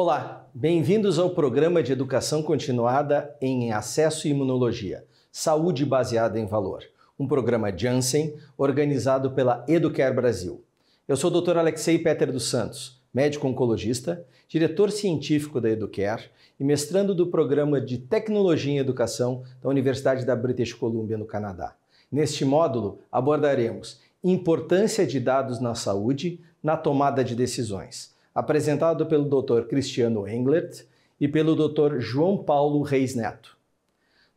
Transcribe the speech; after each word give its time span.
Olá, 0.00 0.48
bem-vindos 0.54 1.18
ao 1.18 1.30
programa 1.30 1.82
de 1.82 1.90
educação 1.90 2.40
continuada 2.40 3.36
em 3.40 3.72
acesso 3.72 4.28
e 4.28 4.30
imunologia, 4.30 5.04
saúde 5.32 5.84
baseada 5.84 6.38
em 6.38 6.46
valor, 6.46 6.84
um 7.18 7.26
programa 7.26 7.76
Janssen 7.76 8.36
organizado 8.56 9.32
pela 9.32 9.64
Educare 9.66 10.14
Brasil. 10.14 10.62
Eu 11.08 11.16
sou 11.16 11.32
o 11.32 11.40
Dr. 11.40 11.58
Alexei 11.58 11.98
Peter 11.98 12.30
dos 12.30 12.48
Santos, 12.48 13.02
médico 13.12 13.48
oncologista, 13.48 14.24
diretor 14.46 14.92
científico 14.92 15.60
da 15.60 15.68
Educare 15.68 16.30
e 16.60 16.62
mestrando 16.62 17.12
do 17.12 17.26
programa 17.26 17.80
de 17.80 17.98
Tecnologia 17.98 18.74
em 18.74 18.78
Educação 18.78 19.42
da 19.60 19.68
Universidade 19.68 20.24
da 20.24 20.36
British 20.36 20.72
Columbia, 20.72 21.18
no 21.18 21.26
Canadá. 21.26 21.74
Neste 22.08 22.44
módulo, 22.44 23.00
abordaremos 23.10 24.00
importância 24.22 25.04
de 25.04 25.18
dados 25.18 25.58
na 25.58 25.74
saúde 25.74 26.40
na 26.62 26.76
tomada 26.76 27.24
de 27.24 27.34
decisões 27.34 28.16
apresentado 28.38 29.04
pelo 29.06 29.24
Dr. 29.24 29.62
Cristiano 29.62 30.28
Englert 30.28 30.84
e 31.20 31.26
pelo 31.26 31.56
Dr. 31.56 31.98
João 31.98 32.38
Paulo 32.38 32.82
Reis 32.82 33.16
Neto. 33.16 33.56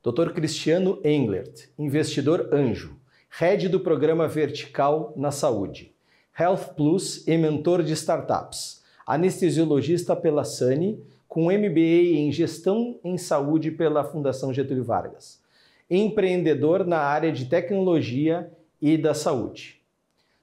Dr. 0.04 0.32
Cristiano 0.32 1.00
Englert, 1.06 1.68
investidor 1.78 2.50
anjo, 2.52 2.98
head 3.30 3.70
do 3.70 3.80
programa 3.80 4.28
Vertical 4.28 5.14
na 5.16 5.30
Saúde, 5.30 5.94
Health 6.38 6.74
Plus 6.76 7.28
e 7.28 7.38
mentor 7.38 7.84
de 7.84 7.94
startups, 7.94 8.82
anestesiologista 9.06 10.16
pela 10.16 10.44
SANI, 10.44 11.00
com 11.28 11.52
MBA 11.52 12.18
em 12.18 12.32
Gestão 12.32 13.00
em 13.04 13.20
Saúde 13.20 13.70
pela 13.70 14.04
Fundação 14.04 14.52
Getúlio 14.52 14.84
Vargas, 14.84 15.40
empreendedor 15.88 16.88
na 16.88 17.02
área 17.02 17.32
de 17.32 17.46
tecnologia 17.46 18.52
e 18.82 18.98
da 18.98 19.14
saúde. 19.14 19.80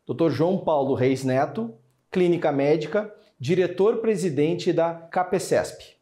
Dr. 0.07 0.31
João 0.31 0.59
Paulo 0.59 0.95
Reis 0.95 1.25
Neto, 1.25 1.75
clínica 2.09 2.53
médica, 2.53 3.13
diretor-presidente 3.41 4.73
da 4.73 4.93
CAPECESP. 4.93 5.97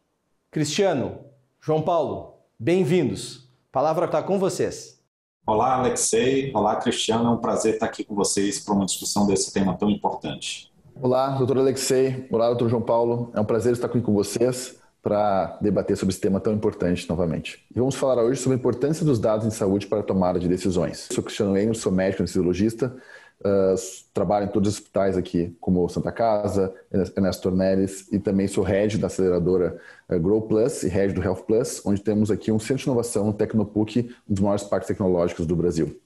Cristiano, 0.50 1.18
João 1.60 1.82
Paulo, 1.82 2.38
bem-vindos. 2.58 3.50
A 3.70 3.72
palavra 3.72 4.06
está 4.06 4.22
com 4.22 4.38
vocês. 4.38 4.98
Olá, 5.46 5.74
Alexei. 5.74 6.50
Olá, 6.54 6.76
Cristiano. 6.76 7.28
É 7.28 7.30
um 7.30 7.36
prazer 7.36 7.74
estar 7.74 7.86
aqui 7.86 8.04
com 8.04 8.14
vocês 8.14 8.60
para 8.60 8.72
uma 8.72 8.86
discussão 8.86 9.26
desse 9.26 9.52
tema 9.52 9.76
tão 9.76 9.90
importante. 9.90 10.72
Olá, 11.00 11.28
doutor 11.36 11.58
Alexei. 11.58 12.26
Olá, 12.30 12.46
doutor 12.46 12.70
João 12.70 12.80
Paulo. 12.80 13.30
É 13.34 13.40
um 13.40 13.44
prazer 13.44 13.74
estar 13.74 13.86
aqui 13.86 14.00
com 14.00 14.14
vocês 14.14 14.78
para 15.02 15.58
debater 15.60 15.94
sobre 15.96 16.12
esse 16.12 16.20
tema 16.20 16.40
tão 16.40 16.54
importante 16.54 17.06
novamente. 17.06 17.64
E 17.70 17.78
vamos 17.78 17.94
falar 17.94 18.20
hoje 18.24 18.40
sobre 18.40 18.56
a 18.56 18.58
importância 18.58 19.04
dos 19.04 19.20
dados 19.20 19.46
em 19.46 19.50
saúde 19.50 19.86
para 19.86 20.00
a 20.00 20.02
tomada 20.02 20.40
de 20.40 20.48
decisões. 20.48 21.06
Sou 21.12 21.22
Cristiano 21.22 21.56
Enio, 21.56 21.74
sou 21.74 21.92
médico 21.92 22.22
anestesiologista, 22.22 22.96
Uh, 23.44 23.76
trabalho 24.14 24.46
em 24.46 24.48
todos 24.48 24.70
os 24.70 24.78
hospitais 24.78 25.14
aqui, 25.14 25.54
como 25.60 25.86
Santa 25.90 26.10
Casa, 26.10 26.74
Ernesto 26.90 27.42
Tornelles, 27.42 28.10
e 28.10 28.18
também 28.18 28.48
sou 28.48 28.64
head 28.64 28.96
da 28.96 29.08
aceleradora 29.08 29.78
uh, 30.08 30.18
Grow 30.18 30.40
Plus 30.40 30.82
e 30.82 30.88
head 30.88 31.12
do 31.12 31.22
Health 31.22 31.42
Plus, 31.46 31.84
onde 31.84 32.00
temos 32.00 32.30
aqui 32.30 32.50
um 32.50 32.58
centro 32.58 32.78
de 32.78 32.84
inovação, 32.84 33.28
o 33.28 33.32
Tecnopuc, 33.34 34.10
um 34.28 34.34
dos 34.34 34.42
maiores 34.42 34.64
parques 34.64 34.88
tecnológicos 34.88 35.46
do 35.46 35.54
Brasil. 35.54 36.00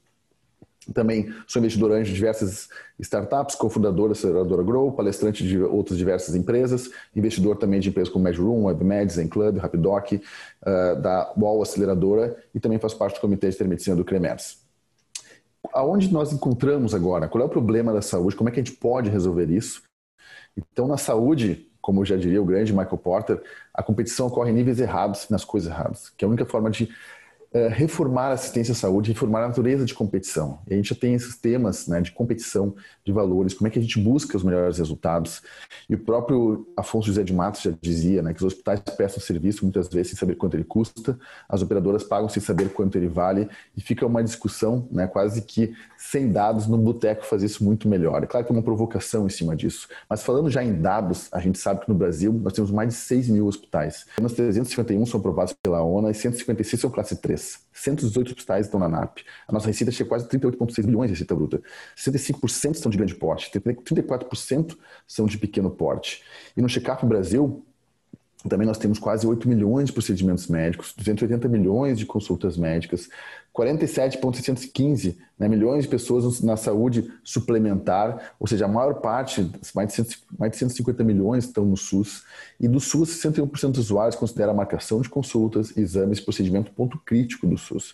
Também 0.93 1.33
sou 1.47 1.61
investidor 1.61 1.93
anjo 1.93 2.11
de 2.11 2.17
diversas 2.17 2.69
startups, 2.99 3.55
cofundador 3.55 4.09
da 4.09 4.13
aceleradora 4.13 4.63
Grow, 4.63 4.91
palestrante 4.91 5.47
de 5.47 5.63
outras 5.63 5.97
diversas 5.97 6.35
empresas, 6.35 6.91
investidor 7.15 7.57
também 7.57 7.79
de 7.79 7.91
empresas 7.91 8.13
como 8.13 8.25
MedRoom, 8.25 8.65
WebMed, 8.65 9.13
Zen 9.13 9.29
Club, 9.29 9.59
Rapidoc, 9.59 10.13
uh, 10.13 11.01
da 11.01 11.33
Wall 11.39 11.63
Aceleradora 11.63 12.37
e 12.53 12.59
também 12.59 12.79
faço 12.79 12.99
parte 12.99 13.15
do 13.15 13.21
comitê 13.21 13.51
de 13.51 13.57
telemedicina 13.57 13.95
do 13.95 14.05
CREMERS 14.05 14.60
aonde 15.73 16.13
nós 16.13 16.33
encontramos 16.33 16.95
agora? 16.95 17.29
Qual 17.29 17.43
é 17.43 17.47
o 17.47 17.51
problema 17.51 17.93
da 17.93 18.03
saúde? 18.03 18.37
Como 18.37 18.49
é 18.49 18.53
que 18.53 18.61
a 18.61 18.65
gente 18.65 18.77
pode 18.77 19.11
resolver 19.11 19.51
isso? 19.51 19.83
Então, 20.57 20.87
na 20.87 20.97
saúde, 20.97 21.69
como 21.81 22.05
já 22.05 22.17
diria 22.17 22.43
o 22.43 22.45
grande 22.45 22.73
Michael 22.73 22.99
Porter, 22.99 23.43
a 23.73 23.83
competição 23.83 24.27
ocorre 24.27 24.51
em 24.51 24.55
níveis 24.55 24.81
errados, 24.81 25.29
nas 25.29 25.45
coisas 25.45 25.71
erradas, 25.71 26.11
que 26.11 26.25
é 26.25 26.27
a 26.27 26.29
única 26.29 26.45
forma 26.45 26.71
de 26.71 26.89
reformar 27.53 28.29
a 28.29 28.33
assistência 28.35 28.73
à 28.73 28.75
saúde, 28.77 29.11
reformar 29.11 29.43
a 29.43 29.49
natureza 29.49 29.85
de 29.85 29.93
competição. 29.93 30.61
E 30.69 30.73
a 30.73 30.77
gente 30.77 30.91
já 30.91 30.95
tem 30.95 31.15
esses 31.15 31.37
temas 31.37 31.89
né, 31.89 32.01
de 32.01 32.13
competição 32.13 32.75
de 33.05 33.13
valores, 33.13 33.55
como 33.55 33.67
é 33.67 33.71
que 33.71 33.79
a 33.79 33.83
gente 33.83 33.99
busca 33.99 34.37
os 34.37 34.45
melhores 34.45 34.79
resultados. 34.79 35.43
E 35.89 35.95
o 35.97 35.99
próprio 35.99 36.69
Afonso 36.77 37.09
José 37.09 37.25
de 37.25 37.33
Matos 37.33 37.63
já 37.63 37.73
dizia 37.83 38.23
né, 38.23 38.33
que 38.33 38.39
os 38.39 38.53
hospitais 38.53 38.79
prestam 38.97 39.21
serviço 39.21 39.65
muitas 39.65 39.89
vezes 39.89 40.11
sem 40.11 40.19
saber 40.19 40.37
quanto 40.37 40.55
ele 40.55 40.63
custa, 40.63 41.19
as 41.49 41.61
operadoras 41.61 42.05
pagam 42.05 42.29
sem 42.29 42.41
saber 42.41 42.69
quanto 42.69 42.97
ele 42.97 43.09
vale, 43.09 43.49
e 43.77 43.81
fica 43.81 44.07
uma 44.07 44.23
discussão 44.23 44.87
né, 44.91 45.09
quase 45.09 45.43
que 45.43 45.75
sem 45.99 46.31
dados 46.31 46.69
no 46.69 46.79
boteco 46.79 47.27
fazer 47.27 47.47
isso 47.47 47.65
muito 47.65 47.89
melhor. 47.89 48.23
É 48.23 48.27
claro 48.27 48.47
que 48.47 48.53
é 48.53 48.55
uma 48.55 48.63
provocação 48.63 49.27
em 49.27 49.31
cima 49.31 49.57
disso, 49.57 49.89
mas 50.09 50.23
falando 50.23 50.49
já 50.49 50.63
em 50.63 50.81
dados, 50.81 51.29
a 51.33 51.41
gente 51.41 51.59
sabe 51.59 51.81
que 51.81 51.89
no 51.89 51.97
Brasil 51.97 52.33
nós 52.33 52.53
temos 52.53 52.71
mais 52.71 52.91
de 52.91 52.95
6 52.95 53.29
mil 53.29 53.47
hospitais. 53.47 54.07
Apenas 54.13 54.35
351 54.35 55.05
são 55.07 55.19
aprovados 55.19 55.53
pela 55.53 55.83
ONU 55.83 56.09
e 56.09 56.15
156 56.15 56.81
são 56.81 56.91
classe 56.91 57.17
3. 57.17 57.40
118 57.73 58.29
hospitais 58.29 58.67
estão 58.67 58.79
na 58.79 58.89
NAP. 58.89 59.19
A 59.49 59.53
nossa 59.53 59.67
receita 59.67 59.91
chega 59.91 60.09
quase 60.09 60.29
38,6 60.29 60.85
bilhões 60.85 61.09
de 61.09 61.15
receita 61.15 61.35
bruta. 61.35 61.63
65% 61.97 62.75
são 62.75 62.91
de 62.91 62.99
grande 62.99 63.15
porte, 63.15 63.51
34% 63.51 64.77
são 65.07 65.27
de 65.27 65.39
pequeno 65.39 65.71
porte. 65.71 66.23
E 66.57 66.61
no 66.61 66.69
Checkup 66.69 67.05
Brasil, 67.07 67.65
também 68.49 68.67
nós 68.67 68.79
temos 68.79 68.99
quase 68.99 69.27
8 69.27 69.49
milhões 69.49 69.87
de 69.87 69.93
procedimentos 69.93 70.47
médicos, 70.49 70.95
280 70.97 71.47
milhões 71.49 71.99
de 71.99 72.07
consultas 72.07 72.57
médicas, 72.57 73.09
47,615 73.61 75.19
né, 75.39 75.47
milhões 75.47 75.85
de 75.85 75.91
pessoas 75.91 76.41
na 76.41 76.57
saúde 76.57 77.13
suplementar, 77.23 78.35
ou 78.41 78.47
seja, 78.47 78.65
a 78.65 78.69
maior 78.69 78.95
parte, 79.03 79.51
mais 79.75 79.95
de, 79.95 80.19
mais 80.39 80.53
de 80.53 80.57
150 80.57 81.05
milhões 81.05 81.45
estão 81.45 81.67
no 81.67 81.77
SUS, 81.77 82.25
e 82.59 82.67
do 82.67 82.81
SUS, 82.81 83.11
61% 83.23 83.73
dos 83.73 83.81
usuários 83.81 84.17
considera 84.17 84.53
a 84.53 84.55
marcação 84.55 85.03
de 85.03 85.11
consultas, 85.11 85.77
exames 85.77 86.21
procedimento 86.21 86.73
ponto 86.73 86.99
crítico 87.05 87.47
do 87.47 87.59
SUS. 87.59 87.91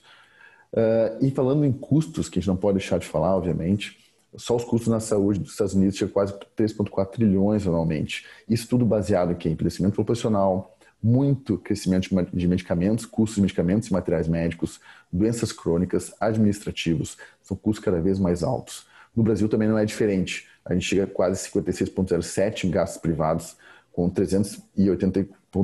Uh, 0.72 1.19
e 1.21 1.32
falando 1.32 1.65
em 1.65 1.72
custos, 1.72 2.28
que 2.28 2.38
a 2.38 2.41
gente 2.41 2.49
não 2.49 2.56
pode 2.56 2.78
deixar 2.78 3.00
de 3.00 3.06
falar, 3.09 3.34
obviamente, 3.34 3.99
só 4.37 4.55
os 4.55 4.62
custos 4.62 4.87
na 4.87 5.00
saúde 5.00 5.41
dos 5.41 5.50
Estados 5.50 5.75
Unidos 5.75 5.97
chegam 5.97 6.15
quase 6.15 6.32
3,4 6.56 7.10
trilhões 7.10 7.66
anualmente. 7.66 8.25
Isso 8.49 8.69
tudo 8.69 8.84
baseado 8.87 9.32
em 9.32 9.53
envelhecimento 9.53 9.97
proporcional, 9.97 10.75
muito 11.06 11.56
crescimento 11.59 12.09
de 12.33 12.49
medicamentos, 12.49 13.06
custos 13.06 13.37
de 13.37 13.43
medicamentos 13.43 13.89
e 13.89 13.93
materiais 13.93 14.27
médicos, 14.27 14.81
doenças 15.12 15.53
crônicas, 15.53 16.12
administrativos, 16.19 17.17
são 17.41 17.56
custos 17.56 17.84
cada 17.84 18.00
vez 18.00 18.19
mais 18.19 18.43
altos. 18.43 18.89
No 19.15 19.22
Brasil 19.22 19.49
também 19.49 19.69
não 19.69 19.78
é 19.78 19.84
diferente. 19.84 20.49
A 20.65 20.75
gente 20.75 20.84
chega 20.84 21.05
a 21.05 21.06
quase 21.06 21.49
56,07 21.49 22.65
em 22.65 22.71
gastos 22.72 23.00
privados, 23.00 23.56
com 23.93 24.11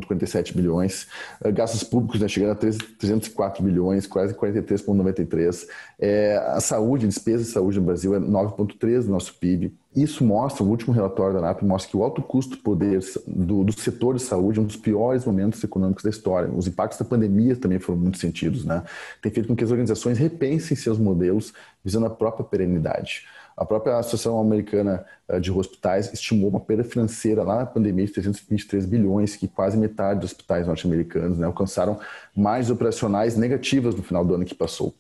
380,47 0.00 0.54
bilhões. 0.54 1.06
Eh, 1.42 1.52
gastos 1.52 1.84
públicos 1.84 2.20
né, 2.20 2.28
chegando 2.28 2.52
a 2.52 2.54
304 2.54 3.62
bilhões, 3.62 4.06
quase 4.06 4.34
43,93. 4.34 5.66
É, 5.98 6.36
a 6.36 6.60
saúde, 6.60 7.06
a 7.06 7.08
despesa 7.08 7.44
de 7.44 7.50
saúde 7.50 7.78
no 7.78 7.86
Brasil 7.86 8.14
é 8.14 8.20
9,3 8.20 9.04
do 9.04 9.10
nosso 9.10 9.34
PIB. 9.34 9.74
Isso 9.94 10.24
mostra, 10.24 10.64
o 10.64 10.68
último 10.68 10.92
relatório 10.92 11.34
da 11.34 11.40
ANAP 11.40 11.62
mostra 11.62 11.90
que 11.90 11.96
o 11.96 12.02
alto 12.02 12.22
custo 12.22 12.56
poder 12.56 13.00
do, 13.26 13.62
do 13.62 13.78
setor 13.78 14.16
de 14.16 14.22
saúde 14.22 14.58
é 14.58 14.62
um 14.62 14.64
dos 14.64 14.76
piores 14.76 15.24
momentos 15.26 15.62
econômicos 15.62 16.02
da 16.02 16.08
história. 16.08 16.50
Os 16.50 16.66
impactos 16.66 16.98
da 16.98 17.04
pandemia 17.04 17.54
também 17.56 17.78
foram 17.78 17.98
muito 17.98 18.16
sentidos. 18.16 18.64
Né? 18.64 18.82
Tem 19.20 19.30
feito 19.30 19.46
com 19.46 19.54
que 19.54 19.62
as 19.62 19.70
organizações 19.70 20.16
repensem 20.16 20.74
seus 20.76 20.98
modelos 20.98 21.52
visando 21.84 22.06
a 22.06 22.10
própria 22.10 22.44
perenidade. 22.44 23.26
A 23.56 23.64
própria 23.64 23.98
Associação 23.98 24.40
Americana 24.40 25.04
eh, 25.28 25.38
de 25.38 25.50
Hospitais 25.50 26.12
estimou 26.12 26.48
uma 26.48 26.60
perda 26.60 26.84
financeira 26.84 27.42
lá 27.42 27.56
na 27.58 27.66
pandemia 27.66 28.06
de 28.06 28.12
323 28.12 28.86
bilhões, 28.86 29.36
que 29.36 29.46
quase 29.46 29.76
metade 29.76 30.20
dos 30.20 30.30
hospitais 30.30 30.66
norte-americanos 30.66 31.38
né, 31.38 31.46
alcançaram 31.46 31.98
mais 32.34 32.70
operacionais 32.70 33.36
negativas 33.36 33.94
no 33.94 34.02
final 34.02 34.24
do 34.24 34.34
ano 34.34 34.44
que 34.44 34.54
passou. 34.54 34.94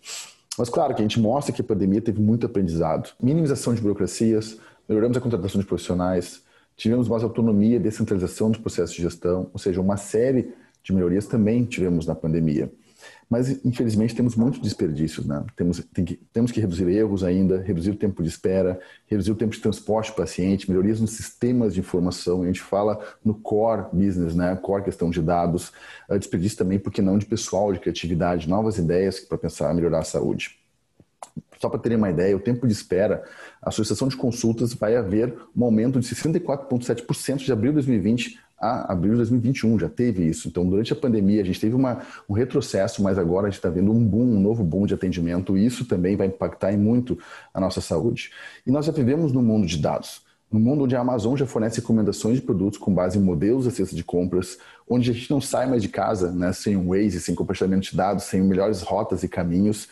Mas 0.58 0.68
claro 0.68 0.94
que 0.94 1.00
a 1.00 1.04
gente 1.04 1.18
mostra 1.18 1.52
que 1.52 1.62
a 1.62 1.64
pandemia 1.64 2.00
teve 2.00 2.20
muito 2.20 2.44
aprendizado. 2.44 3.10
Minimização 3.20 3.74
de 3.74 3.80
burocracias, 3.80 4.58
melhoramos 4.88 5.16
a 5.16 5.20
contratação 5.20 5.60
de 5.60 5.66
profissionais, 5.66 6.42
tivemos 6.76 7.08
mais 7.08 7.22
autonomia, 7.22 7.80
descentralização 7.80 8.50
dos 8.50 8.60
processos 8.60 8.94
de 8.94 9.02
gestão, 9.02 9.48
ou 9.52 9.58
seja, 9.58 9.80
uma 9.80 9.96
série 9.96 10.52
de 10.82 10.92
melhorias 10.92 11.26
também 11.26 11.64
tivemos 11.64 12.06
na 12.06 12.14
pandemia. 12.14 12.70
Mas, 13.32 13.64
infelizmente, 13.64 14.14
temos 14.14 14.36
muitos 14.36 14.60
desperdícios. 14.60 15.24
Né? 15.24 15.42
Temos, 15.56 15.80
que, 15.80 16.16
temos 16.34 16.52
que 16.52 16.60
reduzir 16.60 16.86
erros 16.90 17.24
ainda, 17.24 17.62
reduzir 17.62 17.92
o 17.92 17.96
tempo 17.96 18.22
de 18.22 18.28
espera, 18.28 18.78
reduzir 19.06 19.32
o 19.32 19.34
tempo 19.34 19.54
de 19.54 19.62
transporte 19.62 20.10
do 20.10 20.16
paciente, 20.16 20.68
melhorias 20.68 21.00
nos 21.00 21.12
sistemas 21.12 21.72
de 21.72 21.80
informação. 21.80 22.42
A 22.42 22.46
gente 22.46 22.60
fala 22.60 23.00
no 23.24 23.32
core 23.32 23.86
business, 23.90 24.34
né? 24.34 24.54
core 24.56 24.84
questão 24.84 25.08
de 25.08 25.22
dados, 25.22 25.72
uh, 26.10 26.18
desperdício 26.18 26.58
também, 26.58 26.78
porque 26.78 27.00
não, 27.00 27.16
de 27.16 27.24
pessoal, 27.24 27.72
de 27.72 27.80
criatividade, 27.80 28.46
novas 28.46 28.76
ideias 28.76 29.18
para 29.20 29.38
pensar 29.38 29.74
melhorar 29.74 30.00
a 30.00 30.04
saúde. 30.04 30.58
Só 31.58 31.70
para 31.70 31.78
terem 31.78 31.96
uma 31.96 32.10
ideia, 32.10 32.36
o 32.36 32.40
tempo 32.40 32.66
de 32.66 32.74
espera, 32.74 33.24
a 33.62 33.70
Associação 33.70 34.08
de 34.08 34.16
Consultas 34.16 34.74
vai 34.74 34.94
haver 34.94 35.34
um 35.56 35.64
aumento 35.64 35.98
de 35.98 36.06
64,7% 36.06 37.36
de 37.38 37.50
abril 37.50 37.70
de 37.70 37.76
2020 37.76 38.38
a 38.62 38.92
abril 38.92 39.12
de 39.12 39.16
2021, 39.18 39.78
já 39.80 39.88
teve 39.88 40.24
isso. 40.24 40.46
Então, 40.46 40.64
durante 40.64 40.92
a 40.92 40.96
pandemia, 40.96 41.42
a 41.42 41.44
gente 41.44 41.60
teve 41.60 41.74
uma, 41.74 42.00
um 42.28 42.32
retrocesso, 42.32 43.02
mas 43.02 43.18
agora 43.18 43.48
a 43.48 43.50
gente 43.50 43.58
está 43.58 43.68
vendo 43.68 43.90
um 43.90 44.04
boom, 44.04 44.36
um 44.36 44.40
novo 44.40 44.62
boom 44.62 44.86
de 44.86 44.94
atendimento, 44.94 45.58
e 45.58 45.66
isso 45.66 45.84
também 45.84 46.16
vai 46.16 46.28
impactar 46.28 46.72
em 46.72 46.76
muito 46.76 47.18
a 47.52 47.60
nossa 47.60 47.80
saúde. 47.80 48.30
E 48.64 48.70
nós 48.70 48.86
já 48.86 48.92
vivemos 48.92 49.32
no 49.32 49.42
mundo 49.42 49.66
de 49.66 49.78
dados. 49.78 50.22
No 50.50 50.60
mundo 50.60 50.84
onde 50.84 50.94
a 50.94 51.00
Amazon 51.00 51.34
já 51.34 51.46
fornece 51.46 51.80
recomendações 51.80 52.36
de 52.36 52.42
produtos 52.42 52.78
com 52.78 52.94
base 52.94 53.18
em 53.18 53.22
modelos 53.22 53.64
de 53.64 53.70
cesta 53.72 53.96
de 53.96 54.04
compras, 54.04 54.58
onde 54.88 55.10
a 55.10 55.14
gente 55.14 55.30
não 55.30 55.40
sai 55.40 55.66
mais 55.66 55.82
de 55.82 55.88
casa 55.88 56.30
né, 56.30 56.52
sem 56.52 56.76
um 56.76 56.88
Waze, 56.88 57.20
sem 57.20 57.34
compartilhamento 57.34 57.90
de 57.90 57.96
dados, 57.96 58.24
sem 58.24 58.42
melhores 58.42 58.82
rotas 58.82 59.22
e 59.22 59.28
caminhos, 59.28 59.88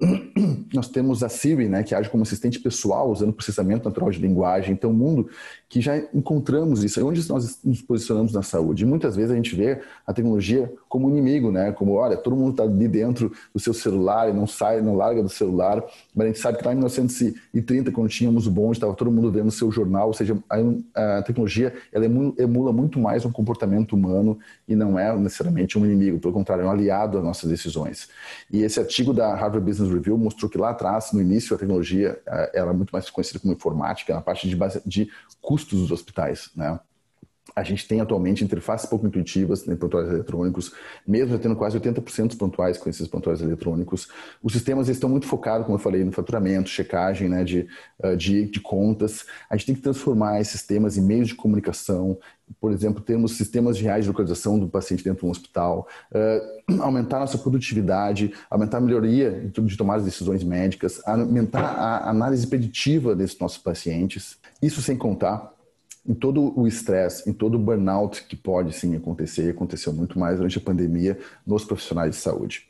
nós 0.74 0.88
temos 0.88 1.22
a 1.22 1.28
Siri, 1.28 1.68
né, 1.68 1.82
que 1.82 1.94
age 1.94 2.10
como 2.10 2.22
assistente 2.22 2.58
pessoal, 2.58 3.10
usando 3.10 3.32
processamento 3.32 3.84
natural 3.84 4.10
de 4.10 4.18
linguagem. 4.18 4.72
Então, 4.72 4.90
um 4.90 4.94
mundo 4.94 5.28
que 5.68 5.80
já 5.80 5.96
encontramos 6.14 6.84
isso, 6.84 7.00
é 7.00 7.02
onde 7.02 7.28
nós 7.28 7.58
nos 7.64 7.82
posicionamos 7.82 8.32
na 8.32 8.42
saúde. 8.42 8.84
E 8.84 8.86
muitas 8.86 9.16
vezes 9.16 9.30
a 9.30 9.34
gente 9.34 9.54
vê 9.56 9.80
a 10.06 10.12
tecnologia 10.12 10.72
como 10.88 11.08
inimigo, 11.10 11.50
né? 11.50 11.72
Como, 11.72 11.94
olha, 11.94 12.16
todo 12.16 12.36
mundo 12.36 12.52
está 12.52 12.62
ali 12.62 12.86
dentro 12.86 13.32
do 13.52 13.58
seu 13.58 13.74
celular 13.74 14.28
e 14.28 14.32
não 14.32 14.46
sai, 14.46 14.80
não 14.80 14.94
larga 14.94 15.22
do 15.22 15.28
celular. 15.28 15.82
Mas 16.14 16.24
a 16.24 16.28
gente 16.28 16.38
sabe 16.38 16.58
que 16.58 16.64
lá 16.64 16.72
em 16.72 16.76
1930, 16.76 17.90
quando 17.90 18.08
tínhamos 18.08 18.46
o 18.46 18.50
bonde, 18.52 18.76
estava 18.76 18.94
todo 18.94 19.10
mundo 19.10 19.32
vendo 19.32 19.48
o 19.48 19.52
seu 19.52 19.70
jornal. 19.72 20.08
Ou 20.08 20.14
seja, 20.14 20.36
a, 20.48 21.18
a 21.18 21.22
tecnologia 21.22 21.74
ela 21.92 22.04
emula 22.04 22.72
muito 22.72 23.00
mais 23.00 23.24
um 23.24 23.32
comportamento 23.32 23.94
humano 23.94 24.38
e 24.68 24.76
não 24.76 24.96
é 24.96 25.16
necessariamente 25.16 25.76
um 25.76 25.84
inimigo. 25.84 26.20
Pelo 26.20 26.32
contrário, 26.32 26.62
é 26.62 26.66
um 26.66 26.70
aliado 26.70 27.18
às 27.18 27.24
nossas 27.24 27.50
decisões. 27.50 28.08
E 28.48 28.62
esse 28.62 28.78
artigo 28.78 29.12
da 29.12 29.34
Harvard 29.34 29.66
Business 29.66 29.83
Review 29.88 30.16
mostrou 30.18 30.50
que 30.50 30.58
lá 30.58 30.70
atrás, 30.70 31.12
no 31.12 31.20
início, 31.20 31.54
a 31.54 31.58
tecnologia 31.58 32.20
eh, 32.26 32.52
era 32.54 32.72
muito 32.72 32.90
mais 32.90 33.08
conhecida 33.10 33.38
como 33.38 33.52
informática, 33.52 34.14
na 34.14 34.20
parte 34.20 34.48
de, 34.48 34.56
de 34.84 35.10
custos 35.40 35.80
dos 35.80 35.90
hospitais, 35.90 36.50
né? 36.56 36.78
A 37.54 37.62
gente 37.62 37.86
tem 37.86 38.00
atualmente 38.00 38.44
interfaces 38.44 38.88
pouco 38.88 39.06
intuitivas 39.06 39.66
em 39.66 39.76
pontuais 39.76 40.08
eletrônicos, 40.08 40.72
mesmo 41.06 41.32
já 41.32 41.38
tendo 41.38 41.56
quase 41.56 41.78
80% 41.78 42.28
dos 42.28 42.36
pontuais 42.36 42.78
com 42.78 42.90
esses 42.90 43.06
pontuais 43.06 43.40
eletrônicos. 43.40 44.08
Os 44.42 44.52
sistemas 44.52 44.88
estão 44.88 45.08
muito 45.08 45.26
focados, 45.26 45.66
como 45.66 45.76
eu 45.76 45.82
falei, 45.82 46.04
no 46.04 46.12
faturamento, 46.12 46.68
checagem 46.68 47.28
né, 47.28 47.44
de, 47.44 47.66
eh, 48.02 48.16
de, 48.16 48.46
de 48.46 48.60
contas. 48.60 49.26
A 49.48 49.56
gente 49.56 49.66
tem 49.66 49.74
que 49.74 49.82
transformar 49.82 50.40
esses 50.40 50.52
sistemas 50.52 50.96
em 50.96 51.02
meios 51.02 51.28
de 51.28 51.34
comunicação, 51.34 52.18
por 52.60 52.72
exemplo, 52.72 53.02
termos 53.02 53.36
sistemas 53.36 53.80
reais 53.80 54.04
de 54.04 54.10
localização 54.10 54.58
do 54.58 54.68
paciente 54.68 55.02
dentro 55.02 55.20
de 55.20 55.26
um 55.26 55.30
hospital, 55.30 55.88
uh, 56.12 56.80
aumentar 56.82 57.18
nossa 57.18 57.38
produtividade, 57.38 58.32
aumentar 58.50 58.78
a 58.78 58.80
melhoria 58.80 59.50
de 59.50 59.76
tomar 59.76 59.96
as 59.96 60.04
decisões 60.04 60.44
médicas, 60.44 61.00
aumentar 61.06 61.64
a 61.64 62.10
análise 62.10 62.46
preditiva 62.46 63.14
desses 63.14 63.38
nossos 63.38 63.58
pacientes. 63.58 64.38
Isso 64.60 64.82
sem 64.82 64.96
contar 64.96 65.53
em 66.06 66.14
todo 66.14 66.58
o 66.58 66.66
estresse, 66.66 67.28
em 67.28 67.32
todo 67.32 67.54
o 67.54 67.58
burnout 67.58 68.24
que 68.24 68.36
pode 68.36 68.72
sim 68.72 68.94
acontecer, 68.94 69.46
e 69.46 69.50
aconteceu 69.50 69.92
muito 69.92 70.18
mais 70.18 70.36
durante 70.36 70.58
a 70.58 70.60
pandemia 70.60 71.18
nos 71.46 71.64
profissionais 71.64 72.10
de 72.10 72.16
saúde. 72.16 72.68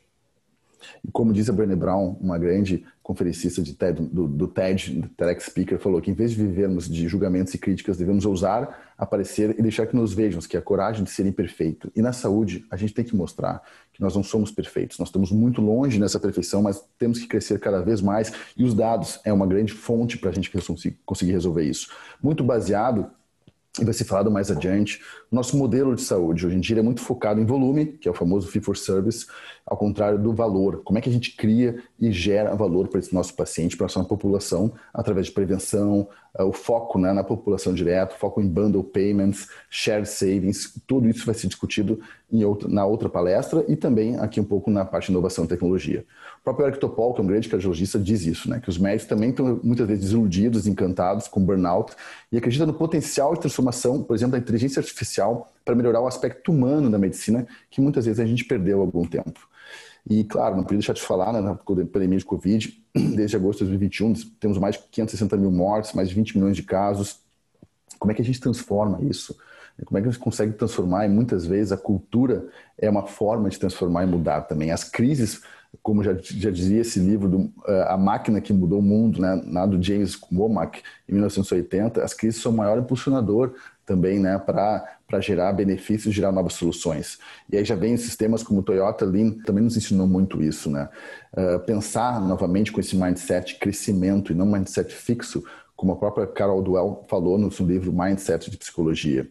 E 1.03 1.11
como 1.11 1.33
diz 1.33 1.49
a 1.49 1.53
Brené 1.53 1.75
Brown, 1.75 2.15
uma 2.21 2.37
grande 2.37 2.85
conferencista 3.01 3.61
TED, 3.77 4.01
do, 4.01 4.27
do 4.27 4.47
TED, 4.47 5.01
do 5.01 5.09
TEDx 5.09 5.45
Speaker, 5.45 5.79
falou 5.79 6.01
que 6.01 6.09
em 6.09 6.13
vez 6.13 6.31
de 6.31 6.37
vivermos 6.37 6.89
de 6.89 7.07
julgamentos 7.07 7.53
e 7.53 7.57
críticas, 7.57 7.97
devemos 7.97 8.25
ousar 8.25 8.93
aparecer 8.97 9.55
e 9.59 9.61
deixar 9.61 9.85
que 9.85 9.95
nos 9.95 10.13
vejam, 10.13 10.39
que 10.41 10.55
é 10.55 10.59
a 10.59 10.63
coragem 10.63 11.03
de 11.03 11.11
ser 11.11 11.25
imperfeito. 11.25 11.91
E 11.95 12.01
na 12.01 12.13
saúde, 12.13 12.65
a 12.71 12.77
gente 12.77 12.93
tem 12.93 13.03
que 13.03 13.15
mostrar 13.15 13.61
que 13.93 14.01
nós 14.01 14.15
não 14.15 14.23
somos 14.23 14.51
perfeitos. 14.51 14.97
Nós 14.97 15.09
estamos 15.09 15.31
muito 15.31 15.61
longe 15.61 15.99
nessa 15.99 16.19
perfeição, 16.19 16.61
mas 16.61 16.83
temos 16.97 17.19
que 17.19 17.27
crescer 17.27 17.59
cada 17.59 17.81
vez 17.81 18.01
mais. 18.01 18.31
E 18.57 18.63
os 18.63 18.73
dados 18.73 19.19
é 19.23 19.31
uma 19.31 19.45
grande 19.45 19.73
fonte 19.73 20.17
para 20.17 20.29
a 20.29 20.33
gente 20.33 20.51
conseguir 21.05 21.31
resolver 21.31 21.63
isso. 21.63 21.89
Muito 22.23 22.43
baseado 22.43 23.11
e 23.79 23.85
vai 23.85 23.93
ser 23.93 24.05
falado 24.05 24.31
mais 24.31 24.51
adiante. 24.51 25.01
Nosso 25.31 25.57
modelo 25.57 25.95
de 25.95 26.01
saúde 26.01 26.45
hoje 26.45 26.55
em 26.55 26.59
dia 26.59 26.79
é 26.79 26.81
muito 26.81 27.01
focado 27.01 27.39
em 27.41 27.45
volume, 27.45 27.85
que 27.85 28.07
é 28.07 28.11
o 28.11 28.13
famoso 28.13 28.47
fee 28.47 28.61
for 28.61 28.77
service, 28.77 29.25
ao 29.65 29.77
contrário 29.77 30.17
do 30.19 30.33
valor. 30.33 30.81
Como 30.83 30.97
é 30.97 31.01
que 31.01 31.09
a 31.09 31.11
gente 31.11 31.35
cria 31.35 31.83
e 31.99 32.11
gera 32.11 32.55
valor 32.55 32.87
para 32.87 32.99
esse 32.99 33.13
nosso 33.13 33.35
paciente, 33.35 33.75
para 33.75 33.85
a 33.85 33.87
nossa 33.87 34.03
população, 34.03 34.73
através 34.93 35.27
de 35.27 35.33
prevenção, 35.33 36.07
eh, 36.37 36.43
o 36.43 36.53
foco 36.53 36.99
né, 36.99 37.11
na 37.11 37.23
população 37.23 37.73
direta, 37.73 38.15
foco 38.15 38.41
em 38.41 38.47
bundle 38.47 38.83
payments, 38.83 39.47
shared 39.69 40.07
savings, 40.07 40.81
tudo 40.85 41.07
isso 41.09 41.25
vai 41.25 41.33
ser 41.33 41.47
discutido 41.47 41.99
outra, 42.31 42.67
na 42.67 42.85
outra 42.85 43.09
palestra 43.09 43.63
e 43.67 43.75
também 43.75 44.17
aqui 44.17 44.39
um 44.39 44.43
pouco 44.43 44.69
na 44.69 44.83
parte 44.83 45.07
de 45.07 45.11
inovação 45.11 45.45
e 45.45 45.47
tecnologia. 45.47 46.05
Próprio 46.45 46.67
Eric 46.67 46.79
Topol, 46.79 47.11
que 47.11 47.19
é 47.19 47.23
um 47.23 47.27
grande 47.27 47.49
cardiologista, 47.49 47.97
diz 47.97 48.23
isso, 48.23 48.47
né, 48.47 48.59
que 48.59 48.69
os 48.69 48.77
médicos 48.77 49.07
também 49.07 49.31
estão 49.31 49.59
muitas 49.63 49.87
vezes 49.87 50.03
desiludidos, 50.03 50.67
encantados 50.67 51.27
com 51.27 51.43
burnout 51.43 51.95
e 52.31 52.37
acreditam 52.37 52.67
no 52.67 52.73
potencial 52.73 53.33
de 53.33 53.39
transformação, 53.39 54.03
por 54.03 54.15
exemplo, 54.15 54.33
da 54.33 54.37
inteligência 54.37 54.79
artificial 54.79 55.51
para 55.65 55.73
melhorar 55.73 56.01
o 56.01 56.07
aspecto 56.07 56.51
humano 56.51 56.87
da 56.87 56.99
medicina, 56.99 57.47
que 57.67 57.81
muitas 57.81 58.05
vezes 58.05 58.19
a 58.19 58.27
gente 58.27 58.45
perdeu 58.45 58.79
algum 58.79 59.03
tempo. 59.05 59.49
E, 60.07 60.23
claro, 60.23 60.55
não 60.55 60.61
podia 60.61 60.77
deixar 60.77 60.93
de 60.93 61.01
falar, 61.01 61.33
né, 61.33 61.41
na 61.41 61.55
pandemia 61.55 62.19
de 62.19 62.25
Covid, 62.25 62.79
desde 62.93 63.35
agosto 63.35 63.65
de 63.65 63.71
2021, 63.71 64.13
temos 64.39 64.59
mais 64.59 64.75
de 64.75 64.83
560 64.91 65.35
mil 65.37 65.49
mortes, 65.49 65.93
mais 65.93 66.09
de 66.09 66.13
20 66.13 66.37
milhões 66.37 66.55
de 66.55 66.61
casos. 66.61 67.21
Como 67.97 68.11
é 68.11 68.13
que 68.13 68.21
a 68.21 68.25
gente 68.25 68.39
transforma 68.39 69.01
isso? 69.01 69.35
Como 69.83 69.97
é 69.97 70.01
que 70.01 70.07
a 70.07 70.11
gente 70.11 70.21
consegue 70.21 70.53
transformar? 70.53 71.05
E 71.07 71.09
muitas 71.09 71.47
vezes 71.47 71.71
a 71.71 71.77
cultura 71.77 72.47
é 72.77 72.87
uma 72.87 73.07
forma 73.07 73.49
de 73.49 73.59
transformar 73.59 74.03
e 74.03 74.07
mudar 74.07 74.41
também. 74.41 74.69
As 74.69 74.83
crises, 74.83 75.41
como 75.81 76.03
já, 76.03 76.15
já 76.21 76.49
dizia 76.49 76.81
esse 76.81 76.99
livro, 76.99 77.29
do, 77.29 77.37
uh, 77.37 77.85
A 77.87 77.97
Máquina 77.97 78.41
que 78.41 78.53
Mudou 78.53 78.79
o 78.79 78.83
Mundo, 78.83 79.21
né, 79.21 79.35
do 79.67 79.81
James 79.81 80.19
Womack, 80.31 80.81
em 81.07 81.13
1980, 81.13 82.03
as 82.03 82.13
crises 82.13 82.41
são 82.41 82.51
o 82.51 82.55
maior 82.55 82.77
impulsionador 82.77 83.53
também 83.85 84.19
né, 84.19 84.37
para 84.39 85.21
gerar 85.21 85.53
benefícios, 85.53 86.13
gerar 86.13 86.31
novas 86.31 86.53
soluções. 86.53 87.19
E 87.51 87.57
aí 87.57 87.63
já 87.63 87.75
vem 87.75 87.95
sistemas 87.95 88.41
como 88.41 88.63
Toyota 88.63 89.05
Lean, 89.05 89.31
também 89.45 89.63
nos 89.63 89.77
ensinou 89.77 90.07
muito 90.07 90.41
isso. 90.41 90.69
Né? 90.69 90.89
Uh, 91.31 91.59
pensar 91.59 92.19
novamente 92.19 92.71
com 92.71 92.79
esse 92.79 92.95
mindset 92.95 93.59
crescimento 93.59 94.31
e 94.31 94.35
não 94.35 94.45
mindset 94.45 94.91
fixo, 94.93 95.43
como 95.75 95.91
a 95.91 95.95
própria 95.95 96.25
Carol 96.25 96.63
Dwell 96.63 97.05
falou 97.07 97.37
no 97.37 97.51
seu 97.51 97.65
livro 97.65 97.93
Mindset 97.93 98.49
de 98.49 98.57
Psicologia. 98.57 99.29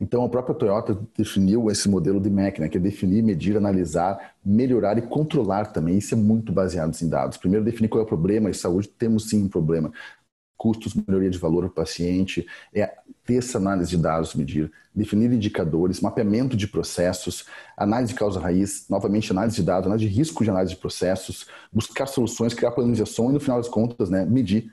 Então, 0.00 0.24
a 0.24 0.28
própria 0.28 0.54
Toyota 0.54 0.98
definiu 1.16 1.70
esse 1.70 1.88
modelo 1.88 2.20
de 2.20 2.30
máquina, 2.30 2.68
que 2.68 2.76
é 2.76 2.80
definir, 2.80 3.22
medir, 3.22 3.56
analisar, 3.56 4.34
melhorar 4.44 4.98
e 4.98 5.02
controlar 5.02 5.66
também. 5.66 5.98
Isso 5.98 6.14
é 6.14 6.16
muito 6.16 6.52
baseado 6.52 6.96
em 7.00 7.08
dados. 7.08 7.36
Primeiro, 7.36 7.64
definir 7.64 7.88
qual 7.88 8.00
é 8.00 8.04
o 8.04 8.08
problema. 8.08 8.50
Em 8.50 8.54
saúde, 8.54 8.88
temos 8.88 9.28
sim 9.28 9.44
um 9.44 9.48
problema 9.48 9.92
custos, 10.58 10.92
melhoria 10.92 11.30
de 11.30 11.38
valor 11.38 11.62
para 11.62 11.70
o 11.70 11.74
paciente, 11.86 12.44
é 12.74 12.92
ter 13.24 13.36
essa 13.36 13.58
análise 13.58 13.90
de 13.90 13.96
dados, 13.96 14.34
medir, 14.34 14.70
definir 14.92 15.32
indicadores, 15.32 16.00
mapeamento 16.00 16.56
de 16.56 16.66
processos, 16.66 17.46
análise 17.76 18.12
de 18.12 18.18
causa 18.18 18.40
raiz, 18.40 18.86
novamente 18.90 19.30
análise 19.30 19.56
de 19.56 19.62
dados, 19.62 19.86
análise 19.86 20.08
de 20.08 20.14
risco 20.14 20.42
de 20.42 20.50
análise 20.50 20.74
de 20.74 20.80
processos, 20.80 21.46
buscar 21.72 22.06
soluções, 22.06 22.52
criar 22.52 22.72
planificação 22.72 23.30
e 23.30 23.34
no 23.34 23.40
final 23.40 23.58
das 23.58 23.68
contas, 23.68 24.10
né, 24.10 24.26
medir. 24.26 24.70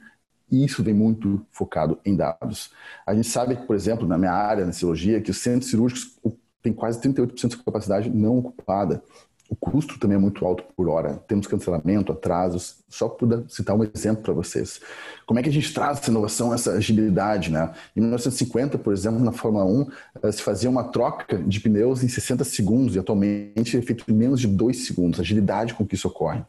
E 0.52 0.64
isso 0.64 0.84
vem 0.84 0.94
muito 0.94 1.46
focado 1.52 2.00
em 2.06 2.16
dados. 2.16 2.72
A 3.06 3.14
gente 3.14 3.28
sabe 3.28 3.56
por 3.56 3.76
exemplo, 3.76 4.08
na 4.08 4.18
minha 4.18 4.32
área, 4.32 4.66
na 4.66 4.72
cirurgia, 4.72 5.22
que 5.22 5.32
os 5.32 5.38
centros 5.38 5.70
cirúrgicos 5.70 6.18
têm 6.62 6.74
quase 6.74 7.00
38% 7.00 7.50
de 7.50 7.58
capacidade 7.58 8.10
não 8.10 8.40
ocupada. 8.40 9.02
O 9.48 9.56
custo 9.56 10.00
também 10.00 10.18
é 10.18 10.20
muito 10.20 10.44
alto 10.44 10.64
por 10.76 10.90
hora. 10.90 11.22
Temos 11.28 11.46
cancelamento, 11.46 12.12
atrasos. 12.12 12.78
Só 12.90 13.08
para 13.08 13.44
citar 13.48 13.76
um 13.76 13.84
exemplo 13.84 14.24
para 14.24 14.34
vocês. 14.34 14.82
Como 15.28 15.40
é 15.40 15.44
que 15.44 15.50
a 15.50 15.52
gente 15.52 15.72
traz 15.72 16.00
essa 16.00 16.10
inovação, 16.10 16.52
essa 16.52 16.72
agilidade? 16.72 17.52
Né? 17.52 17.72
Em 17.96 18.02
1950, 18.02 18.80
por 18.80 18.92
exemplo, 18.92 19.20
na 19.20 19.32
Fórmula 19.32 19.66
1, 19.66 19.88
eh, 20.24 20.32
se 20.32 20.42
fazia 20.42 20.70
uma 20.70 20.86
troca 20.86 21.38
de 21.38 21.60
pneus 21.60 22.04
em 22.04 22.08
60 22.08 22.44
segundos 22.44 22.96
e 22.96 23.00
atualmente 23.00 23.78
é 23.78 23.82
feito 23.82 24.04
em 24.08 24.14
menos 24.14 24.40
de 24.40 24.48
2 24.48 24.88
segundos. 24.88 25.20
A 25.20 25.22
agilidade 25.22 25.76
com 25.76 25.86
que 25.86 25.94
isso 25.94 26.08
ocorre. 26.08 26.44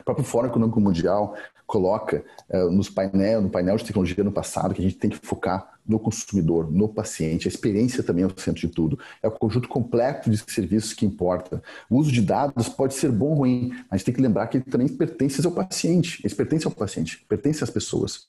O 0.00 0.04
próprio 0.04 0.24
Fórum 0.24 0.48
Econômico 0.48 0.80
Mundial 0.80 1.36
coloca 1.66 2.24
uh, 2.48 2.70
nos 2.70 2.88
painel, 2.88 3.42
no 3.42 3.50
painel 3.50 3.76
de 3.76 3.84
tecnologia 3.84 4.22
no 4.22 4.32
passado 4.32 4.74
que 4.74 4.80
a 4.80 4.84
gente 4.84 4.96
tem 4.96 5.10
que 5.10 5.18
focar 5.18 5.76
no 5.86 5.98
consumidor, 5.98 6.70
no 6.70 6.88
paciente. 6.88 7.46
A 7.46 7.50
experiência 7.50 8.02
também 8.02 8.24
é 8.24 8.26
o 8.26 8.40
centro 8.40 8.60
de 8.60 8.68
tudo. 8.68 8.98
É 9.22 9.28
o 9.28 9.30
conjunto 9.30 9.68
completo 9.68 10.30
de 10.30 10.38
serviços 10.50 10.92
que 10.92 11.06
importa. 11.06 11.62
O 11.88 11.96
uso 11.96 12.10
de 12.10 12.20
dados 12.20 12.68
pode 12.68 12.94
ser 12.94 13.10
bom 13.12 13.26
ou 13.26 13.34
ruim, 13.34 13.72
mas 13.90 14.02
tem 14.02 14.14
que 14.14 14.20
lembrar 14.20 14.48
que 14.48 14.58
ele 14.58 14.64
também 14.64 14.88
pertence 14.88 15.44
ao 15.44 15.52
paciente. 15.52 16.20
Ele 16.24 16.34
pertence 16.34 16.66
ao 16.66 16.72
paciente, 16.72 17.24
pertence 17.28 17.62
às 17.62 17.70
pessoas. 17.70 18.28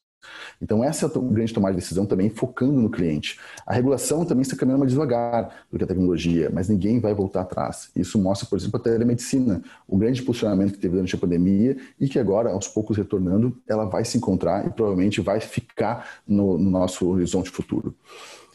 Então, 0.62 0.84
essa 0.84 1.06
é 1.06 1.10
a 1.10 1.20
grande 1.20 1.54
tomada 1.54 1.76
de 1.76 1.82
decisão 1.82 2.06
também, 2.06 2.30
focando 2.30 2.74
no 2.74 2.90
cliente. 2.90 3.40
A 3.66 3.74
regulação 3.74 4.26
também 4.26 4.42
está 4.42 4.56
caminhando 4.56 4.80
mais 4.80 4.92
devagar 4.92 5.66
do 5.72 5.78
que 5.78 5.84
a 5.84 5.88
tecnologia, 5.88 6.50
mas 6.54 6.68
ninguém 6.70 7.00
vai 7.00 7.14
voltar 7.14 7.42
atrás. 7.42 7.90
Isso 7.96 8.18
mostra, 8.18 8.48
por 8.48 8.58
exemplo, 8.58 8.80
a 8.80 8.84
telemedicina, 8.84 9.62
o 9.88 9.98
grande 9.98 10.22
posicionamento 10.22 10.74
que 10.74 10.80
teve 10.80 10.96
durante 10.96 11.16
a 11.16 11.18
pandemia 11.18 11.78
e 12.00 12.08
que 12.08 12.20
agora, 12.20 12.52
aos 12.52 12.68
poucos 12.68 12.98
retornando, 12.98 13.56
ela 13.68 13.86
vai 13.86 14.04
se 14.04 14.18
encontrar 14.18 14.66
e 14.66 14.70
provavelmente 14.70 15.22
vai 15.22 15.40
ficar 15.40 16.08
no, 16.28 16.58
no 16.58 16.70
nosso 16.70 17.08
horizonte 17.08 17.50
futuro. 17.50 17.94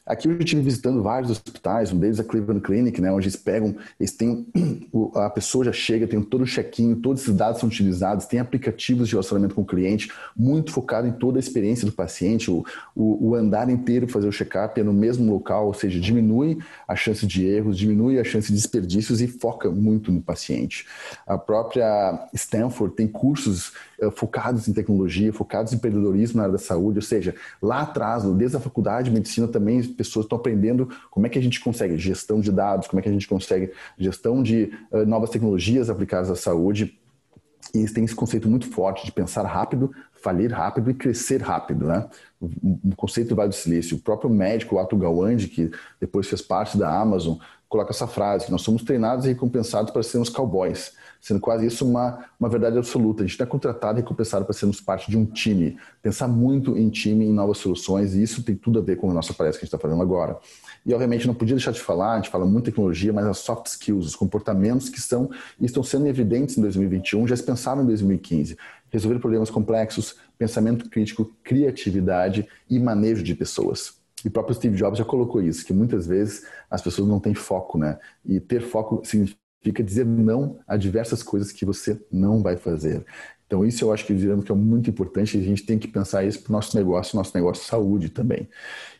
Aqui 0.04 0.26
eu 0.26 0.36
estive 0.36 0.60
visitando 0.60 1.00
vários 1.00 1.30
hospitais, 1.30 1.92
um 1.92 1.98
deles 1.98 2.18
é 2.18 2.22
a 2.22 2.24
Cleveland 2.24 2.60
Clinic, 2.60 3.00
né, 3.00 3.12
onde 3.12 3.26
eles 3.26 3.36
pegam, 3.36 3.76
eles 4.00 4.10
têm, 4.10 4.46
a 5.14 5.30
pessoa 5.30 5.64
já 5.64 5.72
chega, 5.72 6.08
tem 6.08 6.20
todo 6.20 6.42
o 6.42 6.46
check-in, 6.46 6.96
todos 6.96 7.22
esses 7.22 7.34
dados 7.34 7.60
são 7.60 7.68
utilizados, 7.68 8.26
tem 8.26 8.40
aplicativos 8.40 9.06
de 9.06 9.14
relacionamento 9.14 9.54
com 9.54 9.62
o 9.62 9.66
cliente, 9.66 10.10
muito 10.36 10.72
focado 10.72 11.06
em 11.06 11.12
toda 11.12 11.38
a 11.38 11.40
experiência 11.40 11.86
do 11.86 11.92
paciente, 11.92 12.50
o, 12.50 12.64
o, 12.96 13.28
o 13.28 13.34
andar 13.36 13.70
inteiro 13.70 14.08
fazer 14.08 14.26
o 14.26 14.32
check-up 14.32 14.80
é 14.80 14.82
no 14.82 14.92
mesmo 14.92 15.32
local, 15.32 15.66
ou 15.66 15.74
seja, 15.74 16.00
diminui 16.00 16.58
a 16.88 16.96
chance 16.96 17.24
de 17.24 17.46
erros, 17.46 17.78
diminui 17.78 18.18
a 18.18 18.24
chance 18.24 18.48
de 18.48 18.54
desperdícios 18.54 19.20
e 19.20 19.28
foca 19.28 19.70
muito 19.70 20.10
no 20.10 20.20
paciente. 20.20 20.84
A 21.24 21.38
própria 21.38 22.28
Stanford 22.34 22.96
tem 22.96 23.06
cursos 23.06 23.72
focados 24.10 24.66
em 24.68 24.72
tecnologia, 24.72 25.32
focados 25.32 25.72
em 25.72 25.76
empreendedorismo 25.76 26.38
na 26.38 26.44
área 26.44 26.52
da 26.52 26.58
saúde, 26.58 26.98
ou 26.98 27.02
seja, 27.02 27.34
lá 27.60 27.82
atrás, 27.82 28.24
desde 28.34 28.56
a 28.56 28.60
faculdade 28.60 29.08
de 29.08 29.14
medicina 29.14 29.46
também, 29.46 29.78
as 29.78 29.86
pessoas 29.86 30.24
estão 30.24 30.38
aprendendo 30.38 30.88
como 31.10 31.26
é 31.26 31.28
que 31.28 31.38
a 31.38 31.42
gente 31.42 31.60
consegue 31.60 31.96
gestão 31.98 32.40
de 32.40 32.50
dados, 32.50 32.88
como 32.88 33.00
é 33.00 33.02
que 33.02 33.08
a 33.08 33.12
gente 33.12 33.28
consegue 33.28 33.72
gestão 33.98 34.42
de 34.42 34.72
uh, 34.90 35.06
novas 35.06 35.30
tecnologias 35.30 35.88
aplicadas 35.88 36.30
à 36.30 36.36
saúde. 36.36 36.98
E 37.74 37.78
eles 37.78 37.92
têm 37.92 38.04
esse 38.04 38.14
conceito 38.14 38.48
muito 38.48 38.66
forte 38.68 39.04
de 39.04 39.12
pensar 39.12 39.44
rápido, 39.44 39.90
falir 40.14 40.52
rápido 40.52 40.90
e 40.90 40.94
crescer 40.94 41.40
rápido, 41.40 41.86
né? 41.86 42.06
O 42.40 42.94
conceito 42.96 43.30
do 43.30 43.36
Vale 43.36 43.50
do 43.50 43.54
Silício. 43.54 43.96
O 43.96 44.00
próprio 44.00 44.28
médico, 44.28 44.74
o 44.74 44.78
Ato 44.78 44.96
Gawande, 44.96 45.48
que 45.48 45.70
depois 46.00 46.28
fez 46.28 46.42
parte 46.42 46.76
da 46.76 46.90
Amazon, 47.00 47.38
coloca 47.72 47.90
essa 47.90 48.06
frase, 48.06 48.44
que 48.44 48.52
nós 48.52 48.60
somos 48.60 48.82
treinados 48.82 49.24
e 49.24 49.28
recompensados 49.28 49.90
para 49.90 50.02
sermos 50.02 50.28
cowboys, 50.28 50.92
sendo 51.22 51.40
quase 51.40 51.64
isso 51.64 51.88
uma, 51.88 52.26
uma 52.38 52.46
verdade 52.46 52.76
absoluta. 52.76 53.22
A 53.22 53.26
gente 53.26 53.38
não 53.38 53.44
é 53.44 53.48
contratado 53.48 53.98
e 53.98 54.02
recompensado 54.02 54.44
para 54.44 54.52
sermos 54.52 54.78
parte 54.78 55.10
de 55.10 55.16
um 55.16 55.24
time. 55.24 55.78
Pensar 56.02 56.28
muito 56.28 56.76
em 56.76 56.90
time, 56.90 57.24
em 57.24 57.32
novas 57.32 57.56
soluções, 57.56 58.14
e 58.14 58.22
isso 58.22 58.42
tem 58.42 58.54
tudo 58.54 58.78
a 58.78 58.82
ver 58.82 58.96
com 58.96 59.10
a 59.10 59.14
nossa 59.14 59.32
palestra 59.32 59.58
que 59.58 59.64
a 59.64 59.66
gente 59.66 59.74
está 59.74 59.78
fazendo 59.78 60.02
agora. 60.02 60.38
E, 60.84 60.92
obviamente, 60.92 61.26
não 61.26 61.32
podia 61.32 61.56
deixar 61.56 61.72
de 61.72 61.80
falar, 61.80 62.12
a 62.12 62.16
gente 62.16 62.28
fala 62.28 62.44
muito 62.44 62.66
tecnologia, 62.66 63.10
mas 63.10 63.24
as 63.24 63.38
soft 63.38 63.66
skills, 63.68 64.04
os 64.04 64.14
comportamentos 64.14 64.90
que 64.90 65.00
são 65.00 65.30
estão 65.58 65.82
sendo 65.82 66.06
evidentes 66.06 66.58
em 66.58 66.60
2021, 66.60 67.26
já 67.26 67.36
se 67.36 67.42
pensaram 67.42 67.82
em 67.82 67.86
2015. 67.86 68.58
Resolver 68.90 69.18
problemas 69.18 69.48
complexos, 69.48 70.16
pensamento 70.36 70.90
crítico, 70.90 71.32
criatividade 71.42 72.46
e 72.68 72.78
manejo 72.78 73.22
de 73.22 73.34
pessoas. 73.34 74.01
E 74.24 74.28
o 74.28 74.30
próprio 74.30 74.54
Steve 74.54 74.76
Jobs 74.76 74.98
já 74.98 75.04
colocou 75.04 75.42
isso, 75.42 75.64
que 75.64 75.72
muitas 75.72 76.06
vezes 76.06 76.46
as 76.70 76.80
pessoas 76.80 77.08
não 77.08 77.18
têm 77.18 77.34
foco, 77.34 77.78
né? 77.78 77.98
E 78.24 78.40
ter 78.40 78.60
foco 78.60 79.02
significa 79.04 79.82
dizer 79.82 80.06
não 80.06 80.58
a 80.66 80.76
diversas 80.76 81.22
coisas 81.22 81.52
que 81.52 81.64
você 81.64 82.00
não 82.10 82.42
vai 82.42 82.56
fazer. 82.56 83.04
Então, 83.52 83.66
isso 83.66 83.84
eu 83.84 83.92
acho 83.92 84.06
que 84.06 84.14
diremos 84.14 84.46
que 84.46 84.50
é 84.50 84.54
muito 84.54 84.88
importante 84.88 85.36
a 85.36 85.42
gente 85.42 85.66
tem 85.66 85.78
que 85.78 85.86
pensar 85.86 86.24
isso 86.24 86.42
para 86.42 86.50
o 86.50 86.52
nosso 86.52 86.74
negócio, 86.74 87.16
nosso 87.18 87.32
negócio 87.34 87.62
de 87.62 87.68
saúde 87.68 88.08
também. 88.08 88.48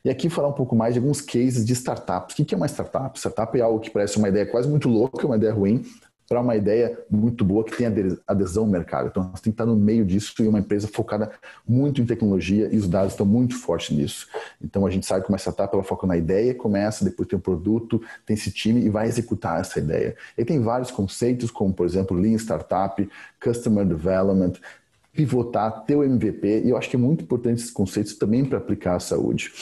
E 0.05 0.11
aqui 0.11 0.29
falar 0.29 0.49
um 0.49 0.53
pouco 0.53 0.77
mais 0.77 0.93
de 0.93 1.01
alguns 1.01 1.23
cases 1.23 1.65
de 1.65 1.73
startups. 1.73 2.39
O 2.39 2.45
que 2.45 2.55
é 2.55 2.57
uma 2.59 2.69
startup? 2.69 3.19
Startup 3.19 3.59
é 3.59 3.63
algo 3.63 3.81
que 3.81 3.89
parece 3.89 4.19
uma 4.19 4.29
ideia 4.29 4.45
quase 4.45 4.69
muito 4.69 4.91
louca, 4.91 5.27
uma 5.27 5.37
ideia 5.37 5.55
ruim, 5.55 5.83
para 6.29 6.41
uma 6.41 6.57
ideia 6.57 6.99
muito 7.11 7.45
boa 7.45 7.65
que 7.65 7.77
tem 7.77 7.87
adesão 8.27 8.65
no 8.65 8.73
mercado. 8.73 9.09
Então, 9.09 9.31
você 9.35 9.43
tem 9.43 9.53
que 9.53 9.55
estar 9.55 9.67
no 9.67 9.77
meio 9.77 10.05
disso 10.05 10.35
e 10.41 10.49
uma 10.49 10.59
empresa 10.59 10.89
focada 10.89 11.31
muito 11.69 12.01
em 12.01 12.07
tecnologia 12.07 12.69
e 12.73 12.77
os 12.77 12.89
dados 12.89 13.13
estão 13.13 13.27
muito 13.27 13.57
fortes 13.57 13.97
nisso. 13.97 14.29
Então, 14.63 14.87
a 14.87 14.91
gente 14.91 15.05
sabe 15.07 15.25
que 15.25 15.31
uma 15.31 15.39
startup 15.39 15.75
ela 15.75 15.85
foca 15.85 16.07
na 16.07 16.17
ideia, 16.17 16.55
começa, 16.55 17.05
depois 17.05 17.29
tem 17.29 17.39
um 17.39 17.43
produto, 17.43 18.01
tem 18.25 18.35
esse 18.35 18.51
time 18.51 18.81
e 18.81 18.89
vai 18.89 19.07
executar 19.07 19.61
essa 19.61 19.79
ideia. 19.79 20.17
E 20.37 20.45
tem 20.45 20.61
vários 20.61 20.91
conceitos, 20.91 21.51
como, 21.51 21.73
por 21.73 21.87
exemplo, 21.87 22.17
Lean 22.17 22.37
Startup, 22.39 23.09
Customer 23.43 23.85
Development, 23.85 24.55
pivotar, 25.13 25.85
ter 25.85 25.97
o 25.97 26.03
MVP, 26.03 26.63
e 26.65 26.71
eu 26.71 26.77
acho 26.77 26.89
que 26.89 26.97
é 26.97 26.99
muito 26.99 27.25
importante 27.25 27.59
esses 27.61 27.71
conceitos 27.71 28.15
também 28.15 28.45
para 28.45 28.59
aplicar 28.59 28.97
a 28.97 29.01
saúde. 29.01 29.53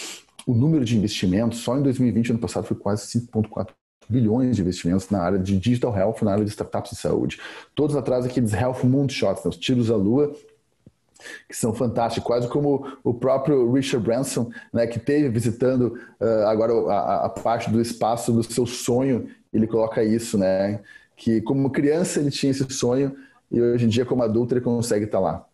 O 0.47 0.55
número 0.55 0.85
de 0.85 0.97
investimentos, 0.97 1.59
só 1.59 1.77
em 1.77 1.83
2020, 1.83 2.31
ano 2.31 2.39
passado, 2.39 2.65
foi 2.65 2.77
quase 2.77 3.07
5,4 3.07 3.73
bilhões 4.11 4.57
de 4.57 4.63
investimentos 4.63 5.09
na 5.09 5.21
área 5.23 5.39
de 5.39 5.57
digital 5.59 5.97
health, 5.97 6.23
na 6.23 6.33
área 6.33 6.45
de 6.45 6.51
startups 6.51 6.91
de 6.91 6.97
saúde. 6.97 7.41
Todos 7.75 7.95
atrás 7.95 8.27
aqueles 8.27 8.53
health 8.53 8.85
moonshots, 8.85 9.45
né, 9.45 9.49
os 9.49 9.57
tiros 9.57 9.91
à 9.91 9.97
lua, 9.97 10.35
que 11.49 11.57
são 11.57 11.73
fantásticos, 11.73 12.27
quase 12.27 12.49
como 12.49 12.87
o 13.05 13.15
próprio 13.15 13.71
Richard 13.73 14.05
Branson, 14.05 14.51
né, 14.73 14.87
que 14.87 14.99
teve 14.99 15.29
visitando 15.29 15.99
uh, 16.21 16.47
agora 16.47 16.73
a, 16.91 17.27
a, 17.27 17.29
parte 17.29 17.71
do 17.71 17.81
espaço 17.81 18.33
do 18.33 18.43
seu 18.43 18.67
sonho, 18.67 19.29
ele 19.53 19.67
coloca 19.67 20.03
isso, 20.03 20.39
né, 20.39 20.81
que 21.17 21.41
como 21.43 21.71
criança 21.71 22.21
ele 22.21 22.31
tinha 22.31 22.51
esse 22.51 22.69
sonho 22.71 23.15
e 23.51 23.61
hoje 23.61 23.85
em 23.85 23.89
dia 23.89 24.05
como 24.05 24.23
adulto 24.23 24.55
ele 24.55 24.61
consegue 24.61 25.05
estar 25.05 25.21
lá. 25.21 25.45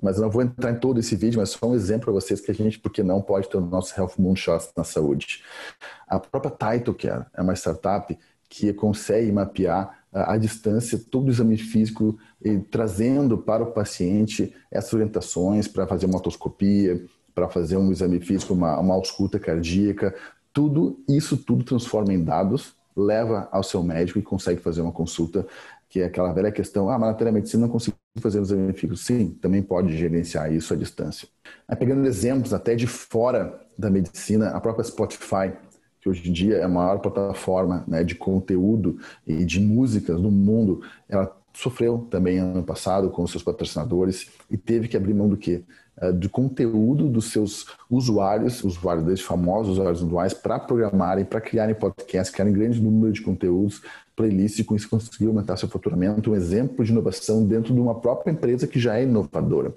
Mas 0.00 0.16
eu 0.16 0.22
não 0.22 0.30
vou 0.30 0.42
entrar 0.42 0.70
em 0.70 0.78
todo 0.78 1.00
esse 1.00 1.16
vídeo, 1.16 1.40
mas 1.40 1.50
só 1.50 1.66
um 1.66 1.74
exemplo 1.74 2.06
para 2.06 2.12
vocês 2.12 2.40
que 2.40 2.50
a 2.50 2.54
gente, 2.54 2.78
porque 2.78 3.02
não, 3.02 3.20
pode 3.20 3.48
ter 3.48 3.56
o 3.56 3.60
nosso 3.60 3.98
Health 3.98 4.12
Moonshots 4.18 4.70
na 4.76 4.84
saúde. 4.84 5.42
A 6.06 6.18
própria 6.18 6.50
Title 6.50 6.94
Care 6.94 7.26
é 7.34 7.42
uma 7.42 7.54
startup 7.54 8.16
que 8.48 8.72
consegue 8.72 9.30
mapear 9.30 9.98
à 10.12 10.36
distância 10.36 10.98
todo 10.98 11.26
o 11.26 11.30
exame 11.30 11.58
físico 11.58 12.18
e 12.42 12.58
trazendo 12.58 13.36
para 13.36 13.62
o 13.62 13.72
paciente 13.72 14.54
essas 14.70 14.92
orientações 14.94 15.68
para 15.68 15.86
fazer 15.86 16.06
uma 16.06 16.18
otoscopia, 16.18 17.04
para 17.34 17.48
fazer 17.48 17.76
um 17.76 17.92
exame 17.92 18.20
físico, 18.20 18.54
uma, 18.54 18.78
uma 18.78 18.94
ausculta 18.94 19.38
cardíaca, 19.38 20.14
tudo 20.52 20.98
isso 21.08 21.36
tudo 21.36 21.62
transforma 21.62 22.12
em 22.12 22.24
dados, 22.24 22.74
leva 22.96 23.48
ao 23.52 23.62
seu 23.62 23.82
médico 23.82 24.18
e 24.18 24.22
consegue 24.22 24.60
fazer 24.60 24.80
uma 24.80 24.90
consulta 24.90 25.46
que 25.88 26.00
é 26.00 26.04
aquela 26.04 26.32
velha 26.32 26.52
questão, 26.52 26.90
ah, 26.90 26.98
mas 26.98 27.10
na 27.10 27.14
telemedicina 27.14 27.62
não 27.62 27.72
consigo 27.72 27.96
fazer 28.20 28.40
os 28.40 28.50
exames 28.50 28.78
físicos. 28.78 29.04
Sim, 29.04 29.30
também 29.40 29.62
pode 29.62 29.96
gerenciar 29.96 30.52
isso 30.52 30.72
à 30.72 30.76
distância. 30.76 31.28
Aí, 31.66 31.76
pegando 31.76 32.06
exemplos 32.06 32.52
até 32.52 32.74
de 32.74 32.86
fora 32.86 33.60
da 33.76 33.90
medicina, 33.90 34.50
a 34.50 34.60
própria 34.60 34.84
Spotify, 34.84 35.52
que 36.00 36.08
hoje 36.08 36.28
em 36.28 36.32
dia 36.32 36.56
é 36.56 36.64
a 36.64 36.68
maior 36.68 36.98
plataforma 36.98 37.84
né, 37.86 38.04
de 38.04 38.14
conteúdo 38.14 38.98
e 39.26 39.44
de 39.44 39.60
músicas 39.60 40.20
do 40.20 40.30
mundo, 40.30 40.82
ela 41.08 41.36
sofreu 41.52 42.06
também 42.10 42.38
ano 42.38 42.62
passado 42.62 43.10
com 43.10 43.26
seus 43.26 43.42
patrocinadores 43.42 44.30
e 44.50 44.56
teve 44.56 44.86
que 44.86 44.96
abrir 44.96 45.14
mão 45.14 45.28
do 45.28 45.36
quê? 45.36 45.64
Eh, 46.00 46.12
do 46.12 46.28
conteúdo 46.28 47.08
dos 47.08 47.32
seus 47.32 47.66
usuários, 47.90 48.62
usuários 48.62 49.04
desses 49.04 49.24
famosos 49.24 49.72
usuários 49.72 50.02
atuais, 50.02 50.32
para 50.32 50.58
programarem, 50.58 51.24
para 51.24 51.40
criarem 51.40 51.74
podcasts, 51.74 52.32
criarem 52.32 52.52
grande 52.52 52.80
número 52.80 53.12
de 53.12 53.20
conteúdos, 53.20 53.82
playlists, 54.14 54.64
com 54.64 54.76
isso 54.76 54.88
conseguir 54.88 55.26
aumentar 55.26 55.56
seu 55.56 55.68
faturamento, 55.68 56.30
um 56.30 56.36
exemplo 56.36 56.84
de 56.84 56.92
inovação 56.92 57.44
dentro 57.44 57.74
de 57.74 57.80
uma 57.80 57.94
própria 57.94 58.30
empresa 58.30 58.66
que 58.66 58.78
já 58.78 58.96
é 58.96 59.02
inovadora. 59.02 59.74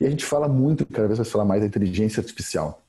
E 0.00 0.06
a 0.06 0.10
gente 0.10 0.24
fala 0.24 0.48
muito, 0.48 0.84
cada 0.86 1.06
vez 1.06 1.18
vai 1.18 1.26
falar 1.26 1.44
mais 1.44 1.60
da 1.60 1.66
inteligência 1.66 2.20
artificial. 2.20 2.82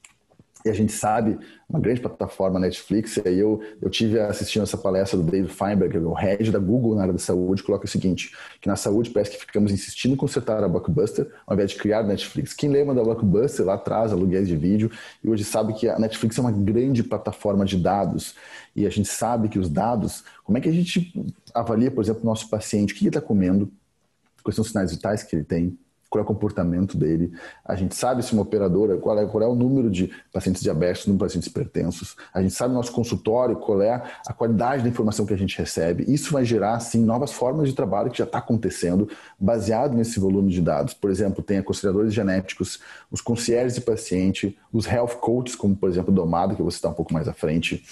E 0.67 0.69
a 0.69 0.73
gente 0.73 0.91
sabe, 0.91 1.39
uma 1.69 1.79
grande 1.79 2.01
plataforma 2.01 2.59
Netflix, 2.59 3.15
e 3.15 3.21
aí 3.25 3.39
eu, 3.39 3.61
eu 3.81 3.89
tive 3.89 4.19
assistindo 4.19 4.63
essa 4.63 4.77
palestra 4.77 5.17
do 5.17 5.23
David 5.23 5.53
Feinberg, 5.53 5.97
o 5.99 6.11
head 6.11 6.51
da 6.51 6.59
Google 6.59 6.93
na 6.93 7.03
área 7.03 7.13
da 7.13 7.19
saúde, 7.19 7.63
coloca 7.63 7.85
o 7.85 7.87
seguinte, 7.87 8.35
que 8.59 8.67
na 8.67 8.75
saúde 8.75 9.09
parece 9.09 9.31
que 9.31 9.37
ficamos 9.37 9.71
insistindo 9.71 10.11
em 10.13 10.17
consertar 10.17 10.61
a 10.61 10.67
Blockbuster 10.67 11.31
ao 11.45 11.53
invés 11.53 11.71
de 11.71 11.77
criar 11.77 11.99
a 11.99 12.03
Netflix. 12.03 12.53
Quem 12.53 12.69
lembra 12.69 12.93
da 12.93 13.01
Blockbuster 13.01 13.65
lá 13.65 13.75
atrás, 13.75 14.11
aluguéis 14.11 14.45
de 14.45 14.57
vídeo, 14.57 14.91
e 15.23 15.29
hoje 15.29 15.45
sabe 15.45 15.73
que 15.73 15.87
a 15.87 15.97
Netflix 15.97 16.37
é 16.37 16.41
uma 16.41 16.51
grande 16.51 17.01
plataforma 17.01 17.63
de 17.63 17.77
dados, 17.77 18.35
e 18.75 18.85
a 18.85 18.89
gente 18.89 19.07
sabe 19.07 19.47
que 19.47 19.57
os 19.57 19.69
dados, 19.69 20.25
como 20.43 20.57
é 20.57 20.61
que 20.61 20.67
a 20.67 20.73
gente 20.73 21.13
avalia, 21.53 21.89
por 21.89 22.03
exemplo, 22.03 22.23
o 22.23 22.25
nosso 22.25 22.49
paciente, 22.49 22.93
o 22.93 22.95
que 22.97 23.03
ele 23.03 23.09
está 23.09 23.21
comendo, 23.21 23.71
quais 24.43 24.55
são 24.55 24.63
os 24.63 24.67
sinais 24.67 24.91
vitais 24.91 25.23
que 25.23 25.33
ele 25.33 25.45
tem, 25.45 25.77
qual 26.09 26.21
é 26.21 26.23
o 26.23 26.27
comportamento 26.27 26.97
dele. 26.97 27.31
A 27.65 27.75
gente 27.75 27.95
sabe 27.95 28.23
se 28.23 28.33
uma 28.33 28.41
operadora, 28.43 28.97
qual 28.97 29.17
é, 29.19 29.25
qual 29.25 29.43
é 29.43 29.47
o 29.47 29.55
número 29.55 29.89
de 29.89 30.11
pacientes 30.31 30.61
diabéticos, 30.61 31.07
número 31.07 31.25
de 31.25 31.29
pacientes 31.29 31.49
hipertensos. 31.49 32.15
A 32.33 32.41
gente 32.41 32.53
sabe 32.53 32.69
no 32.69 32.75
nosso 32.77 32.91
consultório 32.91 33.55
qual 33.55 33.81
é 33.81 34.03
a 34.25 34.33
qualidade 34.33 34.83
da 34.83 34.89
informação 34.89 35.25
que 35.25 35.33
a 35.33 35.37
gente 35.37 35.57
recebe. 35.57 36.05
Isso 36.07 36.31
vai 36.31 36.45
gerar, 36.45 36.79
sim, 36.79 37.03
novas 37.03 37.31
formas 37.31 37.67
de 37.67 37.75
trabalho 37.75 38.11
que 38.11 38.17
já 38.19 38.23
está 38.23 38.37
acontecendo, 38.37 39.09
baseado 39.39 39.95
nesse 39.95 40.19
volume 40.19 40.51
de 40.51 40.61
dados. 40.61 40.93
Por 40.93 41.09
exemplo, 41.09 41.43
tem 41.43 41.57
aconselhadores 41.57 42.13
genéticos, 42.13 42.79
os 43.11 43.21
concierges 43.21 43.75
de 43.75 43.81
paciente, 43.81 44.57
os 44.71 44.85
health 44.85 45.17
coaches, 45.19 45.55
como 45.55 45.75
por 45.75 45.89
exemplo 45.89 46.11
o 46.11 46.15
Domado, 46.15 46.55
que 46.55 46.61
eu 46.61 46.65
vou 46.65 46.71
citar 46.71 46.91
um 46.91 46.95
pouco 46.95 47.13
mais 47.13 47.27
à 47.27 47.33
frente. 47.33 47.83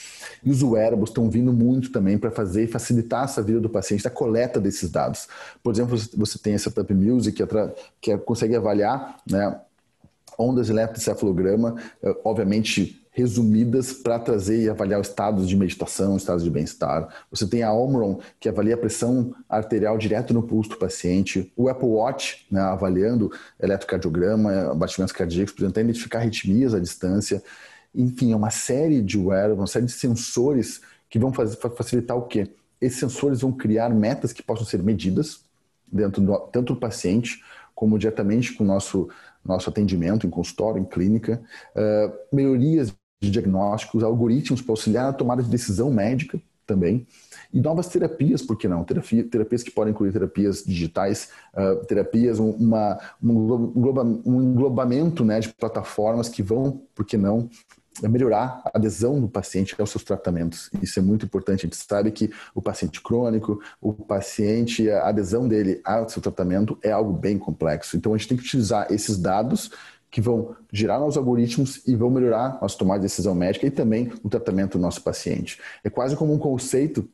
E 0.43 0.51
os 0.51 0.61
wearables 0.61 1.09
estão 1.09 1.29
vindo 1.29 1.51
muito 1.51 1.91
também 1.91 2.17
para 2.17 2.31
fazer 2.31 2.63
e 2.63 2.67
facilitar 2.67 3.23
essa 3.25 3.41
vida 3.41 3.59
do 3.59 3.69
paciente, 3.69 4.07
a 4.07 4.11
coleta 4.11 4.59
desses 4.59 4.89
dados. 4.89 5.27
Por 5.63 5.73
exemplo, 5.73 5.97
você 6.15 6.37
tem 6.37 6.53
essa 6.53 6.69
Setup 6.75 6.93
Music, 6.93 7.41
que 8.01 8.04
é, 8.11 8.17
consegue 8.17 8.55
avaliar 8.55 9.17
né, 9.29 9.59
ondas 10.37 10.67
de 10.67 10.73
eletrocefalograma, 10.73 11.75
é, 12.03 12.15
obviamente 12.23 13.05
resumidas 13.15 13.93
para 13.93 14.19
trazer 14.19 14.63
e 14.63 14.69
avaliar 14.69 14.99
estados 14.99 15.47
de 15.47 15.55
meditação, 15.55 16.17
estados 16.17 16.43
de 16.43 16.49
bem-estar. 16.49 17.07
Você 17.31 17.47
tem 17.47 17.63
a 17.63 17.71
Omron, 17.71 18.19
que 18.41 18.49
avalia 18.49 18.75
a 18.75 18.77
pressão 18.77 19.33
arterial 19.47 19.97
direto 19.97 20.33
no 20.33 20.43
pulso 20.43 20.71
do 20.71 20.77
paciente. 20.77 21.49
O 21.55 21.69
Apple 21.69 21.87
Watch, 21.87 22.45
né, 22.51 22.59
avaliando 22.59 23.31
eletrocardiograma, 23.57 24.75
batimentos 24.75 25.13
cardíacos, 25.13 25.53
tentar 25.53 25.79
identificar 25.79 26.19
arritmias 26.19 26.73
à 26.73 26.79
distância. 26.79 27.41
Enfim, 27.95 28.33
é 28.33 28.35
uma 28.35 28.51
série 28.51 29.01
de 29.01 29.17
wearables, 29.17 29.59
uma 29.59 29.67
série 29.67 29.85
de 29.85 29.93
sensores 29.93 30.81
que 31.09 31.17
vão 31.17 31.31
fazer, 31.31 31.55
facilitar 31.55 32.17
o 32.17 32.23
quê? 32.23 32.49
Esses 32.81 32.99
sensores 32.99 33.39
vão 33.39 33.53
criar 33.53 33.89
metas 33.89 34.33
que 34.33 34.43
possam 34.43 34.65
ser 34.65 34.83
medidas 34.83 35.39
dentro 35.89 36.21
do, 36.21 36.37
tanto 36.51 36.73
do 36.73 36.79
paciente 36.81 37.41
como 37.75 37.99
diretamente 37.99 38.53
com 38.53 38.63
o 38.63 38.67
nosso, 38.67 39.09
nosso 39.43 39.69
atendimento 39.69 40.25
em 40.25 40.29
consultório, 40.29 40.81
em 40.81 40.85
clínica, 40.85 41.41
uh, 41.75 42.35
melhorias 42.35 42.93
de 43.21 43.29
diagnósticos, 43.29 44.03
algoritmos 44.03 44.61
para 44.61 44.71
auxiliar 44.71 45.03
na 45.03 45.13
tomada 45.13 45.43
de 45.43 45.49
decisão 45.49 45.91
médica 45.91 46.41
também, 46.65 47.05
e 47.53 47.61
novas 47.61 47.87
terapias, 47.87 48.41
por 48.41 48.57
que 48.57 48.67
não? 48.67 48.83
Terapia, 48.83 49.23
terapias 49.23 49.61
que 49.61 49.69
podem 49.69 49.91
incluir 49.91 50.11
terapias 50.11 50.63
digitais, 50.63 51.29
uh, 51.53 51.85
terapias, 51.85 52.39
uma, 52.39 52.99
um, 53.21 53.71
engloba, 53.75 54.03
um 54.03 54.41
englobamento 54.41 55.23
né, 55.23 55.39
de 55.39 55.53
plataformas 55.53 56.27
que 56.27 56.41
vão, 56.41 56.81
por 56.95 57.05
que 57.05 57.17
não, 57.17 57.49
melhorar 58.03 58.61
a 58.65 58.77
adesão 58.77 59.19
do 59.19 59.27
paciente 59.27 59.75
aos 59.79 59.89
seus 59.89 60.03
tratamentos. 60.03 60.69
Isso 60.81 60.99
é 60.99 61.01
muito 61.01 61.25
importante. 61.25 61.65
A 61.65 61.69
gente 61.69 61.77
sabe 61.77 62.11
que 62.11 62.31
o 62.53 62.61
paciente 62.61 63.01
crônico, 63.01 63.61
o 63.81 63.93
paciente, 63.93 64.89
a 64.89 65.07
adesão 65.07 65.47
dele 65.47 65.81
ao 65.83 66.07
seu 66.09 66.21
tratamento 66.21 66.77
é 66.83 66.91
algo 66.91 67.13
bem 67.13 67.37
complexo. 67.37 67.95
Então 67.95 68.13
a 68.13 68.17
gente 68.17 68.27
tem 68.27 68.37
que 68.37 68.43
utilizar 68.43 68.87
esses 68.91 69.17
dados 69.17 69.71
que 70.11 70.21
vão 70.21 70.55
girar 70.71 70.99
nos 70.99 71.17
algoritmos 71.17 71.85
e 71.85 71.93
vão 71.93 72.09
melhorar 72.09 72.57
as 72.61 72.73
tomadas 72.75 73.01
de 73.01 73.07
decisão 73.07 73.35
médica 73.35 73.67
e 73.67 73.71
também 73.71 74.13
o 74.23 74.29
tratamento 74.29 74.77
do 74.77 74.81
nosso 74.81 75.01
paciente. 75.01 75.59
É 75.83 75.89
quase 75.89 76.15
como 76.15 76.33
um 76.33 76.37
conceito 76.37 77.05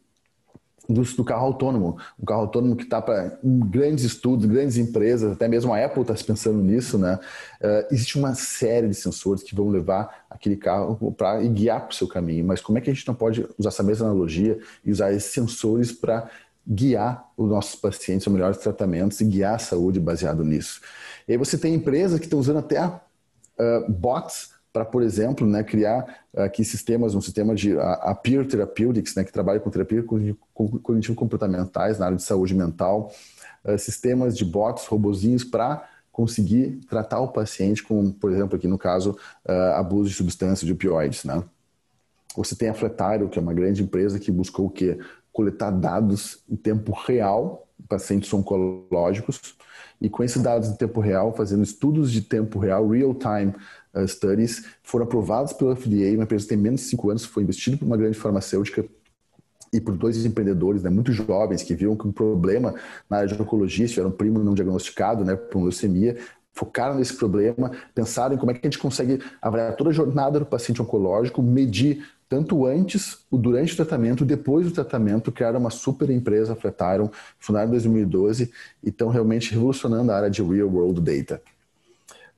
do, 0.88 1.02
do 1.04 1.24
carro 1.24 1.46
autônomo. 1.46 1.98
O 2.18 2.26
carro 2.26 2.42
autônomo 2.42 2.76
que 2.76 2.84
está 2.84 3.02
para 3.02 3.38
grandes 3.44 4.04
estudos, 4.04 4.46
grandes 4.46 4.78
empresas, 4.78 5.32
até 5.32 5.48
mesmo 5.48 5.74
a 5.74 5.84
Apple 5.84 6.02
está 6.02 6.16
se 6.16 6.24
pensando 6.24 6.60
nisso, 6.62 6.98
né? 6.98 7.20
Uh, 7.62 7.94
existe 7.94 8.18
uma 8.18 8.34
série 8.36 8.88
de 8.88 8.96
sensores 8.96 9.44
que 9.44 9.56
vão 9.56 9.70
levar 9.70 10.26
aquele 10.30 10.56
carro 10.56 11.12
para 11.12 11.40
guiar 11.42 11.82
para 11.82 11.92
o 11.92 11.96
seu 11.96 12.08
caminho. 12.08 12.46
Mas 12.46 12.62
como 12.62 12.78
é 12.78 12.82
que 12.82 12.90
a 12.90 12.94
gente 12.94 13.08
não 13.08 13.16
pode 13.16 13.48
usar 13.58 13.70
essa 13.70 13.84
mesma 13.84 14.08
analogia 14.08 14.60
e 14.84 14.92
usar 14.92 15.12
esses 15.12 15.32
sensores 15.32 15.92
para 15.92 16.30
guiar 16.68 17.32
os 17.36 17.50
nossos 17.50 17.76
pacientes 17.76 18.28
aos 18.28 18.34
melhores 18.34 18.58
tratamentos 18.58 19.20
e 19.20 19.26
guiar 19.26 19.56
a 19.56 19.60
saúde 19.60 20.00
baseado 20.00 20.44
nisso? 20.44 20.82
E 21.28 21.34
aí 21.34 21.38
você 21.38 21.58
tem 21.58 21.74
empresas 21.74 22.20
que 22.20 22.26
estão 22.26 22.40
usando 22.40 22.60
até 22.60 22.84
uh, 22.86 23.90
bots 23.90 24.61
para, 24.72 24.86
por 24.86 25.04
exemplo, 25.04 25.46
né, 25.46 25.64
criar 25.64 26.26
aqui 26.36 26.64
sistemas, 26.64 27.14
um 27.14 27.22
sistema 27.22 27.54
de 27.54 27.78
a, 27.78 27.94
a 27.94 28.16
Peer 28.16 28.48
Therapeutics, 28.48 29.16
né, 29.16 29.24
que 29.24 29.32
trabalha 29.32 29.60
com 29.60 29.70
terapia 29.70 30.04
cognitivo-comportamentais 30.54 32.00
na 32.00 32.06
área 32.06 32.18
de 32.18 32.24
saúde 32.24 32.56
mental, 32.56 33.12
uh, 33.66 33.78
sistemas 33.78 34.38
de 34.38 34.46
bots, 34.46 34.86
robozinhos 34.86 35.44
para 35.44 35.88
conseguir 36.12 36.80
tratar 36.90 37.20
o 37.20 37.30
paciente 37.30 37.84
com, 37.84 38.12
por 38.12 38.32
exemplo, 38.32 38.56
aqui 38.56 38.68
no 38.68 38.78
caso, 38.78 39.18
uh, 39.48 39.74
abuso 39.76 40.10
de 40.10 40.16
substâncias, 40.16 40.66
de 40.66 40.74
opioides, 40.74 41.24
né? 41.24 41.44
Você 42.36 42.56
tem 42.56 42.70
a 42.70 42.74
Fletario, 42.74 43.28
que 43.28 43.38
é 43.38 43.42
uma 43.42 43.54
grande 43.54 43.84
empresa 43.84 44.20
que 44.20 44.32
buscou 44.32 44.68
o 44.68 44.70
quê? 44.70 44.98
Coletar 45.34 45.70
dados 45.72 46.44
em 46.50 46.56
tempo 46.56 46.94
real, 46.94 47.68
pacientes 47.90 48.34
oncológicos, 48.34 49.56
e 50.00 50.10
com 50.10 50.24
esses 50.24 50.42
dados 50.42 50.70
em 50.70 50.76
tempo 50.76 51.00
real, 51.00 51.34
fazendo 51.34 51.64
estudos 51.64 52.12
de 52.12 52.22
tempo 52.22 52.58
real, 52.58 52.88
real-time 52.88 53.50
uh, 53.50 53.54
studies, 54.08 54.66
foram 54.84 55.06
aprovados 55.06 55.54
pela 55.54 55.76
FDA, 55.76 56.14
uma 56.14 56.24
empresa 56.24 56.46
que 56.46 56.50
tem 56.50 56.58
menos 56.58 56.82
de 56.82 56.88
5 56.88 57.10
anos, 57.10 57.26
foi 57.26 57.44
investido 57.44 57.78
por 57.78 57.86
uma 57.86 57.98
grande 57.98 58.18
farmacêutica 58.18 58.86
e 59.74 59.80
por 59.80 59.96
dois 59.96 60.26
empreendedores, 60.26 60.84
né, 60.84 60.90
muito 60.90 61.12
jovens, 61.12 61.64
que 61.64 61.74
viram 61.74 61.96
que 61.96 62.08
um 62.08 62.12
problema 62.12 62.76
na 63.10 63.18
área 63.18 63.28
de 63.28 63.42
oncologia, 63.42 63.88
tiveram 63.88 64.10
um 64.10 64.14
primo 64.14 64.40
não 64.40 64.54
diagnosticado, 64.54 65.24
né, 65.24 65.36
por 65.36 65.62
leucemia, 65.62 66.18
focaram 66.54 66.96
nesse 66.96 67.16
problema, 67.16 67.72
pensaram 67.96 68.36
em 68.36 68.38
como 68.38 68.52
é 68.52 68.54
que 68.54 68.60
a 68.62 68.70
gente 68.70 68.80
consegue 68.80 69.22
avaliar 69.42 69.76
toda 69.76 69.90
a 69.90 69.94
jornada 69.94 70.40
do 70.40 70.46
paciente 70.46 70.82
oncológico, 70.82 71.42
medir 71.42 72.06
tanto 72.28 72.66
antes, 72.66 73.26
durante 73.30 73.74
o 73.74 73.76
tratamento, 73.76 74.24
depois 74.24 74.66
do 74.66 74.72
tratamento, 74.72 75.32
criaram 75.32 75.60
uma 75.60 75.70
super 75.70 76.10
empresa, 76.10 76.56
Flatiron, 76.56 77.10
fundaram 77.40 77.68
em 77.68 77.72
2012 77.72 78.52
e 78.84 78.90
estão 78.90 79.10
realmente 79.10 79.52
revolucionando 79.52 80.12
a 80.12 80.16
área 80.16 80.30
de 80.30 80.42
real 80.42 80.70
world 80.70 81.02
data. 81.02 81.42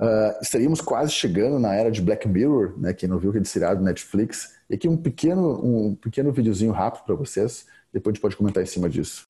Uh, 0.03 0.41
estaríamos 0.41 0.81
quase 0.81 1.11
chegando 1.13 1.57
na 1.59 1.73
era 1.73 1.89
de 1.89 2.01
Black 2.01 2.27
Mirror, 2.27 2.73
né? 2.77 2.93
Quem 2.93 3.07
não 3.07 3.17
viu 3.17 3.29
aquele 3.29 3.45
seriado 3.45 3.79
do 3.79 3.85
Netflix. 3.85 4.55
E 4.69 4.75
aqui 4.75 4.87
um 4.87 4.97
pequeno, 4.97 5.63
um 5.63 5.95
pequeno 5.95 6.31
videozinho 6.31 6.71
rápido 6.71 7.05
para 7.05 7.15
vocês. 7.15 7.65
Depois 7.91 8.11
a 8.11 8.15
gente 8.15 8.21
pode 8.21 8.35
comentar 8.35 8.61
em 8.61 8.65
cima 8.65 8.89
disso. 8.89 9.27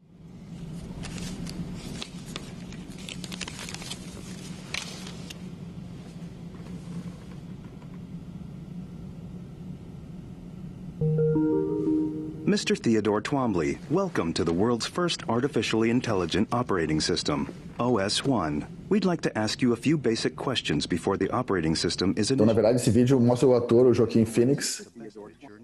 Mr. 12.46 12.78
Theodore 12.78 13.22
Twombly, 13.22 13.78
welcome 13.90 14.34
to 14.34 14.44
the 14.44 14.52
world's 14.52 14.86
first 14.86 15.24
artificially 15.30 15.90
intelligent 15.90 16.50
operating 16.52 17.00
system, 17.00 17.48
OS1. 17.80 18.68
We'd 18.90 19.06
like 19.06 19.22
to 19.22 19.38
ask 19.38 19.62
you 19.62 19.72
a 19.72 19.78
few 19.78 19.98
basic 19.98 20.36
questions 20.36 20.86
before 20.86 21.16
the 21.16 21.30
operating 21.30 21.74
system 21.74 22.14
is 22.18 22.32
Então, 22.32 22.46
na 22.46 22.52
verdade, 22.52 22.76
esse 22.76 22.92
vídeo 22.92 23.18
mostra 23.18 23.48
o 23.48 23.56
ator, 23.56 23.86
o 23.88 23.94
Joaquim 23.94 24.26
Phoenix, 24.26 24.86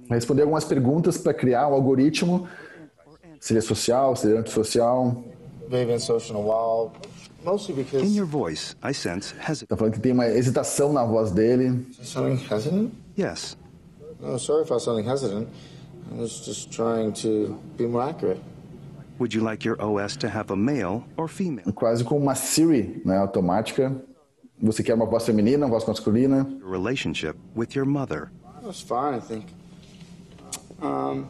responder 0.09 0.43
algumas 0.43 0.63
perguntas 0.63 1.17
para 1.17 1.33
criar 1.33 1.67
o 1.67 1.71
um 1.71 1.73
algoritmo. 1.73 2.47
Seria 3.41 3.61
social, 3.61 4.15
seria 4.15 4.39
antissocial. 4.39 5.21
In 7.93 8.15
your 8.15 8.25
voice, 8.25 8.75
I 8.81 8.91
sense 8.91 9.35
hesitation. 9.37 9.67
Tá 9.67 9.77
falando 9.77 9.93
que 9.93 9.99
tem 9.99 10.13
uma 10.13 10.27
hesitação 10.27 10.91
na 10.91 11.05
voz 11.05 11.29
dele. 11.29 11.85
Sounding 12.01 12.41
hesitant? 12.49 12.91
Yes. 13.17 13.55
No, 14.19 14.39
sorry 14.39 14.63
if 14.63 14.71
I 14.71 14.73
was 14.73 14.83
sounding 14.83 15.07
hesitant. 15.07 15.47
I 16.11 16.21
was 16.21 16.39
just 16.45 16.71
trying 16.71 17.13
to 17.21 17.57
be 17.77 17.85
more 17.85 18.01
accurate. 18.01 18.39
Would 19.19 19.33
you 19.33 19.41
like 19.41 19.65
your 19.65 19.77
OS 19.81 20.15
to 20.17 20.29
have 20.29 20.49
a 20.51 20.55
male 20.55 21.03
or 21.17 21.27
female? 21.27 21.71
Quase 21.73 22.03
como 22.03 22.21
uma 22.21 22.35
Siri, 22.35 23.01
né, 23.05 23.17
automática. 23.17 23.93
Você 24.61 24.83
quer 24.83 24.93
uma 24.93 25.05
voz 25.05 25.25
feminina, 25.25 25.65
uma 25.65 25.71
voz 25.71 25.85
masculina? 25.85 26.47
Your 26.59 26.71
relationship 26.71 27.35
with 27.55 27.75
your 27.75 27.85
mother. 27.85 28.31
That's 28.63 28.81
fine, 28.81 29.15
I 29.15 29.19
think. 29.19 29.45
Um, 30.81 31.27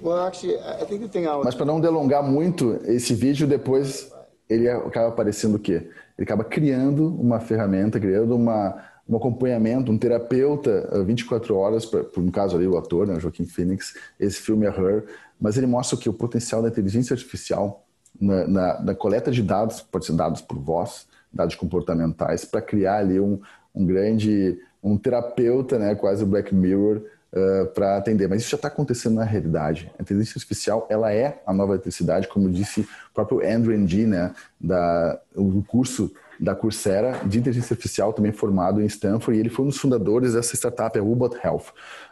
well, 0.00 0.26
actually, 0.26 0.58
I 0.58 0.84
think 0.84 1.02
the 1.02 1.08
thing 1.08 1.26
I 1.26 1.34
was... 1.34 1.44
Mas 1.44 1.54
para 1.54 1.66
não 1.66 1.80
delongar 1.80 2.22
muito, 2.22 2.80
esse 2.84 3.14
vídeo 3.14 3.46
depois 3.46 4.12
ele 4.48 4.68
acaba 4.68 5.08
aparecendo 5.08 5.56
o 5.56 5.58
quê? 5.58 5.88
Ele 6.18 6.24
acaba 6.24 6.44
criando 6.44 7.08
uma 7.08 7.40
ferramenta, 7.40 7.98
criando 7.98 8.34
uma 8.36 8.76
um 9.08 9.16
acompanhamento, 9.16 9.90
um 9.90 9.98
terapeuta 9.98 11.02
24 11.04 11.54
horas, 11.56 11.84
pra, 11.84 12.04
no 12.16 12.30
caso 12.30 12.56
ali 12.56 12.66
o 12.66 12.78
ator, 12.78 13.06
né, 13.06 13.18
Joaquim 13.18 13.44
Phoenix, 13.44 13.94
esse 14.18 14.40
filme 14.40 14.66
é 14.66 14.68
Her, 14.68 15.04
mas 15.40 15.56
ele 15.56 15.66
mostra 15.66 15.98
que 15.98 16.08
o 16.08 16.12
potencial 16.12 16.62
da 16.62 16.68
inteligência 16.68 17.14
artificial 17.14 17.84
na, 18.20 18.46
na, 18.46 18.80
na, 18.80 18.94
coleta 18.94 19.30
de 19.30 19.42
dados, 19.42 19.80
pode 19.80 20.06
ser 20.06 20.12
dados 20.12 20.40
por 20.40 20.58
voz, 20.58 21.06
dados 21.32 21.54
comportamentais, 21.54 22.44
para 22.44 22.62
criar 22.62 22.98
ali 22.98 23.18
um, 23.18 23.40
um 23.74 23.84
grande, 23.84 24.58
um 24.82 24.96
terapeuta, 24.96 25.78
né, 25.78 25.94
quase 25.94 26.22
o 26.22 26.26
Black 26.26 26.54
Mirror, 26.54 27.02
uh, 27.32 27.66
para 27.74 27.96
atender. 27.96 28.28
Mas 28.28 28.42
isso 28.42 28.50
já 28.50 28.56
está 28.56 28.68
acontecendo 28.68 29.16
na 29.16 29.24
realidade. 29.24 29.90
A 29.98 30.02
inteligência 30.02 30.38
artificial, 30.38 30.86
ela 30.88 31.12
é 31.12 31.42
a 31.46 31.52
nova 31.52 31.72
eletricidade, 31.72 32.28
como 32.28 32.50
disse 32.50 32.82
o 32.82 33.14
próprio 33.14 33.40
Andrew 33.40 33.76
Ng, 33.76 34.06
né, 34.06 34.34
da, 34.60 35.20
o 35.34 35.62
curso 35.64 36.12
da 36.42 36.56
Coursera 36.56 37.20
de 37.24 37.38
inteligência 37.38 37.72
artificial, 37.72 38.12
também 38.12 38.32
formado 38.32 38.82
em 38.82 38.86
Stanford, 38.86 39.38
e 39.38 39.40
ele 39.40 39.48
foi 39.48 39.64
um 39.64 39.68
dos 39.68 39.78
fundadores 39.78 40.34
dessa 40.34 40.56
startup, 40.56 40.98
a 40.98 41.02
Ubot 41.02 41.36
Health. 41.42 41.66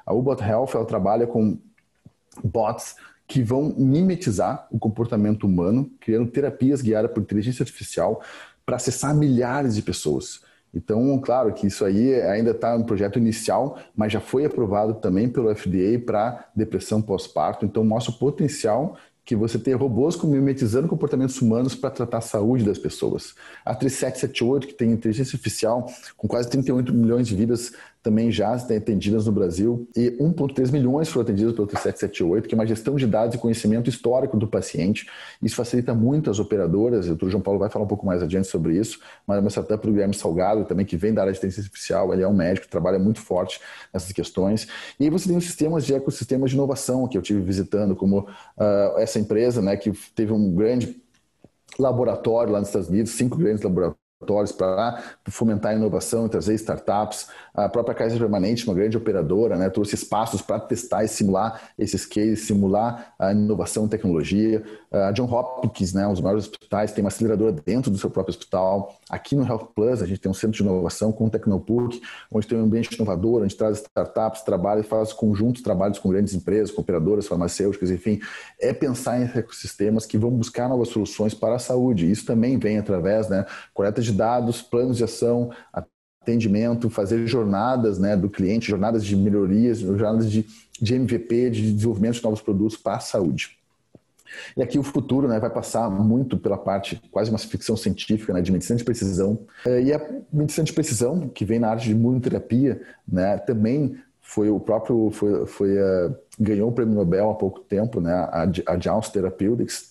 A 0.07 0.14
Ubot 0.14 0.40
Health 0.40 0.71
ela 0.75 0.85
trabalha 0.85 1.27
com 1.27 1.59
bots 2.45 2.95
que 3.27 3.43
vão 3.43 3.75
mimetizar 3.77 4.69
o 4.71 4.79
comportamento 4.79 5.45
humano, 5.45 5.90
criando 6.01 6.31
terapias 6.31 6.81
guiadas 6.81 7.11
por 7.11 7.21
inteligência 7.21 7.64
artificial 7.64 8.23
para 8.64 8.77
acessar 8.77 9.14
milhares 9.14 9.75
de 9.75 9.83
pessoas. 9.83 10.40
Então, 10.73 11.19
claro 11.19 11.53
que 11.53 11.66
isso 11.66 11.85
aí 11.85 12.14
ainda 12.23 12.53
está 12.53 12.79
no 12.79 12.85
projeto 12.85 13.19
inicial, 13.19 13.79
mas 13.97 14.12
já 14.12 14.21
foi 14.21 14.45
aprovado 14.45 14.95
também 14.95 15.29
pelo 15.29 15.53
FDA 15.55 15.99
para 16.05 16.49
depressão 16.55 17.03
pós-parto. 17.03 17.64
Então, 17.64 17.85
mostra 17.85 18.14
o 18.14 18.19
potencial 18.19 18.97
que 19.31 19.37
você 19.37 19.61
tem 19.61 19.75
robôs 19.75 20.21
mimetizando 20.25 20.88
comportamentos 20.88 21.40
humanos 21.40 21.77
para 21.77 21.88
tratar 21.88 22.19
a 22.19 22.21
saúde 22.21 22.64
das 22.64 22.79
pessoas. 22.79 23.33
A 23.64 23.77
3778, 23.77 24.66
que 24.66 24.75
tem 24.75 24.90
inteligência 24.90 25.37
artificial 25.37 25.88
com 26.16 26.27
quase 26.27 26.51
38 26.51 26.93
milhões 26.93 27.29
de 27.29 27.37
vidas 27.37 27.73
também 28.02 28.30
já 28.30 28.54
atendidas 28.54 29.26
no 29.26 29.32
Brasil 29.32 29.88
e 29.94 30.10
1,3 30.12 30.72
milhões 30.72 31.08
foram 31.08 31.22
atendidas 31.22 31.54
pelo 31.54 31.66
3778, 31.66 32.48
que 32.48 32.54
é 32.54 32.56
uma 32.58 32.66
gestão 32.66 32.96
de 32.96 33.06
dados 33.06 33.34
e 33.34 33.38
conhecimento 33.38 33.90
histórico 33.90 34.36
do 34.36 34.48
paciente. 34.48 35.06
Isso 35.42 35.54
facilita 35.54 35.94
muito 35.94 36.30
as 36.30 36.38
operadoras, 36.38 37.08
o 37.08 37.14
Dr. 37.14 37.28
João 37.28 37.42
Paulo 37.42 37.58
vai 37.58 37.68
falar 37.68 37.84
um 37.84 37.88
pouco 37.88 38.06
mais 38.06 38.22
adiante 38.22 38.48
sobre 38.48 38.76
isso, 38.78 39.00
mas 39.26 39.36
é 39.36 39.40
uma 39.40 39.50
startup 39.50 39.86
do 39.86 39.92
Guilherme 39.92 40.14
Salgado, 40.14 40.64
também 40.64 40.86
que 40.86 40.96
vem 40.96 41.12
da 41.12 41.22
área 41.22 41.32
de 41.32 41.38
inteligência 41.38 41.62
artificial, 41.62 42.12
ele 42.14 42.22
é 42.22 42.28
um 42.28 42.34
médico, 42.34 42.68
trabalha 42.68 42.98
muito 42.98 43.20
forte 43.20 43.60
nessas 43.92 44.12
questões. 44.12 44.66
E 44.98 45.04
aí 45.04 45.10
você 45.10 45.28
tem 45.28 45.36
os 45.36 45.44
sistemas 45.44 45.84
de 45.84 45.94
ecossistemas 45.94 46.50
de 46.50 46.56
inovação 46.56 47.06
que 47.06 47.18
eu 47.18 47.22
tive 47.22 47.40
visitando, 47.40 47.94
como 47.94 48.20
uh, 48.20 48.98
essa 48.98 49.18
empresa, 49.18 49.60
né, 49.60 49.76
que 49.76 49.92
teve 50.14 50.32
um 50.32 50.54
grande 50.54 51.00
laboratório 51.78 52.52
lá 52.52 52.60
nos 52.60 52.68
Estados 52.68 52.88
Unidos, 52.88 53.12
cinco 53.12 53.36
grandes 53.36 53.62
laboratórios 53.62 53.99
para 54.56 55.02
fomentar 55.28 55.72
a 55.72 55.74
inovação 55.74 56.26
e 56.26 56.28
trazer 56.28 56.54
startups. 56.54 57.28
A 57.54 57.68
própria 57.68 57.94
Kaiser 57.94 58.18
Permanente, 58.18 58.66
uma 58.66 58.74
grande 58.74 58.96
operadora, 58.96 59.56
né, 59.56 59.70
trouxe 59.70 59.94
espaços 59.94 60.42
para 60.42 60.61
testar 60.61 61.04
e 61.04 61.09
simular 61.09 61.61
esses 61.78 62.04
cases, 62.04 62.46
simular 62.46 63.14
a 63.18 63.33
inovação 63.33 63.87
e 63.87 63.88
tecnologia. 63.88 64.62
A 64.92 65.11
John 65.12 65.24
Hopkins, 65.24 65.94
né, 65.94 66.06
um 66.06 66.12
dos 66.12 66.20
maiores 66.20 66.44
hospitais, 66.44 66.92
tem 66.92 67.02
uma 67.02 67.09
aceleradora 67.09 67.52
dentro 67.52 67.90
do 67.90 67.98
seu 67.98 68.11
próprio 68.11 68.35
hospital. 68.35 68.94
Aqui 69.09 69.35
no 69.35 69.46
Health 69.46 69.68
Plus, 69.74 70.02
a 70.02 70.06
gente 70.06 70.20
tem 70.20 70.30
um 70.30 70.35
centro 70.35 70.56
de 70.56 70.62
inovação 70.62 71.11
com 71.12 71.26
o 71.26 71.30
Tecnopuc, 71.30 72.00
onde 72.30 72.46
tem 72.46 72.59
um 72.59 72.64
ambiente 72.64 72.94
inovador, 72.94 73.42
onde 73.42 73.56
traz 73.56 73.78
startups, 73.78 74.42
trabalha 74.42 74.80
e 74.80 74.85
faz 74.85 75.12
conjuntos 75.12 75.62
trabalhos 75.62 75.98
com 75.98 76.11
grandes 76.11 76.35
empresas, 76.35 76.70
com 76.70 76.83
operadoras 76.83 77.26
farmacêuticas, 77.26 77.90
enfim. 77.90 78.20
É 78.61 78.72
pensar 78.72 79.20
em 79.20 79.24
ecossistemas 79.24 80.04
que 80.04 80.18
vão 80.18 80.30
buscar 80.30 80.68
novas 80.68 80.88
soluções 80.88 81.35
para 81.35 81.54
a 81.54 81.59
saúde. 81.59 82.11
Isso 82.11 82.26
também 82.26 82.59
vem 82.59 82.78
através, 82.78 83.28
né, 83.28 83.46
coleta 83.72 84.02
de 84.02 84.10
dados, 84.12 84.62
planos 84.62 84.96
de 84.96 85.05
ação, 85.05 85.51
atendimento, 86.23 86.90
fazer 86.90 87.27
jornadas 87.27 87.99
né, 87.99 88.16
do 88.16 88.29
cliente, 88.29 88.68
jornadas 88.68 89.05
de 89.05 89.16
melhorias, 89.16 89.79
jornadas 89.79 90.31
de, 90.31 90.46
de 90.81 90.94
MVP, 90.94 91.51
de 91.51 91.73
desenvolvimento 91.73 92.14
de 92.14 92.25
novos 92.25 92.40
produtos 92.40 92.77
para 92.77 92.96
a 92.96 93.01
saúde. 93.01 93.59
E 94.57 94.62
aqui 94.62 94.79
o 94.79 94.83
futuro 94.83 95.27
né, 95.27 95.38
vai 95.40 95.51
passar 95.51 95.90
muito 95.90 96.38
pela 96.38 96.57
parte, 96.57 97.01
quase 97.11 97.31
uma 97.31 97.38
ficção 97.38 97.77
científica, 97.77 98.33
né, 98.33 98.40
de 98.40 98.53
medicina 98.53 98.79
de 98.79 98.85
precisão. 98.85 99.40
É, 99.66 99.83
e 99.83 99.92
a 99.92 100.01
medicina 100.33 100.64
de 100.64 100.73
precisão, 100.73 101.29
que 101.29 101.44
vem 101.44 101.59
na 101.59 101.70
arte 101.70 101.87
de 101.87 101.92
imunoterapia, 101.92 102.81
né, 103.07 103.38
também 103.38 103.96
foi 104.20 104.49
o 104.49 104.61
próprio, 104.61 105.11
foi, 105.11 105.46
foi 105.46 105.77
uh, 105.77 106.14
ganhou 106.38 106.68
o 106.68 106.73
prêmio 106.73 106.94
Nobel 106.94 107.31
há 107.31 107.35
pouco 107.35 107.61
tempo, 107.61 108.01
né, 108.01 108.12
a, 108.12 108.49
a 108.68 108.79
Jounce 108.79 109.12
Therapeutics, 109.12 109.89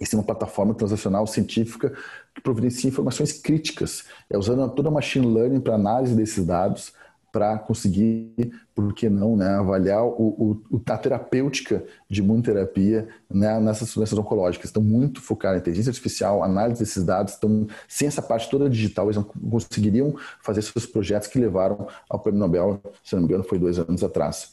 isso 0.00 0.14
é 0.14 0.18
uma 0.18 0.24
plataforma 0.24 0.74
transacional 0.74 1.26
científica 1.26 1.92
que 2.34 2.40
providencia 2.40 2.88
informações 2.88 3.32
críticas, 3.32 4.04
é 4.28 4.38
usando 4.38 4.68
toda 4.70 4.88
a 4.88 4.92
machine 4.92 5.26
learning 5.26 5.60
para 5.60 5.74
análise 5.74 6.14
desses 6.14 6.44
dados, 6.44 6.92
para 7.32 7.58
conseguir, 7.58 8.52
por 8.74 8.92
que 8.92 9.08
não, 9.08 9.36
né, 9.36 9.48
avaliar 9.50 10.04
o, 10.04 10.60
o, 10.70 10.82
a 10.86 10.98
terapêutica 10.98 11.84
de 12.08 12.20
imunoterapia 12.20 13.08
né, 13.30 13.60
nessas 13.60 13.94
doenças 13.94 14.18
oncológicas. 14.18 14.66
Estão 14.66 14.82
muito 14.82 15.20
focados 15.20 15.58
em 15.58 15.60
inteligência 15.60 15.90
artificial, 15.90 16.42
análise 16.42 16.80
desses 16.80 17.04
dados. 17.04 17.34
Estão, 17.34 17.66
sem 17.88 18.08
essa 18.08 18.20
parte 18.20 18.50
toda 18.50 18.68
digital, 18.68 19.06
eles 19.06 19.16
não 19.16 19.24
conseguiriam 19.24 20.14
fazer 20.42 20.62
seus 20.62 20.86
projetos 20.86 21.28
que 21.28 21.38
levaram 21.38 21.86
ao 22.08 22.18
prêmio 22.18 22.40
Nobel, 22.40 22.80
se 23.04 23.14
não 23.14 23.22
me 23.22 23.28
engano, 23.28 23.44
foi 23.44 23.58
dois 23.58 23.78
anos 23.78 24.02
atrás. 24.02 24.52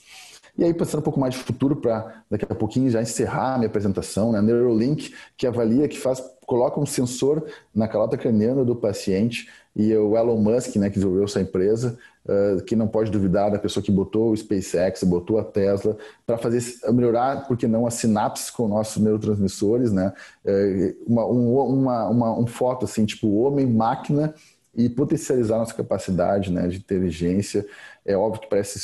E 0.58 0.64
aí, 0.64 0.74
pensando 0.74 1.02
um 1.02 1.04
pouco 1.04 1.20
mais 1.20 1.36
de 1.36 1.40
futuro, 1.42 1.76
para 1.76 2.24
daqui 2.30 2.46
a 2.50 2.56
pouquinho 2.56 2.90
já 2.90 3.02
encerrar 3.02 3.54
a 3.54 3.58
minha 3.58 3.68
apresentação, 3.68 4.32
né? 4.32 4.42
Neuralink, 4.42 5.14
que 5.38 5.46
avalia, 5.46 5.88
que 5.88 6.00
faz, 6.00 6.24
coloca 6.48 6.80
um 6.80 6.86
sensor 6.86 7.46
na 7.76 7.88
calota 7.88 8.18
craniana 8.18 8.66
do 8.66 8.76
paciente, 8.76 9.48
e 9.76 9.96
o 9.96 10.18
Elon 10.18 10.38
Musk, 10.38 10.76
né, 10.78 10.90
que 10.90 10.96
desenvolveu 10.96 11.26
essa 11.26 11.40
empresa, 11.40 12.00
uh, 12.26 12.64
que 12.64 12.76
não 12.76 12.88
pode 12.88 13.12
duvidar 13.12 13.52
da 13.52 13.60
pessoa 13.60 13.84
que 13.84 13.92
botou 13.92 14.32
o 14.32 14.36
SpaceX, 14.36 15.04
botou 15.04 15.38
a 15.38 15.44
Tesla, 15.44 15.96
para 16.26 16.40
fazer 16.40 16.64
melhorar, 16.92 17.48
por 17.48 17.56
que 17.56 17.68
não, 17.68 17.86
as 17.86 17.94
sinapses 17.94 18.50
com 18.50 18.68
nossos 18.68 19.02
neurotransmissores, 19.02 19.92
né? 19.92 20.12
Uh, 20.44 20.96
uma, 21.06 21.28
um, 21.28 21.56
uma, 21.56 22.10
uma, 22.10 22.40
um 22.40 22.48
foto 22.48 22.86
assim, 22.86 23.06
tipo 23.06 23.32
homem-máquina, 23.42 24.34
e 24.78 24.88
potencializar 24.88 25.58
nossa 25.58 25.74
capacidade 25.74 26.52
né, 26.52 26.68
de 26.68 26.78
inteligência. 26.78 27.66
É 28.06 28.16
óbvio 28.16 28.42
que 28.42 28.50
parece 28.50 28.80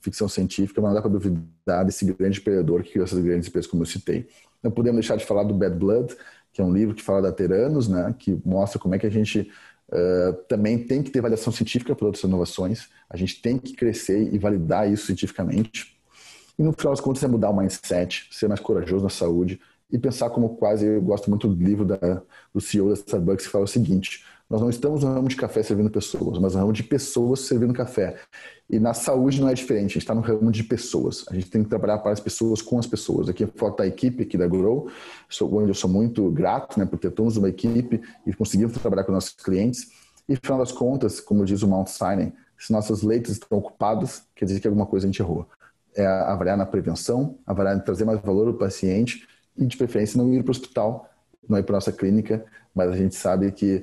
ficção 0.00 0.28
científica, 0.28 0.80
mas 0.80 0.90
não 0.90 0.94
dá 0.94 1.02
para 1.02 1.10
duvidar 1.10 1.84
desse 1.84 2.04
grande 2.04 2.40
perdedor 2.40 2.84
que 2.84 2.92
criou 2.92 3.04
essas 3.04 3.18
grandes 3.18 3.48
empresas, 3.48 3.68
como 3.68 3.82
eu 3.82 3.86
citei. 3.86 4.28
Não 4.62 4.70
podemos 4.70 5.00
deixar 5.00 5.16
de 5.16 5.26
falar 5.26 5.42
do 5.42 5.52
Bad 5.52 5.76
Blood, 5.76 6.16
que 6.52 6.60
é 6.60 6.64
um 6.64 6.72
livro 6.72 6.94
que 6.94 7.02
fala 7.02 7.22
da 7.22 7.32
Teranos, 7.32 7.88
né, 7.88 8.14
que 8.16 8.40
mostra 8.44 8.78
como 8.78 8.94
é 8.94 8.98
que 8.98 9.06
a 9.06 9.10
gente 9.10 9.50
uh, 9.88 10.32
também 10.48 10.78
tem 10.78 11.02
que 11.02 11.10
ter 11.10 11.20
validação 11.20 11.52
científica 11.52 11.94
para 11.96 12.06
outras 12.06 12.22
inovações, 12.22 12.88
a 13.10 13.16
gente 13.16 13.42
tem 13.42 13.58
que 13.58 13.74
crescer 13.74 14.32
e 14.32 14.38
validar 14.38 14.90
isso 14.90 15.06
cientificamente. 15.06 15.98
E 16.56 16.62
no 16.62 16.72
final 16.72 16.92
das 16.92 17.00
contas 17.00 17.24
é 17.24 17.26
mudar 17.26 17.50
o 17.50 17.56
mindset, 17.56 18.28
ser 18.30 18.46
mais 18.46 18.60
corajoso 18.60 19.02
na 19.02 19.10
saúde 19.10 19.58
e 19.90 19.98
pensar 19.98 20.30
como 20.30 20.56
quase, 20.56 20.86
eu 20.86 21.02
gosto 21.02 21.28
muito 21.28 21.48
do 21.48 21.64
livro 21.64 21.84
da, 21.84 22.22
do 22.54 22.60
CEO 22.60 22.88
da 22.88 22.94
Starbucks 22.94 23.46
que 23.46 23.52
fala 23.52 23.64
o 23.64 23.68
seguinte, 23.68 24.24
nós 24.52 24.60
não 24.60 24.68
estamos 24.68 25.02
no 25.02 25.14
ramo 25.14 25.28
de 25.28 25.36
café 25.36 25.62
servindo 25.62 25.88
pessoas, 25.88 26.38
mas 26.38 26.52
no 26.52 26.60
ramo 26.60 26.74
de 26.74 26.82
pessoas 26.82 27.40
servindo 27.40 27.72
café. 27.72 28.18
E 28.68 28.78
na 28.78 28.92
saúde 28.92 29.40
não 29.40 29.48
é 29.48 29.54
diferente, 29.54 29.84
a 29.84 29.94
gente 29.94 29.98
está 30.00 30.14
no 30.14 30.20
ramo 30.20 30.52
de 30.52 30.62
pessoas. 30.62 31.24
A 31.30 31.34
gente 31.34 31.48
tem 31.50 31.62
que 31.62 31.70
trabalhar 31.70 31.96
para 32.00 32.12
as 32.12 32.20
pessoas, 32.20 32.60
com 32.60 32.78
as 32.78 32.86
pessoas. 32.86 33.30
Aqui 33.30 33.46
falta 33.56 33.82
a 33.82 33.86
equipe 33.86 34.24
aqui 34.24 34.36
da 34.36 34.46
Grow, 34.46 34.90
onde 35.40 35.70
eu 35.70 35.74
sou 35.74 35.88
muito 35.88 36.30
grato 36.30 36.78
né, 36.78 36.84
por 36.84 36.98
ter 36.98 37.10
todos 37.12 37.38
uma 37.38 37.48
equipe 37.48 38.02
e 38.26 38.34
conseguimos 38.34 38.74
trabalhar 38.74 39.04
com 39.04 39.12
nossos 39.12 39.32
clientes. 39.32 39.90
E, 40.28 40.34
no 40.34 40.38
final 40.42 40.58
das 40.58 40.70
contas, 40.70 41.18
como 41.18 41.46
diz 41.46 41.62
o 41.62 41.66
Mount 41.66 41.88
Sinai, 41.88 42.30
se 42.58 42.70
nossas 42.74 43.00
leitos 43.00 43.32
estão 43.32 43.56
ocupadas, 43.56 44.24
quer 44.36 44.44
dizer 44.44 44.60
que 44.60 44.68
alguma 44.68 44.84
coisa 44.84 45.06
a 45.06 45.08
gente 45.10 45.22
errou. 45.22 45.48
É 45.96 46.06
avaliar 46.06 46.58
na 46.58 46.66
prevenção, 46.66 47.38
avaliar 47.46 47.74
em 47.74 47.80
trazer 47.80 48.04
mais 48.04 48.20
valor 48.20 48.48
ao 48.48 48.54
paciente 48.54 49.26
e, 49.56 49.64
de 49.64 49.78
preferência, 49.78 50.18
não 50.18 50.30
ir 50.30 50.42
para 50.42 50.50
o 50.50 50.52
hospital, 50.52 51.08
não 51.48 51.58
ir 51.58 51.62
para 51.62 51.76
a 51.76 51.78
nossa 51.78 51.90
clínica, 51.90 52.44
mas 52.74 52.90
a 52.90 52.96
gente 52.96 53.14
sabe 53.14 53.50
que 53.50 53.82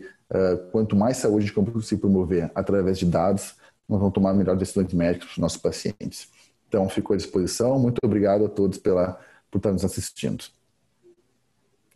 quanto 0.72 0.96
mais 0.96 1.18
saúde 1.18 1.46
a 1.46 1.48
gente 1.48 1.72
conseguir 1.72 2.02
promover 2.02 2.52
através 2.54 3.00
de 3.00 3.06
dados, 3.06 3.56
nós 3.88 4.00
vamos 4.00 4.14
tomar 4.14 4.34
melhores 4.34 4.60
decisões 4.60 4.94
médicas 4.94 5.28
para 5.28 5.34
os 5.34 5.38
nossos 5.40 5.58
pacientes. 5.58 6.30
Então, 6.68 6.88
fico 6.88 7.14
à 7.14 7.18
disposição. 7.18 7.80
Muito 7.80 7.98
obrigado 8.04 8.46
a 8.46 8.50
todos 8.50 8.78
pela, 8.78 9.20
por 9.50 9.58
estar 9.58 9.72
nos 9.72 9.84
assistindo. 9.84 10.46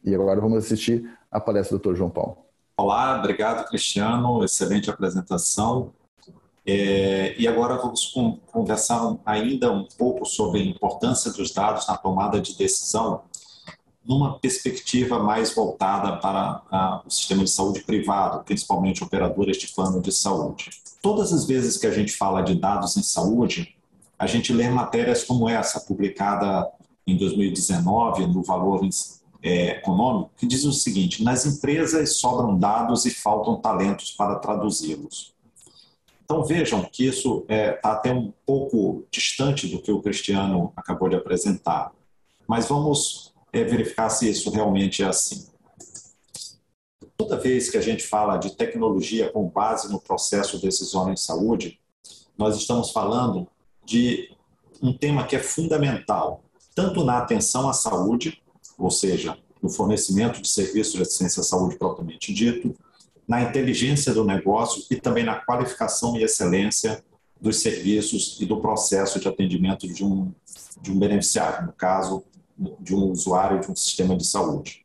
E 0.03 0.13
agora 0.15 0.41
vamos 0.41 0.57
assistir 0.57 1.07
a 1.31 1.39
palestra 1.39 1.77
do 1.77 1.81
Dr. 1.81 1.95
João 1.95 2.09
Paulo. 2.09 2.37
Olá, 2.75 3.19
obrigado, 3.19 3.67
Cristiano. 3.67 4.43
Excelente 4.43 4.89
apresentação. 4.89 5.93
É, 6.65 7.35
e 7.37 7.47
agora 7.47 7.75
vamos 7.75 8.13
conversar 8.47 9.17
ainda 9.25 9.71
um 9.71 9.85
pouco 9.97 10.25
sobre 10.25 10.61
a 10.61 10.65
importância 10.65 11.31
dos 11.31 11.51
dados 11.51 11.87
na 11.87 11.97
tomada 11.97 12.41
de 12.41 12.57
decisão 12.57 13.21
numa 14.05 14.37
perspectiva 14.39 15.19
mais 15.19 15.53
voltada 15.53 16.17
para 16.17 16.61
a, 16.69 17.01
o 17.05 17.09
sistema 17.09 17.43
de 17.43 17.49
saúde 17.49 17.81
privado, 17.81 18.43
principalmente 18.43 19.03
operadoras 19.03 19.57
de 19.57 19.67
plano 19.67 20.01
de 20.01 20.11
saúde. 20.11 20.71
Todas 21.01 21.31
as 21.31 21.45
vezes 21.45 21.77
que 21.77 21.87
a 21.87 21.91
gente 21.91 22.13
fala 22.13 22.41
de 22.41 22.55
dados 22.55 22.97
em 22.97 23.03
saúde, 23.03 23.75
a 24.17 24.27
gente 24.27 24.53
lê 24.53 24.69
matérias 24.69 25.23
como 25.23 25.49
essa, 25.49 25.79
publicada 25.81 26.69
em 27.05 27.17
2019 27.17 28.27
no 28.27 28.43
Valor 28.43 28.87
é, 29.41 29.77
Econômico, 29.77 30.31
que 30.37 30.47
diz 30.47 30.63
o 30.63 30.71
seguinte: 30.71 31.23
nas 31.23 31.45
empresas 31.45 32.17
sobram 32.17 32.57
dados 32.57 33.05
e 33.05 33.11
faltam 33.11 33.59
talentos 33.59 34.11
para 34.11 34.35
traduzi-los. 34.35 35.33
Então 36.23 36.43
vejam 36.43 36.83
que 36.89 37.05
isso 37.05 37.41
está 37.41 37.53
é, 37.53 37.71
tá 37.73 37.91
até 37.91 38.13
um 38.13 38.31
pouco 38.45 39.05
distante 39.11 39.67
do 39.67 39.81
que 39.81 39.91
o 39.91 40.01
Cristiano 40.01 40.71
acabou 40.75 41.09
de 41.09 41.15
apresentar. 41.15 41.91
Mas 42.47 42.67
vamos 42.67 43.32
é 43.53 43.63
verificar 43.63 44.09
se 44.09 44.29
isso 44.29 44.49
realmente 44.49 45.03
é 45.03 45.05
assim. 45.05 45.45
Toda 47.15 47.39
vez 47.39 47.69
que 47.69 47.77
a 47.77 47.81
gente 47.81 48.03
fala 48.03 48.37
de 48.37 48.55
tecnologia 48.55 49.31
com 49.31 49.47
base 49.47 49.91
no 49.91 50.01
processo 50.01 50.59
decisório 50.59 51.13
em 51.13 51.17
saúde, 51.17 51.79
nós 52.35 52.57
estamos 52.57 52.89
falando 52.89 53.47
de 53.85 54.35
um 54.81 54.91
tema 54.91 55.25
que 55.25 55.35
é 55.35 55.39
fundamental, 55.39 56.43
tanto 56.73 57.05
na 57.05 57.19
atenção 57.19 57.69
à 57.69 57.73
saúde, 57.73 58.41
ou 58.77 58.89
seja, 58.89 59.37
no 59.61 59.69
fornecimento 59.69 60.41
de 60.41 60.49
serviços 60.49 60.93
de 60.93 61.03
assistência 61.03 61.41
à 61.41 61.43
saúde 61.43 61.77
propriamente 61.77 62.33
dito, 62.33 62.75
na 63.27 63.41
inteligência 63.41 64.13
do 64.13 64.25
negócio 64.25 64.83
e 64.89 64.95
também 64.95 65.23
na 65.23 65.35
qualificação 65.35 66.17
e 66.17 66.23
excelência 66.23 67.03
dos 67.39 67.61
serviços 67.61 68.37
e 68.41 68.45
do 68.45 68.59
processo 68.59 69.19
de 69.19 69.27
atendimento 69.27 69.87
de 69.87 70.03
um, 70.03 70.33
de 70.81 70.91
um 70.91 70.99
beneficiário, 70.99 71.67
no 71.67 71.73
caso, 71.73 72.23
de 72.57 72.95
um 72.95 73.11
usuário 73.11 73.59
de 73.59 73.71
um 73.71 73.75
sistema 73.75 74.15
de 74.15 74.25
saúde. 74.25 74.83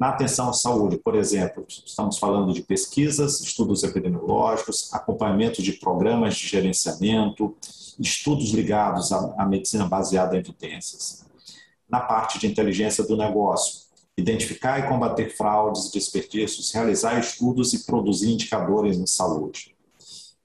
Na 0.00 0.08
atenção 0.08 0.48
à 0.48 0.52
saúde, 0.54 0.96
por 0.96 1.14
exemplo, 1.14 1.66
estamos 1.68 2.16
falando 2.16 2.54
de 2.54 2.62
pesquisas, 2.62 3.38
estudos 3.40 3.82
epidemiológicos, 3.82 4.88
acompanhamento 4.94 5.60
de 5.62 5.74
programas 5.74 6.36
de 6.36 6.48
gerenciamento, 6.48 7.54
estudos 7.98 8.50
ligados 8.52 9.12
à, 9.12 9.44
medicina 9.44 9.86
baseada 9.86 10.34
em 10.34 10.38
evidências. 10.38 11.26
Na 11.86 12.00
parte 12.00 12.38
de 12.38 12.46
inteligência 12.46 13.04
do 13.04 13.14
negócio, 13.14 13.90
identificar 14.16 14.78
e 14.78 14.88
combater 14.88 15.36
fraudes 15.36 15.86
e 15.86 15.92
desperdícios, 15.92 16.72
realizar 16.72 17.20
estudos 17.20 17.74
e 17.74 17.84
produzir 17.84 18.32
indicadores 18.32 18.96
em 18.96 19.06
saúde. 19.06 19.76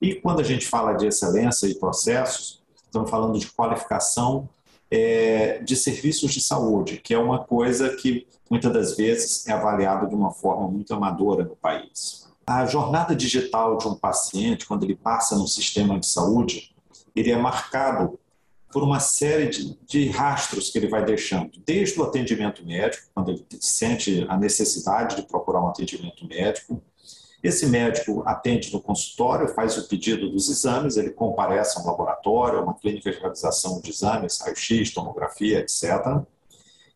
E 0.02 0.16
quando 0.16 0.42
a 0.42 0.44
gente 0.44 0.68
fala 0.68 0.94
de 0.94 1.08
excelência 1.08 1.68
e 1.68 1.76
processos, 1.76 2.62
estamos 2.84 3.10
falando 3.10 3.40
de 3.40 3.50
qualificação 3.52 4.50
é, 4.96 5.60
de 5.60 5.76
serviços 5.76 6.34
de 6.34 6.42
saúde, 6.42 6.98
que 6.98 7.14
é 7.14 7.18
uma 7.18 7.44
coisa 7.44 7.96
que 7.96 8.26
muitas 8.50 8.72
das 8.72 8.96
vezes 8.96 9.46
é 9.48 9.52
avaliada 9.52 10.08
de 10.08 10.16
uma 10.16 10.32
forma 10.32 10.68
muito 10.70 10.94
amadora 10.94 11.44
no 11.44 11.56
país. 11.56 12.28
A 12.48 12.66
jornada 12.66 13.16
digital 13.16 13.78
de 13.78 13.88
um 13.88 13.96
paciente, 13.96 14.66
quando 14.66 14.84
ele 14.84 14.96
passa 14.96 15.36
no 15.36 15.48
sistema 15.48 16.00
de 16.00 16.06
saúde, 16.06 16.74
ele 17.16 17.32
é 17.32 17.38
marcado 17.38 18.20
por 18.72 18.84
uma 18.84 19.00
série 19.00 19.48
de, 19.48 19.78
de, 19.88 20.10
rastros 20.10 20.70
que 20.70 20.78
ele 20.78 20.90
vai 20.90 21.04
deixando, 21.04 21.52
desde 21.66 22.00
o 22.00 22.04
atendimento 22.04 22.66
médico, 22.66 23.08
quando 23.14 23.32
ele 23.32 23.46
sente 23.60 24.26
a 24.28 24.38
necessidade 24.38 25.16
de 25.16 25.22
procurar 25.24 25.62
um 25.62 25.68
atendimento 25.70 26.28
médico, 26.28 26.82
esse 27.46 27.68
médico 27.68 28.24
atende 28.26 28.74
no 28.74 28.82
consultório, 28.82 29.54
faz 29.54 29.78
o 29.78 29.88
pedido 29.88 30.32
dos 30.32 30.50
exames, 30.50 30.98
ele 30.98 31.12
comparece 31.12 31.78
a 31.78 31.82
um 31.82 31.86
laboratório, 31.86 32.58
a 32.58 32.62
uma 32.64 32.74
clínica 32.74 33.12
de 33.12 33.20
realização 33.20 33.80
de 33.80 33.92
exames, 33.92 34.40
raio-x, 34.40 34.92
tomografia, 34.92 35.60
etc. 35.60 36.24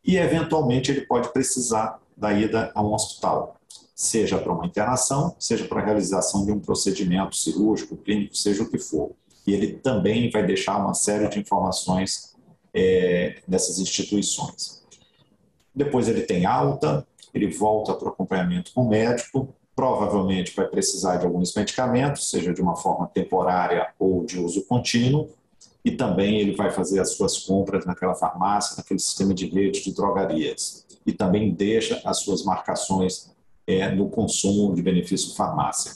E, 0.04 0.18
eventualmente, 0.18 0.92
ele 0.92 1.02
pode 1.02 1.32
precisar 1.32 2.00
da 2.18 2.34
ida 2.34 2.72
a 2.74 2.82
um 2.82 2.94
hospital, 2.94 3.58
seja 3.94 4.40
para 4.40 4.52
uma 4.52 4.66
internação, 4.66 5.36
seja 5.38 5.66
para 5.66 5.82
a 5.82 5.86
realização 5.86 6.44
de 6.44 6.52
um 6.52 6.60
procedimento 6.60 7.36
cirúrgico, 7.36 7.96
clínico, 7.96 8.36
seja 8.36 8.64
o 8.64 8.70
que 8.70 8.80
for. 8.80 9.12
E 9.46 9.54
ele 9.54 9.74
também 9.74 10.32
vai 10.32 10.44
deixar 10.46 10.78
uma 10.78 10.96
série 10.96 11.28
de 11.28 11.40
informações 11.40 12.36
é, 12.74 13.40
dessas 13.48 13.78
instituições. 13.78 14.84
Depois 15.76 16.08
ele 16.08 16.22
tem 16.22 16.46
alta, 16.46 17.06
ele 17.34 17.48
volta 17.48 17.94
para 17.94 18.08
o 18.08 18.12
acompanhamento 18.12 18.72
com 18.74 18.82
o 18.82 18.90
médico, 18.90 19.54
provavelmente 19.80 20.54
vai 20.54 20.68
precisar 20.68 21.16
de 21.16 21.26
alguns 21.26 21.56
medicamentos, 21.56 22.30
seja 22.30 22.54
de 22.54 22.62
uma 22.62 22.76
forma 22.76 23.08
temporária 23.08 23.88
ou 23.98 24.26
de 24.26 24.38
uso 24.38 24.66
contínuo, 24.66 25.30
e 25.86 25.92
também 25.92 26.38
ele 26.38 26.54
vai 26.54 26.70
fazer 26.70 27.00
as 27.00 27.14
suas 27.14 27.38
compras 27.38 27.86
naquela 27.86 28.14
farmácia, 28.14 28.76
naquele 28.76 29.00
sistema 29.00 29.34
de 29.34 29.48
rede 29.48 29.82
de 29.82 29.94
drogarias, 29.94 30.86
e 31.06 31.14
também 31.14 31.54
deixa 31.54 32.02
as 32.04 32.20
suas 32.20 32.44
marcações 32.44 33.32
é, 33.66 33.90
no 33.90 34.10
consumo 34.10 34.76
de 34.76 34.82
benefício 34.82 35.34
farmácia. 35.34 35.94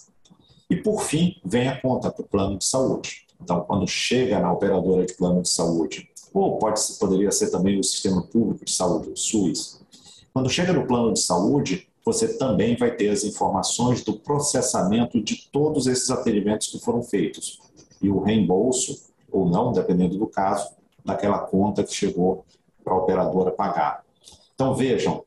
E 0.70 0.78
por 0.78 1.02
fim, 1.02 1.36
vem 1.44 1.68
a 1.68 1.82
conta 1.82 2.10
para 2.10 2.24
o 2.24 2.28
plano 2.28 2.58
de 2.58 2.66
saúde. 2.66 3.26
Então, 3.42 3.66
quando 3.66 3.86
chega 3.86 4.40
na 4.40 4.50
operadora 4.50 5.06
de 5.06 5.14
plano 5.14 5.42
de 5.42 5.50
saúde, 5.50 6.10
ou 6.34 6.58
pode, 6.58 6.80
poderia 6.98 7.34
ser 7.34 7.52
também 7.52 7.78
o 7.78 7.84
sistema 7.84 8.22
público 8.22 8.64
de 8.64 8.72
saúde, 8.72 9.10
o 9.10 9.18
SUS, 9.18 9.82
quando 10.34 10.50
chega 10.50 10.72
no 10.72 10.88
plano 10.88 11.12
de 11.12 11.20
saúde, 11.20 11.90
você 12.06 12.38
também 12.38 12.76
vai 12.76 12.96
ter 12.96 13.10
as 13.10 13.24
informações 13.24 14.04
do 14.04 14.14
processamento 14.14 15.22
de 15.22 15.48
todos 15.52 15.88
esses 15.88 16.10
atendimentos 16.10 16.68
que 16.68 16.80
foram 16.80 17.02
feitos 17.02 17.60
e 18.02 18.10
o 18.10 18.20
reembolso, 18.20 19.12
ou 19.32 19.48
não, 19.48 19.72
dependendo 19.72 20.18
do 20.18 20.28
caso, 20.28 20.70
daquela 21.04 21.40
conta 21.40 21.84
que 21.84 21.94
chegou 21.94 22.46
para 22.84 22.94
a 22.94 22.98
operadora 22.98 23.52
pagar. 23.52 24.04
Então 24.54 24.76
vejam 24.76 25.24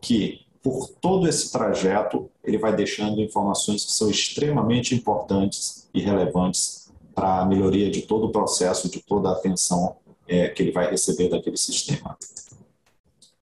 que 0.00 0.46
por 0.62 0.88
todo 1.00 1.26
esse 1.26 1.50
trajeto 1.50 2.30
ele 2.44 2.58
vai 2.58 2.74
deixando 2.74 3.20
informações 3.20 3.84
que 3.84 3.92
são 3.92 4.10
extremamente 4.10 4.94
importantes 4.94 5.88
e 5.94 6.00
relevantes 6.00 6.90
para 7.14 7.40
a 7.40 7.44
melhoria 7.46 7.90
de 7.90 8.02
todo 8.02 8.26
o 8.26 8.32
processo, 8.32 8.90
de 8.90 9.00
toda 9.00 9.30
a 9.30 9.32
atenção 9.32 9.96
é, 10.26 10.48
que 10.48 10.62
ele 10.62 10.72
vai 10.72 10.90
receber 10.90 11.28
daquele 11.28 11.56
sistema. 11.56 12.16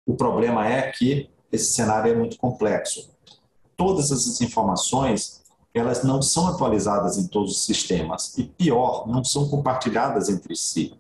O 0.07 0.14
problema 0.14 0.66
é 0.68 0.90
que 0.92 1.29
esse 1.57 1.73
cenário 1.73 2.12
é 2.12 2.14
muito 2.14 2.38
complexo. 2.38 3.11
Todas 3.77 4.11
essas 4.11 4.40
informações, 4.40 5.42
elas 5.75 6.03
não 6.03 6.23
são 6.23 6.47
atualizadas 6.49 7.19
em 7.19 7.27
todos 7.27 7.53
os 7.53 7.64
sistemas 7.64 8.37
e 8.38 8.45
pior, 8.45 9.07
não 9.07 9.23
são 9.25 9.49
compartilhadas 9.49 10.29
entre 10.29 10.55
si. 10.57 10.95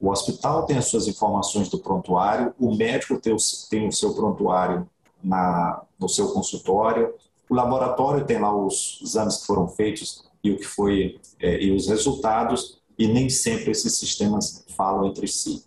O 0.00 0.10
hospital 0.10 0.64
tem 0.64 0.78
as 0.78 0.86
suas 0.86 1.06
informações 1.06 1.68
do 1.68 1.78
prontuário, 1.78 2.54
o 2.58 2.74
médico 2.74 3.20
tem 3.20 3.34
o, 3.34 3.92
seu 3.92 4.14
prontuário 4.14 4.88
na, 5.22 5.82
no 5.98 6.08
seu 6.08 6.32
consultório, 6.32 7.14
o 7.48 7.54
laboratório 7.54 8.24
tem 8.24 8.38
lá 8.38 8.54
os 8.54 9.00
exames 9.02 9.38
que 9.38 9.46
foram 9.46 9.68
feitos 9.68 10.24
e 10.42 10.52
o 10.52 10.56
que 10.56 10.64
foi 10.64 11.20
é, 11.40 11.62
e 11.62 11.72
os 11.72 11.88
resultados 11.88 12.78
e 12.98 13.06
nem 13.08 13.28
sempre 13.28 13.70
esses 13.70 13.96
sistemas 13.96 14.64
falam 14.76 15.06
entre 15.06 15.26
si. 15.26 15.64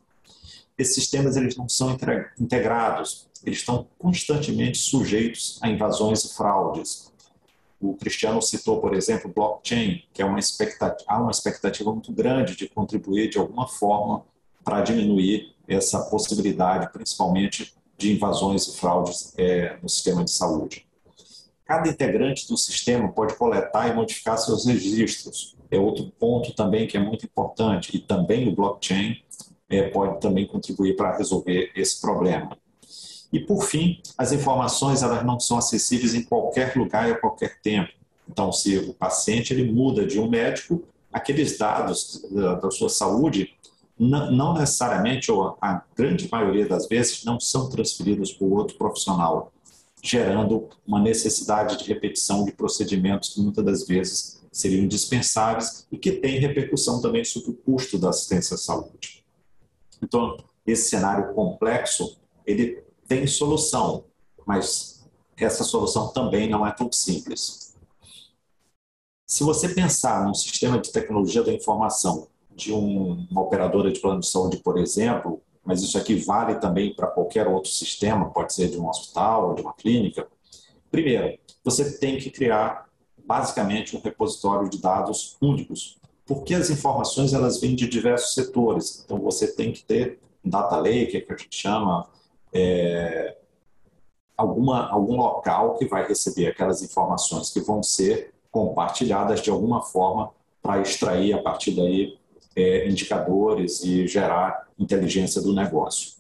Esses 0.82 0.96
sistemas 0.96 1.38
eles 1.38 1.56
não 1.56 1.70
são 1.70 1.98
integrados 2.40 3.32
eles 3.44 3.60
estão 3.60 3.88
constantemente 3.98 4.78
sujeitos 4.78 5.60
a 5.62 5.70
invasões 5.70 6.24
e 6.24 6.34
fraudes. 6.34 7.12
O 7.80 7.96
Cristiano 7.96 8.42
citou, 8.42 8.80
por 8.80 8.94
exemplo, 8.94 9.32
blockchain, 9.34 10.04
que 10.14 10.22
é 10.22 10.26
uma 10.26 10.40
expectativa, 10.40 11.04
há 11.08 11.20
uma 11.20 11.32
expectativa 11.32 11.92
muito 11.92 12.12
grande 12.12 12.56
de 12.56 12.70
contribuir 12.70 13.30
de 13.30 13.40
alguma 13.40 13.68
forma 13.68 14.24
para 14.64 14.82
diminuir 14.82 15.56
essa 15.68 16.00
possibilidade, 16.02 16.92
principalmente 16.94 17.74
de 17.98 18.14
invasões 18.14 18.68
e 18.68 18.78
fraudes 18.78 19.34
é, 19.38 19.78
no 19.82 19.90
sistema 19.90 20.24
de 20.24 20.32
saúde. 20.32 20.86
Cada 21.66 21.90
integrante 21.90 22.48
do 22.48 22.58
sistema 22.58 23.12
pode 23.12 23.36
coletar 23.36 23.88
e 23.88 23.94
modificar 23.94 24.38
seus 24.38 24.66
registros. 24.66 25.56
É 25.72 25.80
outro 25.80 26.12
ponto 26.20 26.54
também 26.54 26.86
que 26.86 26.98
é 26.98 27.00
muito 27.00 27.26
importante 27.26 27.96
e 27.96 28.00
também 28.00 28.48
o 28.48 28.56
blockchain 28.56 29.24
é, 29.72 29.90
pode 29.90 30.20
também 30.20 30.46
contribuir 30.46 30.96
para 30.96 31.18
resolver 31.18 31.72
esse 31.76 32.00
problema. 32.00 32.58
E, 33.32 33.40
por 33.40 33.64
fim, 33.64 34.02
as 34.18 34.34
informações 34.34 35.02
elas 35.02 35.26
não 35.26 35.40
são 35.40 35.58
acessíveis 35.58 36.14
em 36.14 36.22
qualquer 36.22 36.76
lugar 36.76 37.08
e 37.08 37.14
a 37.14 37.18
qualquer 37.18 37.60
tempo. 37.62 37.90
Então, 38.30 38.52
se 38.52 38.78
o 38.78 38.94
paciente 38.94 39.54
ele 39.54 39.72
muda 39.72 40.06
de 40.06 40.20
um 40.20 40.30
médico, 40.30 40.84
aqueles 41.12 41.58
dados 41.58 42.22
da, 42.30 42.70
sua 42.70 42.90
saúde 42.90 43.54
não, 43.98 44.32
não 44.32 44.54
necessariamente, 44.54 45.32
ou 45.32 45.58
a 45.62 45.84
grande 45.96 46.28
maioria 46.30 46.68
das 46.68 46.88
vezes, 46.88 47.24
não 47.24 47.40
são 47.40 47.70
transferidos 47.70 48.34
para 48.34 48.48
outro 48.48 48.78
profissional, 48.78 49.52
gerando 50.04 50.68
uma 50.86 51.00
necessidade 51.00 51.78
de 51.78 51.86
repetição 51.86 52.44
de 52.44 52.52
procedimentos 52.52 53.30
que 53.30 53.42
muitas 53.42 53.64
das 53.64 53.88
vezes 53.88 54.42
seriam 54.52 54.84
indispensáveis 54.84 55.86
e 55.92 55.98
que 55.98 56.12
tem 56.12 56.40
repercussão 56.40 57.00
também 57.00 57.24
sobre 57.24 57.52
o 57.52 57.54
custo 57.54 57.98
da 57.98 58.10
assistência 58.10 58.56
à 58.56 58.58
saúde. 58.58 59.21
Então, 60.02 60.38
esse 60.66 60.90
cenário 60.90 61.34
complexo, 61.34 62.18
ele 62.46 62.84
tem 63.08 63.28
solução, 63.28 64.06
mas 64.46 65.08
essa 65.38 65.64
solução 65.64 66.10
também 66.10 66.50
não 66.50 66.66
é 66.66 66.72
tão 66.72 66.92
simples. 66.92 67.76
Se 69.26 69.44
você 69.44 69.70
pensar 69.70 70.26
num 70.26 70.34
sistema 70.34 70.80
de 70.80 70.92
tecnologia 70.92 71.44
da 71.44 71.54
informação 71.54 72.28
de 72.54 72.74
um, 72.74 73.26
uma 73.32 73.42
operadora 73.42 73.92
de 73.92 74.00
plano 74.00 74.20
de 74.20 74.28
saúde, 74.28 74.58
por 74.58 74.78
exemplo, 74.78 75.42
mas 75.64 75.82
isso 75.82 75.98
aqui 75.98 76.16
vale 76.16 76.56
também 76.56 76.94
para 76.94 77.08
qualquer 77.08 77.48
outro 77.48 77.72
sistema, 77.72 78.30
pode 78.30 78.54
ser 78.54 78.70
de 78.70 78.78
um 78.78 78.90
hospital 78.90 79.50
ou 79.50 79.56
de 79.56 79.62
uma 79.62 79.74
clínica. 79.74 80.28
Primeiro, 80.90 81.38
você 81.64 81.98
tem 81.98 82.18
que 82.18 82.30
criar 82.30 82.90
basicamente 83.26 83.96
um 83.96 84.02
repositório 84.02 84.70
de 84.70 84.80
dados 84.80 85.38
únicos, 85.42 85.98
porque 86.34 86.54
as 86.54 86.70
informações 86.70 87.34
elas 87.34 87.60
vêm 87.60 87.76
de 87.76 87.90
diversos 87.90 88.34
setores. 88.34 89.04
Então 89.04 89.20
você 89.20 89.48
tem 89.48 89.74
que 89.74 89.84
ter 89.84 90.18
data 90.44 90.78
lake, 90.78 91.20
que 91.20 91.34
a 91.34 91.36
gente 91.36 91.54
chama, 91.54 92.08
é, 92.54 93.36
alguma, 94.38 94.90
algum 94.90 95.18
local 95.18 95.78
que 95.78 95.86
vai 95.86 96.08
receber 96.08 96.48
aquelas 96.48 96.82
informações 96.82 97.50
que 97.50 97.60
vão 97.60 97.84
ser 97.84 98.34
compartilhadas 98.50 99.42
de 99.42 99.50
alguma 99.50 99.82
forma 99.82 100.32
para 100.62 100.82
extrair 100.82 101.34
a 101.34 101.42
partir 101.42 101.72
daí 101.72 102.18
é, 102.56 102.88
indicadores 102.88 103.84
e 103.84 104.08
gerar 104.08 104.70
inteligência 104.80 105.42
do 105.42 105.54
negócio. 105.54 106.14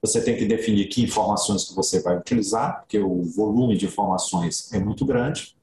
Você 0.00 0.24
tem 0.24 0.38
que 0.38 0.46
definir 0.46 0.86
que 0.86 1.02
informações 1.02 1.64
que 1.64 1.74
você 1.74 2.00
vai 2.00 2.16
utilizar, 2.16 2.80
porque 2.80 2.98
o 2.98 3.24
volume 3.24 3.76
de 3.76 3.84
informações 3.84 4.72
é 4.72 4.78
muito 4.78 5.04
grande. 5.04 5.54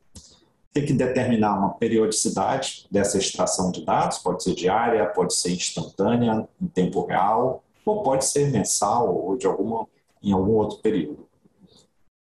Tem 0.74 0.86
que 0.86 0.94
determinar 0.94 1.58
uma 1.58 1.74
periodicidade 1.74 2.86
dessa 2.92 3.18
extração 3.18 3.72
de 3.72 3.84
dados, 3.84 4.20
pode 4.20 4.44
ser 4.44 4.54
diária, 4.54 5.06
pode 5.08 5.34
ser 5.34 5.52
instantânea, 5.52 6.48
em 6.62 6.68
tempo 6.68 7.06
real, 7.06 7.64
ou 7.86 8.04
pode 8.04 8.26
ser 8.26 8.52
mensal 8.52 9.16
ou 9.16 9.38
de 9.38 9.48
alguma 9.48 9.88
em 10.22 10.32
algum 10.32 10.54
outro 10.54 10.80
período. 10.80 11.28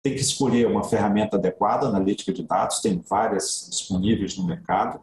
Tem 0.03 0.15
que 0.15 0.21
escolher 0.21 0.67
uma 0.67 0.85
ferramenta 0.85 1.37
adequada, 1.37 1.87
analítica 1.87 2.33
de 2.33 2.43
dados, 2.43 2.81
tem 2.81 3.03
várias 3.09 3.69
disponíveis 3.71 4.37
no 4.37 4.45
mercado. 4.45 5.01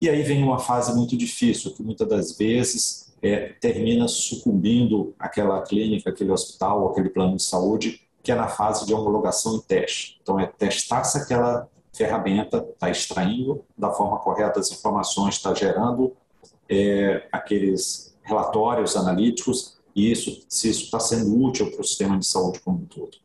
E 0.00 0.08
aí 0.08 0.22
vem 0.22 0.42
uma 0.42 0.58
fase 0.58 0.94
muito 0.94 1.16
difícil, 1.16 1.72
que 1.74 1.82
muitas 1.82 2.08
das 2.08 2.36
vezes 2.36 3.14
é, 3.22 3.50
termina 3.60 4.08
sucumbindo 4.08 5.14
aquela 5.18 5.62
clínica, 5.62 6.10
aquele 6.10 6.32
hospital, 6.32 6.90
aquele 6.90 7.08
plano 7.08 7.36
de 7.36 7.44
saúde, 7.44 8.00
que 8.22 8.32
é 8.32 8.34
na 8.34 8.48
fase 8.48 8.84
de 8.84 8.92
homologação 8.92 9.56
e 9.56 9.62
teste. 9.62 10.18
Então, 10.20 10.38
é 10.38 10.46
testar 10.46 11.04
se 11.04 11.18
aquela 11.18 11.68
ferramenta 11.92 12.66
está 12.72 12.90
extraindo 12.90 13.64
da 13.76 13.90
forma 13.90 14.18
correta 14.18 14.60
as 14.60 14.70
informações, 14.70 15.34
está 15.34 15.54
gerando 15.54 16.16
é, 16.68 17.28
aqueles 17.30 18.16
relatórios 18.22 18.96
analíticos 18.96 19.78
e 19.94 20.10
isso, 20.10 20.44
se 20.48 20.70
isso 20.70 20.84
está 20.84 20.98
sendo 20.98 21.38
útil 21.42 21.70
para 21.70 21.80
o 21.80 21.84
sistema 21.84 22.18
de 22.18 22.26
saúde 22.26 22.60
como 22.60 22.78
um 22.78 22.86
todo. 22.86 23.18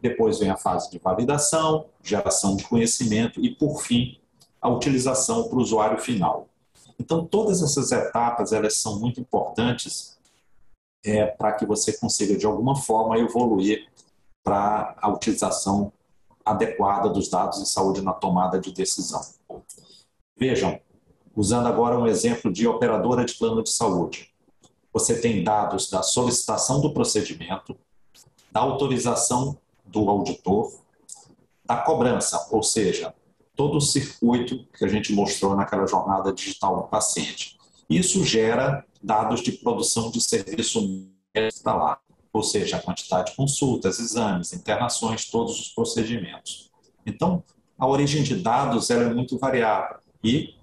Depois 0.00 0.38
vem 0.38 0.50
a 0.50 0.56
fase 0.56 0.90
de 0.90 0.98
validação, 0.98 1.86
geração 2.02 2.56
de 2.56 2.64
conhecimento 2.64 3.40
e, 3.44 3.54
por 3.54 3.82
fim, 3.82 4.18
a 4.60 4.68
utilização 4.68 5.48
para 5.48 5.58
o 5.58 5.60
usuário 5.60 5.98
final. 5.98 6.48
Então, 6.98 7.26
todas 7.26 7.62
essas 7.62 7.92
etapas 7.92 8.52
elas 8.52 8.76
são 8.76 8.98
muito 8.98 9.20
importantes 9.20 10.16
é, 11.04 11.26
para 11.26 11.52
que 11.52 11.66
você 11.66 11.92
consiga, 11.92 12.36
de 12.36 12.46
alguma 12.46 12.76
forma, 12.76 13.18
evoluir 13.18 13.86
para 14.42 14.94
a 15.00 15.08
utilização 15.10 15.92
adequada 16.46 17.10
dos 17.10 17.28
dados 17.28 17.58
de 17.58 17.68
saúde 17.68 18.00
na 18.00 18.12
tomada 18.12 18.58
de 18.58 18.72
decisão. 18.72 19.20
Vejam, 20.38 20.80
usando 21.34 21.66
agora 21.66 21.98
um 21.98 22.06
exemplo 22.06 22.50
de 22.52 22.66
operadora 22.66 23.24
de 23.24 23.34
plano 23.34 23.62
de 23.62 23.70
saúde 23.70 24.34
você 24.96 25.20
tem 25.20 25.44
dados 25.44 25.90
da 25.90 26.02
solicitação 26.02 26.80
do 26.80 26.90
procedimento, 26.90 27.76
da 28.50 28.60
autorização 28.60 29.58
do 29.84 30.08
auditor, 30.08 30.72
da 31.66 31.76
cobrança, 31.76 32.48
ou 32.50 32.62
seja, 32.62 33.14
todo 33.54 33.76
o 33.76 33.80
circuito 33.80 34.66
que 34.72 34.86
a 34.86 34.88
gente 34.88 35.12
mostrou 35.12 35.54
naquela 35.54 35.86
jornada 35.86 36.32
digital 36.32 36.76
do 36.76 36.88
paciente. 36.88 37.58
Isso 37.90 38.24
gera 38.24 38.86
dados 39.02 39.42
de 39.42 39.52
produção 39.52 40.10
de 40.10 40.18
serviço 40.18 40.80
hospitalar, 41.36 42.00
ou 42.36 42.42
seja, 42.42 42.76
a 42.76 42.82
quantidade 42.82 43.30
de 43.30 43.36
consultas, 43.36 43.98
exames, 43.98 44.52
internações, 44.52 45.24
todos 45.24 45.58
os 45.58 45.68
procedimentos. 45.68 46.70
Então, 47.04 47.42
a 47.78 47.86
origem 47.86 48.22
de 48.22 48.36
dados 48.36 48.90
ela 48.90 49.04
é 49.04 49.14
muito 49.14 49.38
variável 49.38 49.98
e 50.22 50.54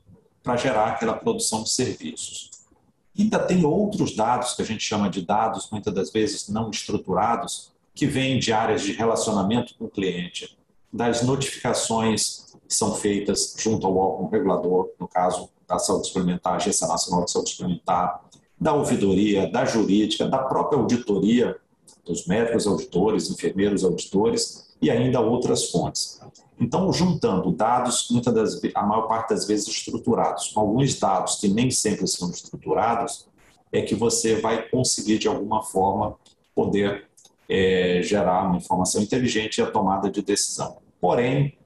para 0.41 0.57
gerar 0.57 0.87
aquela 0.89 1.13
produção 1.13 1.63
de 1.63 1.69
serviços. 1.69 2.51
Ainda 3.17 3.39
tem 3.39 3.63
outros 3.63 4.15
dados 4.15 4.53
que 4.53 4.61
a 4.61 4.65
gente 4.65 4.83
chama 4.83 5.09
de 5.09 5.21
dados, 5.21 5.69
muitas 5.71 5.93
das 5.93 6.11
vezes 6.11 6.49
não 6.49 6.69
estruturados, 6.69 7.71
que 7.93 8.07
vêm 8.07 8.39
de 8.39 8.51
áreas 8.51 8.81
de 8.81 8.91
relacionamento 8.91 9.75
com 9.77 9.85
o 9.85 9.89
cliente. 9.89 10.57
das 10.91 11.23
notificações 11.23 12.53
que 12.67 12.73
são 12.73 12.93
feitas 12.93 13.55
junto 13.57 13.87
ao 13.87 13.97
órgão 13.97 14.29
regulador, 14.29 14.91
no 14.99 15.07
caso 15.07 15.49
da 15.67 15.79
saúde 15.79 16.07
suplementar, 16.07 16.53
Agência 16.53 16.87
Nacional 16.87 17.25
de 17.25 17.31
Saúde 17.31 17.49
Suplementar, 17.49 18.23
da 18.61 18.73
ouvidoria, 18.73 19.51
da 19.51 19.65
jurídica, 19.65 20.27
da 20.27 20.37
própria 20.37 20.79
auditoria, 20.79 21.59
dos 22.05 22.25
médicos 22.27 22.67
auditores, 22.67 23.29
enfermeiros 23.29 23.83
auditores 23.83 24.73
e 24.81 24.91
ainda 24.91 25.19
outras 25.21 25.69
fontes. 25.69 26.19
Então, 26.59 26.91
juntando 26.93 27.51
dados, 27.51 28.07
muitas 28.11 28.33
das, 28.33 28.61
a 28.75 28.83
maior 28.83 29.07
parte 29.07 29.29
das 29.29 29.47
vezes 29.47 29.67
estruturados, 29.67 30.49
com 30.49 30.59
alguns 30.59 30.99
dados 30.99 31.35
que 31.35 31.47
nem 31.47 31.71
sempre 31.71 32.07
são 32.07 32.29
estruturados, 32.29 33.27
é 33.71 33.81
que 33.81 33.95
você 33.95 34.39
vai 34.39 34.69
conseguir, 34.69 35.17
de 35.17 35.27
alguma 35.27 35.63
forma, 35.63 36.15
poder 36.53 37.07
é, 37.49 38.01
gerar 38.03 38.47
uma 38.47 38.57
informação 38.57 39.01
inteligente 39.01 39.57
e 39.57 39.61
a 39.61 39.71
tomada 39.71 40.09
de 40.09 40.21
decisão. 40.21 40.77
Porém, 41.01 41.57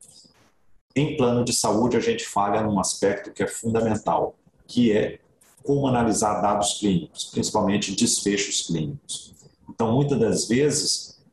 em 0.96 1.18
plano 1.18 1.44
de 1.44 1.54
saúde, 1.54 1.98
a 1.98 2.00
gente 2.00 2.26
falha 2.26 2.62
num 2.62 2.80
aspecto 2.80 3.32
que 3.32 3.44
é 3.44 3.48
fundamental, 3.48 4.36
que 4.66 4.92
é 4.92 5.20
como 5.64 5.86
analisar 5.86 6.42
dados 6.42 6.80
clínicos, 6.80 7.26
principalmente 7.26 7.94
desfechos 7.94 8.66
clínicos. 8.68 9.36
Então, 9.78 9.92
muitas 9.92 10.20
das 10.20 10.48
vezes, 10.48 11.24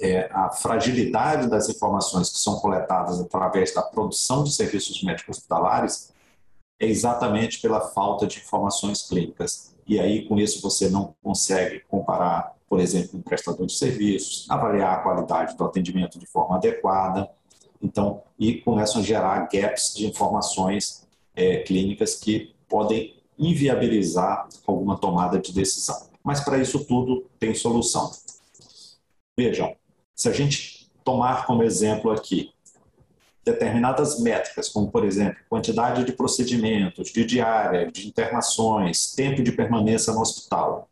é, 0.00 0.28
a 0.32 0.50
fragilidade 0.50 1.48
das 1.48 1.68
informações 1.68 2.30
que 2.30 2.38
são 2.40 2.58
coletadas 2.58 3.20
através 3.20 3.72
da 3.72 3.80
produção 3.80 4.42
de 4.42 4.52
serviços 4.52 5.00
médicos 5.04 5.36
hospitalares 5.36 6.12
é 6.80 6.86
exatamente 6.86 7.60
pela 7.60 7.80
falta 7.80 8.26
de 8.26 8.38
informações 8.38 9.02
clínicas. 9.02 9.72
E 9.86 10.00
aí, 10.00 10.26
com 10.26 10.36
isso, 10.36 10.60
você 10.60 10.88
não 10.88 11.14
consegue 11.22 11.78
comparar, 11.88 12.56
por 12.68 12.80
exemplo, 12.80 13.20
um 13.20 13.22
prestador 13.22 13.66
de 13.66 13.74
serviços, 13.74 14.50
avaliar 14.50 14.94
a 14.94 15.02
qualidade 15.04 15.56
do 15.56 15.64
atendimento 15.64 16.18
de 16.18 16.26
forma 16.26 16.56
adequada, 16.56 17.30
então, 17.80 18.20
e 18.36 18.54
começam 18.62 19.00
a 19.00 19.04
gerar 19.04 19.48
gaps 19.48 19.94
de 19.94 20.08
informações 20.08 21.06
é, 21.36 21.58
clínicas 21.58 22.16
que 22.16 22.52
podem 22.68 23.14
inviabilizar 23.38 24.48
alguma 24.66 24.98
tomada 24.98 25.38
de 25.38 25.52
decisão. 25.52 26.15
Mas 26.26 26.40
para 26.40 26.58
isso 26.58 26.84
tudo 26.84 27.30
tem 27.38 27.54
solução. 27.54 28.10
Vejam, 29.38 29.76
se 30.12 30.28
a 30.28 30.32
gente 30.32 30.90
tomar 31.04 31.46
como 31.46 31.62
exemplo 31.62 32.10
aqui 32.10 32.50
determinadas 33.44 34.18
métricas, 34.18 34.68
como 34.68 34.90
por 34.90 35.04
exemplo, 35.04 35.38
quantidade 35.48 36.02
de 36.02 36.10
procedimentos, 36.10 37.12
de 37.12 37.24
diária, 37.24 37.92
de 37.92 38.08
internações, 38.08 39.14
tempo 39.14 39.40
de 39.40 39.52
permanência 39.52 40.12
no 40.12 40.20
hospital, 40.20 40.88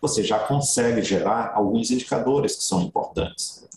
você 0.00 0.24
já 0.24 0.38
consegue 0.38 1.02
gerar 1.02 1.52
alguns 1.54 1.90
indicadores 1.90 2.56
que 2.56 2.64
são 2.64 2.80
importantes. 2.80 3.68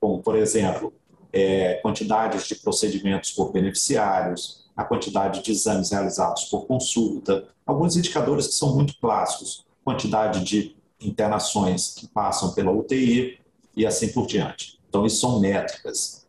Como, 0.00 0.20
por 0.20 0.36
exemplo, 0.36 0.92
é, 1.32 1.74
quantidades 1.74 2.48
de 2.48 2.56
procedimentos 2.56 3.30
por 3.30 3.52
beneficiários, 3.52 4.64
a 4.76 4.82
quantidade 4.82 5.44
de 5.44 5.52
exames 5.52 5.92
realizados 5.92 6.46
por 6.46 6.66
consulta, 6.66 7.46
alguns 7.64 7.96
indicadores 7.96 8.48
que 8.48 8.54
são 8.54 8.74
muito 8.74 8.98
clássicos, 8.98 9.64
quantidade 9.84 10.42
de 10.42 10.74
internações 11.00 11.94
que 11.94 12.08
passam 12.08 12.52
pela 12.54 12.72
UTI 12.72 13.38
e 13.76 13.86
assim 13.86 14.08
por 14.08 14.26
diante. 14.26 14.80
Então, 14.88 15.04
isso 15.04 15.20
são 15.20 15.40
métricas. 15.40 16.26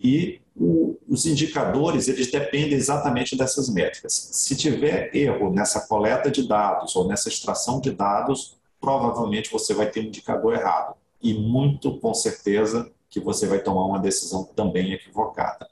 E 0.00 0.40
o, 0.56 0.98
os 1.08 1.26
indicadores, 1.26 2.08
eles 2.08 2.30
dependem 2.30 2.74
exatamente 2.74 3.36
dessas 3.36 3.68
métricas. 3.68 4.12
Se 4.32 4.56
tiver 4.56 5.14
erro 5.14 5.50
nessa 5.50 5.86
coleta 5.86 6.30
de 6.30 6.46
dados 6.46 6.94
ou 6.96 7.06
nessa 7.06 7.28
extração 7.28 7.80
de 7.80 7.90
dados, 7.90 8.56
provavelmente 8.80 9.50
você 9.50 9.72
vai 9.72 9.90
ter 9.90 10.00
um 10.00 10.04
indicador 10.04 10.54
errado. 10.54 10.96
E 11.22 11.34
muito 11.34 11.98
com 11.98 12.12
certeza 12.12 12.90
que 13.08 13.20
você 13.20 13.46
vai 13.46 13.60
tomar 13.60 13.86
uma 13.86 13.98
decisão 13.98 14.44
também 14.44 14.92
equivocada. 14.92 15.68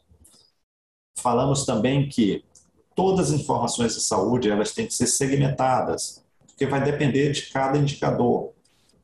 Falamos 1.19 1.65
também 1.65 2.09
que 2.09 2.45
todas 2.95 3.33
as 3.33 3.41
informações 3.41 3.95
de 3.95 4.01
saúde 4.01 4.51
elas 4.51 4.73
têm 4.73 4.87
que 4.87 4.95
ser 4.95 5.07
segmentadas, 5.07 6.22
porque 6.63 6.67
vai 6.67 6.85
depender 6.85 7.33
de 7.33 7.43
cada 7.51 7.77
indicador 7.77 8.53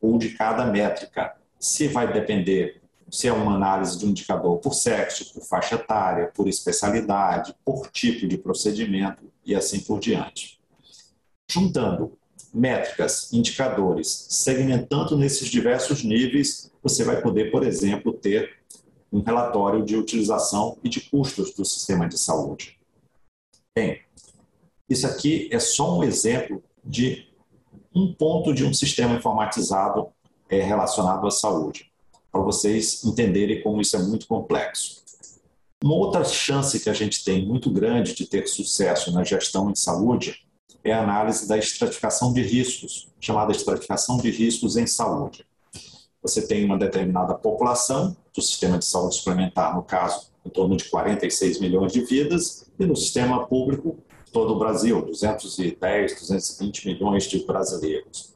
ou 0.00 0.16
de 0.16 0.30
cada 0.30 0.64
métrica. 0.66 1.34
Se 1.58 1.88
vai 1.88 2.12
depender 2.12 2.80
se 3.10 3.26
é 3.26 3.32
uma 3.32 3.56
análise 3.56 3.98
de 3.98 4.06
um 4.06 4.10
indicador 4.10 4.58
por 4.58 4.74
sexo, 4.74 5.32
por 5.32 5.42
faixa 5.42 5.74
etária, 5.74 6.30
por 6.34 6.46
especialidade, 6.46 7.54
por 7.64 7.90
tipo 7.90 8.28
de 8.28 8.38
procedimento 8.38 9.24
e 9.44 9.56
assim 9.56 9.80
por 9.80 9.98
diante. 9.98 10.60
Juntando 11.50 12.16
métricas, 12.54 13.32
indicadores, 13.32 14.26
segmentando 14.30 15.16
nesses 15.16 15.48
diversos 15.48 16.04
níveis, 16.04 16.70
você 16.82 17.02
vai 17.02 17.20
poder, 17.20 17.50
por 17.50 17.66
exemplo, 17.66 18.12
ter 18.12 18.58
um 19.10 19.20
relatório 19.20 19.84
de 19.84 19.96
utilização 19.96 20.78
e 20.84 20.88
de 20.88 21.00
custos 21.00 21.54
do 21.54 21.64
sistema 21.64 22.06
de 22.06 22.18
saúde. 22.18 22.78
Bem, 23.74 24.02
isso 24.88 25.06
aqui 25.06 25.48
é 25.50 25.58
só 25.58 25.98
um 25.98 26.04
exemplo 26.04 26.62
de 26.84 27.28
um 27.98 28.12
ponto 28.12 28.54
de 28.54 28.64
um 28.64 28.72
sistema 28.72 29.14
informatizado 29.14 30.08
é, 30.48 30.60
relacionado 30.60 31.26
à 31.26 31.30
saúde, 31.30 31.90
para 32.30 32.40
vocês 32.40 33.04
entenderem 33.04 33.62
como 33.62 33.80
isso 33.80 33.96
é 33.96 33.98
muito 33.98 34.26
complexo. 34.26 35.02
Uma 35.82 35.94
outra 35.94 36.24
chance 36.24 36.80
que 36.80 36.88
a 36.88 36.94
gente 36.94 37.24
tem 37.24 37.46
muito 37.46 37.70
grande 37.70 38.14
de 38.14 38.26
ter 38.26 38.46
sucesso 38.46 39.12
na 39.12 39.24
gestão 39.24 39.72
de 39.72 39.78
saúde 39.78 40.44
é 40.84 40.92
a 40.92 41.02
análise 41.02 41.46
da 41.48 41.58
estratificação 41.58 42.32
de 42.32 42.42
riscos, 42.42 43.08
chamada 43.20 43.52
estratificação 43.52 44.16
de 44.18 44.30
riscos 44.30 44.76
em 44.76 44.86
saúde. 44.86 45.44
Você 46.22 46.46
tem 46.46 46.64
uma 46.64 46.78
determinada 46.78 47.34
população 47.34 48.16
do 48.34 48.42
sistema 48.42 48.78
de 48.78 48.84
saúde 48.84 49.16
suplementar, 49.16 49.74
no 49.74 49.82
caso, 49.82 50.30
em 50.44 50.50
torno 50.50 50.76
de 50.76 50.84
46 50.84 51.60
milhões 51.60 51.92
de 51.92 52.00
vidas, 52.00 52.66
e 52.78 52.86
no 52.86 52.96
sistema 52.96 53.46
público, 53.46 53.98
todo 54.28 54.54
o 54.54 54.58
Brasil, 54.58 55.02
210, 55.02 56.14
220 56.14 56.86
milhões 56.86 57.24
de 57.24 57.44
brasileiros. 57.44 58.34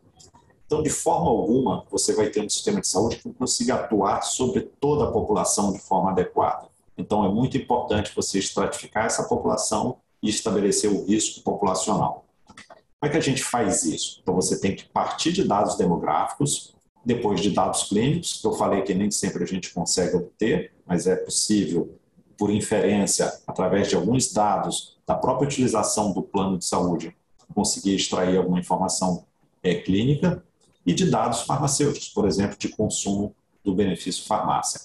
Então, 0.66 0.82
de 0.82 0.90
forma 0.90 1.28
alguma, 1.28 1.84
você 1.90 2.14
vai 2.14 2.30
ter 2.30 2.40
um 2.42 2.48
sistema 2.48 2.80
de 2.80 2.88
saúde 2.88 3.16
que 3.16 3.30
consiga 3.34 3.74
atuar 3.74 4.22
sobre 4.22 4.62
toda 4.80 5.04
a 5.04 5.12
população 5.12 5.70
de 5.72 5.78
forma 5.78 6.10
adequada. 6.10 6.66
Então, 6.96 7.24
é 7.24 7.28
muito 7.28 7.58
importante 7.58 8.12
você 8.16 8.38
estratificar 8.38 9.04
essa 9.04 9.24
população 9.24 9.98
e 10.22 10.30
estabelecer 10.30 10.90
o 10.90 11.04
risco 11.04 11.42
populacional. 11.42 12.24
Como 12.46 12.56
é 13.02 13.08
que 13.10 13.16
a 13.16 13.20
gente 13.20 13.42
faz 13.42 13.84
isso? 13.84 14.20
Então, 14.22 14.34
você 14.34 14.58
tem 14.60 14.74
que 14.74 14.84
partir 14.88 15.32
de 15.32 15.44
dados 15.44 15.76
demográficos, 15.76 16.74
depois 17.04 17.40
de 17.40 17.50
dados 17.50 17.84
clínicos, 17.84 18.40
que 18.40 18.46
eu 18.46 18.52
falei 18.52 18.80
que 18.82 18.94
nem 18.94 19.10
sempre 19.10 19.44
a 19.44 19.46
gente 19.46 19.74
consegue 19.74 20.16
obter, 20.16 20.72
mas 20.86 21.06
é 21.06 21.16
possível, 21.16 21.98
por 22.38 22.50
inferência, 22.50 23.30
através 23.46 23.88
de 23.88 23.96
alguns 23.96 24.32
dados 24.32 24.96
da 25.06 25.14
própria 25.14 25.46
utilização 25.46 26.12
do 26.12 26.22
plano 26.22 26.58
de 26.58 26.64
saúde, 26.64 27.16
conseguir 27.54 27.94
extrair 27.94 28.36
alguma 28.36 28.58
informação 28.58 29.24
é, 29.62 29.74
clínica, 29.74 30.42
e 30.84 30.92
de 30.92 31.10
dados 31.10 31.42
farmacêuticos, 31.42 32.08
por 32.08 32.26
exemplo, 32.26 32.56
de 32.58 32.68
consumo 32.68 33.34
do 33.64 33.74
benefício 33.74 34.24
farmácia. 34.26 34.80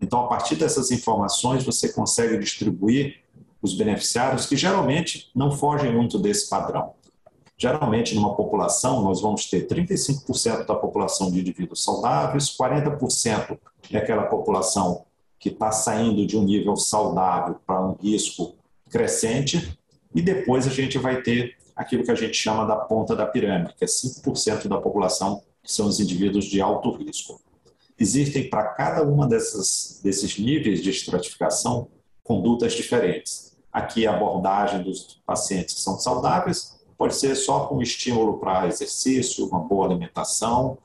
Então, 0.00 0.24
a 0.24 0.28
partir 0.28 0.56
dessas 0.56 0.90
informações, 0.90 1.64
você 1.64 1.92
consegue 1.92 2.38
distribuir 2.38 3.20
os 3.60 3.74
beneficiários 3.74 4.46
que 4.46 4.56
geralmente 4.56 5.30
não 5.34 5.50
fogem 5.50 5.92
muito 5.92 6.18
desse 6.18 6.48
padrão. 6.48 6.94
Geralmente, 7.56 8.14
numa 8.14 8.36
população, 8.36 9.02
nós 9.02 9.20
vamos 9.20 9.46
ter 9.46 9.66
35% 9.66 10.64
da 10.64 10.76
população 10.76 11.30
de 11.30 11.40
indivíduos 11.40 11.82
saudáveis, 11.82 12.56
40% 12.56 13.58
é 13.90 13.98
aquela 13.98 14.24
população 14.24 15.04
que 15.40 15.48
está 15.48 15.72
saindo 15.72 16.24
de 16.26 16.36
um 16.36 16.44
nível 16.44 16.76
saudável 16.76 17.56
para 17.66 17.84
um 17.84 17.94
risco 17.94 18.54
crescente, 18.88 19.78
e 20.14 20.22
depois 20.22 20.66
a 20.66 20.70
gente 20.70 20.98
vai 20.98 21.22
ter 21.22 21.56
aquilo 21.76 22.02
que 22.02 22.10
a 22.10 22.14
gente 22.14 22.34
chama 22.34 22.66
da 22.66 22.76
ponta 22.76 23.14
da 23.14 23.26
pirâmide, 23.26 23.74
que 23.76 23.84
é 23.84 23.86
5% 23.86 24.66
da 24.66 24.80
população 24.80 25.42
que 25.62 25.72
são 25.72 25.86
os 25.86 26.00
indivíduos 26.00 26.46
de 26.46 26.60
alto 26.60 26.90
risco. 26.92 27.40
Existem 27.98 28.48
para 28.48 28.64
cada 28.68 29.02
uma 29.02 29.26
dessas, 29.26 30.00
desses 30.02 30.38
níveis 30.38 30.82
de 30.82 30.90
estratificação 30.90 31.88
condutas 32.24 32.72
diferentes. 32.72 33.56
Aqui 33.72 34.06
a 34.06 34.14
abordagem 34.14 34.82
dos 34.82 35.20
pacientes 35.26 35.74
que 35.74 35.80
são 35.80 35.98
saudáveis, 35.98 36.78
Pode 36.98 37.14
ser 37.14 37.36
só 37.36 37.66
com 37.66 37.80
estímulo 37.80 38.38
para 38.40 38.66
exercício, 38.66 39.46
uma 39.46 39.60
boa 39.60 39.86
alimentação. 39.86 40.76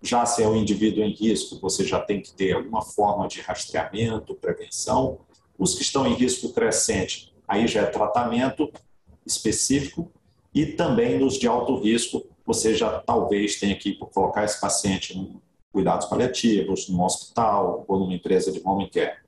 Já 0.00 0.24
se 0.24 0.42
é 0.42 0.48
um 0.48 0.56
indivíduo 0.56 1.04
em 1.04 1.12
risco, 1.12 1.60
você 1.60 1.84
já 1.84 2.00
tem 2.00 2.22
que 2.22 2.32
ter 2.32 2.52
alguma 2.52 2.80
forma 2.80 3.28
de 3.28 3.42
rastreamento, 3.42 4.34
prevenção. 4.34 5.18
Os 5.58 5.74
que 5.74 5.82
estão 5.82 6.06
em 6.06 6.14
risco 6.14 6.54
crescente, 6.54 7.34
aí 7.48 7.66
já 7.66 7.82
é 7.82 7.86
tratamento 7.86 8.70
específico. 9.24 10.12
E 10.54 10.66
também 10.66 11.18
nos 11.18 11.38
de 11.38 11.48
alto 11.48 11.78
risco, 11.78 12.26
você 12.44 12.74
já 12.74 13.00
talvez 13.00 13.58
tenha 13.58 13.76
que 13.76 13.94
colocar 13.94 14.44
esse 14.44 14.60
paciente 14.60 15.18
em 15.18 15.40
cuidados 15.72 16.06
paliativos, 16.06 16.88
num 16.88 17.02
hospital 17.02 17.84
ou 17.86 17.98
numa 17.98 18.14
empresa 18.14 18.52
de 18.52 18.60
home 18.64 18.90
care. 18.90 19.18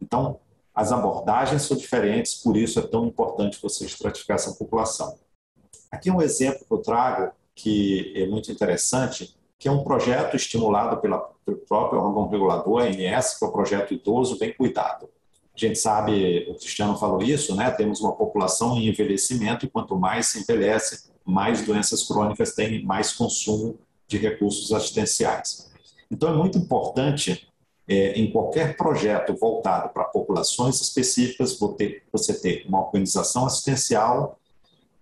Então, 0.00 0.38
as 0.74 0.90
abordagens 0.90 1.62
são 1.62 1.76
diferentes, 1.76 2.34
por 2.34 2.56
isso 2.56 2.78
é 2.78 2.82
tão 2.82 3.06
importante 3.06 3.60
você 3.60 3.84
estratificar 3.84 4.36
essa 4.36 4.52
população. 4.52 5.18
Aqui 5.90 6.10
um 6.10 6.22
exemplo 6.22 6.64
que 6.64 6.72
eu 6.72 6.78
trago 6.78 7.32
que 7.54 8.12
é 8.16 8.26
muito 8.26 8.50
interessante, 8.50 9.36
que 9.58 9.68
é 9.68 9.70
um 9.70 9.84
projeto 9.84 10.34
estimulado 10.34 11.00
pela, 11.00 11.18
pelo 11.44 11.58
próprio 11.58 12.00
órgão 12.00 12.28
regulador, 12.28 12.82
a 12.82 12.84
ANS, 12.86 13.38
que 13.38 13.44
é 13.44 13.48
o 13.48 13.52
projeto 13.52 13.92
Idoso 13.92 14.38
Bem 14.38 14.54
Cuidado. 14.54 15.08
A 15.54 15.58
gente 15.58 15.78
sabe, 15.78 16.46
o 16.48 16.54
Cristiano 16.54 16.96
falou 16.96 17.22
isso, 17.22 17.54
né? 17.54 17.70
Temos 17.70 18.00
uma 18.00 18.12
população 18.12 18.76
em 18.76 18.88
envelhecimento 18.88 19.66
e 19.66 19.68
quanto 19.68 19.96
mais 19.96 20.28
se 20.28 20.40
envelhece, 20.40 21.10
mais 21.24 21.62
doenças 21.62 22.02
crônicas 22.04 22.54
têm, 22.54 22.82
mais 22.84 23.12
consumo 23.12 23.78
de 24.08 24.16
recursos 24.16 24.72
assistenciais. 24.72 25.70
Então 26.10 26.30
é 26.30 26.36
muito 26.36 26.58
importante 26.58 27.48
é, 27.88 28.12
em 28.12 28.30
qualquer 28.30 28.76
projeto 28.76 29.34
voltado 29.34 29.90
para 29.90 30.04
populações 30.04 30.80
específicas, 30.80 31.58
você 32.10 32.34
ter 32.34 32.64
uma 32.66 32.80
organização 32.80 33.46
assistencial 33.46 34.38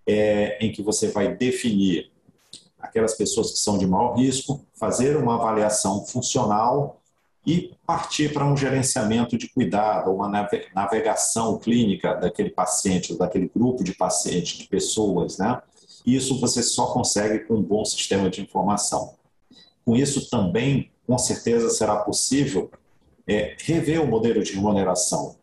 é, 0.05 0.57
em 0.65 0.71
que 0.71 0.81
você 0.81 1.09
vai 1.09 1.35
definir 1.35 2.11
aquelas 2.79 3.15
pessoas 3.15 3.51
que 3.51 3.59
são 3.59 3.77
de 3.77 3.85
maior 3.85 4.15
risco, 4.15 4.65
fazer 4.73 5.15
uma 5.15 5.35
avaliação 5.35 6.05
funcional 6.05 7.00
e 7.45 7.73
partir 7.85 8.33
para 8.33 8.45
um 8.45 8.55
gerenciamento 8.55 9.37
de 9.37 9.49
cuidado, 9.49 10.11
uma 10.11 10.29
navegação 10.75 11.57
clínica 11.57 12.13
daquele 12.13 12.51
paciente, 12.51 13.17
daquele 13.17 13.49
grupo 13.53 13.83
de 13.83 13.93
pacientes, 13.93 14.59
de 14.59 14.67
pessoas, 14.67 15.37
né? 15.37 15.61
Isso 16.05 16.39
você 16.39 16.61
só 16.61 16.87
consegue 16.87 17.39
com 17.39 17.55
um 17.55 17.61
bom 17.61 17.83
sistema 17.85 18.29
de 18.29 18.41
informação. 18.41 19.15
Com 19.85 19.95
isso 19.95 20.29
também, 20.29 20.91
com 21.07 21.17
certeza, 21.17 21.69
será 21.69 21.97
possível 21.97 22.71
é, 23.27 23.55
rever 23.59 24.01
o 24.01 24.07
modelo 24.07 24.43
de 24.43 24.53
remuneração, 24.53 25.35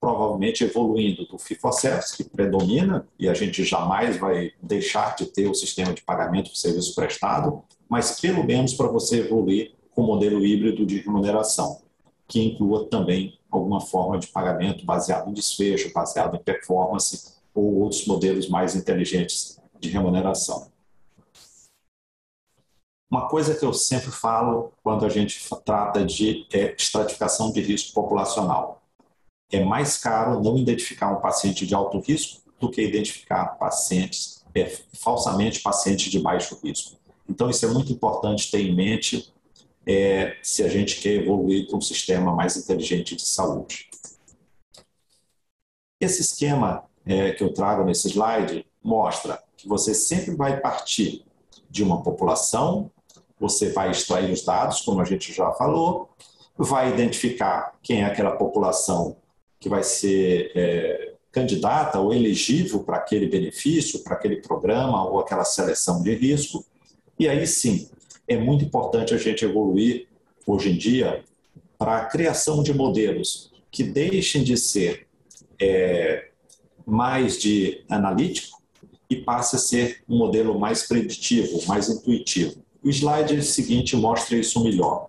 provavelmente 0.00 0.64
evoluindo 0.64 1.26
do 1.26 1.38
FIFO-CERS, 1.38 2.12
que 2.12 2.24
predomina, 2.24 3.06
e 3.18 3.28
a 3.28 3.34
gente 3.34 3.62
jamais 3.64 4.16
vai 4.16 4.52
deixar 4.62 5.14
de 5.16 5.26
ter 5.26 5.48
o 5.48 5.54
sistema 5.54 5.92
de 5.92 6.02
pagamento 6.02 6.50
de 6.50 6.58
serviço 6.58 6.94
prestado, 6.94 7.62
mas 7.88 8.20
pelo 8.20 8.44
menos 8.44 8.72
para 8.72 8.88
você 8.88 9.20
evoluir 9.20 9.72
com 9.94 10.02
modelo 10.02 10.44
híbrido 10.44 10.86
de 10.86 10.98
remuneração, 10.98 11.80
que 12.26 12.42
inclua 12.42 12.86
também 12.88 13.38
alguma 13.50 13.80
forma 13.80 14.18
de 14.18 14.28
pagamento 14.28 14.84
baseado 14.84 15.28
em 15.28 15.32
desfecho, 15.32 15.92
baseado 15.92 16.36
em 16.36 16.42
performance 16.42 17.34
ou 17.54 17.80
outros 17.80 18.06
modelos 18.06 18.48
mais 18.48 18.76
inteligentes 18.76 19.60
de 19.78 19.88
remuneração. 19.88 20.70
Uma 23.10 23.28
coisa 23.28 23.56
que 23.56 23.64
eu 23.64 23.72
sempre 23.72 24.12
falo 24.12 24.72
quando 24.84 25.04
a 25.04 25.08
gente 25.08 25.44
trata 25.64 26.04
de 26.04 26.46
é, 26.52 26.76
estratificação 26.78 27.50
de 27.50 27.60
risco 27.60 27.92
populacional. 27.92 28.82
É 29.50 29.64
mais 29.64 29.96
caro 29.96 30.40
não 30.40 30.56
identificar 30.56 31.10
um 31.10 31.20
paciente 31.20 31.66
de 31.66 31.74
alto 31.74 31.98
risco 31.98 32.40
do 32.60 32.70
que 32.70 32.80
identificar 32.80 33.56
pacientes, 33.58 34.44
é, 34.54 34.66
falsamente 34.92 35.60
pacientes 35.60 36.08
de 36.08 36.20
baixo 36.20 36.56
risco. 36.62 36.96
Então, 37.28 37.50
isso 37.50 37.66
é 37.66 37.68
muito 37.68 37.92
importante 37.92 38.48
ter 38.48 38.60
em 38.60 38.74
mente 38.74 39.32
é, 39.90 40.36
se 40.42 40.62
a 40.62 40.68
gente 40.68 41.00
quer 41.00 41.14
evoluir 41.14 41.66
para 41.66 41.76
um 41.76 41.80
sistema 41.80 42.34
mais 42.34 42.56
inteligente 42.56 43.16
de 43.16 43.22
saúde. 43.22 43.88
Esse 46.00 46.20
esquema 46.20 46.84
é, 47.04 47.32
que 47.32 47.42
eu 47.42 47.52
trago 47.52 47.84
nesse 47.84 48.08
slide 48.08 48.66
mostra 48.82 49.42
que 49.56 49.68
você 49.68 49.94
sempre 49.94 50.34
vai 50.34 50.60
partir 50.60 51.24
de 51.68 51.82
uma 51.82 52.02
população 52.02 52.90
você 53.40 53.70
vai 53.70 53.90
extrair 53.90 54.30
os 54.30 54.44
dados, 54.44 54.82
como 54.82 55.00
a 55.00 55.04
gente 55.04 55.32
já 55.32 55.50
falou, 55.52 56.10
vai 56.56 56.92
identificar 56.92 57.72
quem 57.82 58.02
é 58.02 58.04
aquela 58.04 58.32
população 58.32 59.16
que 59.58 59.68
vai 59.68 59.82
ser 59.82 60.52
é, 60.54 61.14
candidata 61.32 61.98
ou 61.98 62.12
elegível 62.12 62.80
para 62.80 62.98
aquele 62.98 63.26
benefício, 63.26 64.04
para 64.04 64.14
aquele 64.14 64.36
programa 64.42 65.08
ou 65.08 65.18
aquela 65.18 65.44
seleção 65.44 66.02
de 66.02 66.14
risco. 66.14 66.64
E 67.18 67.26
aí 67.26 67.46
sim, 67.46 67.88
é 68.30 68.38
muito 68.38 68.64
importante 68.64 69.12
a 69.12 69.18
gente 69.18 69.44
evoluir 69.44 70.06
hoje 70.46 70.70
em 70.70 70.78
dia 70.78 71.24
para 71.76 71.96
a 71.96 72.04
criação 72.04 72.62
de 72.62 72.72
modelos 72.72 73.50
que 73.72 73.82
deixem 73.82 74.44
de 74.44 74.56
ser 74.56 75.08
é, 75.60 76.28
mais 76.86 77.36
de 77.40 77.84
analítico 77.90 78.62
e 79.10 79.16
passe 79.16 79.56
a 79.56 79.58
ser 79.58 80.04
um 80.08 80.16
modelo 80.16 80.56
mais 80.60 80.86
preditivo, 80.86 81.66
mais 81.66 81.88
intuitivo. 81.88 82.62
O 82.84 82.88
slide 82.88 83.42
seguinte 83.42 83.96
mostra 83.96 84.36
isso 84.36 84.62
melhor. 84.62 85.08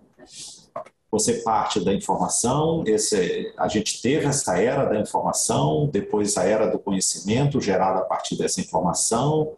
Você 1.08 1.42
parte 1.42 1.78
da 1.78 1.92
informação, 1.92 2.82
esse, 2.86 3.52
a 3.56 3.68
gente 3.68 4.02
teve 4.02 4.26
essa 4.26 4.58
era 4.58 4.84
da 4.86 4.98
informação, 4.98 5.88
depois 5.92 6.36
a 6.36 6.42
era 6.42 6.66
do 6.66 6.78
conhecimento 6.78 7.60
gerada 7.60 8.00
a 8.00 8.04
partir 8.04 8.36
dessa 8.36 8.60
informação, 8.60 9.52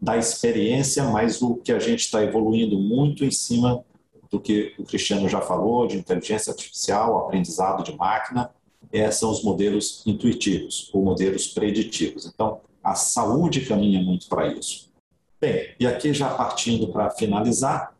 da 0.00 0.16
experiência, 0.16 1.04
mas 1.04 1.42
o 1.42 1.56
que 1.56 1.72
a 1.72 1.78
gente 1.78 2.00
está 2.00 2.22
evoluindo 2.22 2.78
muito 2.78 3.24
em 3.24 3.30
cima 3.30 3.84
do 4.30 4.40
que 4.40 4.74
o 4.78 4.84
Cristiano 4.84 5.28
já 5.28 5.40
falou, 5.40 5.86
de 5.86 5.98
inteligência 5.98 6.52
artificial, 6.52 7.18
aprendizado 7.18 7.82
de 7.82 7.94
máquina, 7.96 8.50
é, 8.92 9.10
são 9.10 9.30
os 9.30 9.42
modelos 9.42 10.02
intuitivos, 10.06 10.90
ou 10.92 11.02
modelos 11.02 11.48
preditivos. 11.48 12.26
Então, 12.26 12.60
a 12.82 12.94
saúde 12.94 13.66
caminha 13.66 14.00
muito 14.00 14.28
para 14.28 14.46
isso. 14.48 14.90
Bem, 15.40 15.74
e 15.78 15.86
aqui 15.86 16.12
já 16.14 16.30
partindo 16.34 16.88
para 16.88 17.10
finalizar, 17.10 17.94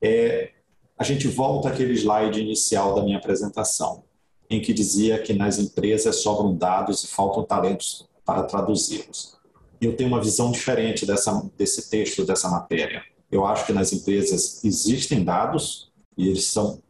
é, 0.00 0.50
a 0.98 1.04
gente 1.04 1.28
volta 1.28 1.68
àquele 1.68 1.94
slide 1.94 2.40
inicial 2.40 2.94
da 2.94 3.02
minha 3.02 3.18
apresentação, 3.18 4.04
em 4.50 4.60
que 4.60 4.72
dizia 4.72 5.20
que 5.20 5.32
nas 5.32 5.58
empresas 5.58 6.22
sobram 6.22 6.54
dados 6.54 7.04
e 7.04 7.08
faltam 7.08 7.44
talentos 7.44 8.08
para 8.24 8.42
traduzi-los. 8.44 9.36
Eu 9.82 9.96
tenho 9.96 10.08
uma 10.08 10.22
visão 10.22 10.52
diferente 10.52 11.04
dessa, 11.04 11.42
desse 11.58 11.90
texto, 11.90 12.24
dessa 12.24 12.48
matéria. 12.48 13.02
Eu 13.28 13.44
acho 13.44 13.66
que 13.66 13.72
nas 13.72 13.92
empresas 13.92 14.64
existem 14.64 15.24
dados, 15.24 15.90
e 16.16 16.28
eles 16.28 16.44
são 16.44 16.80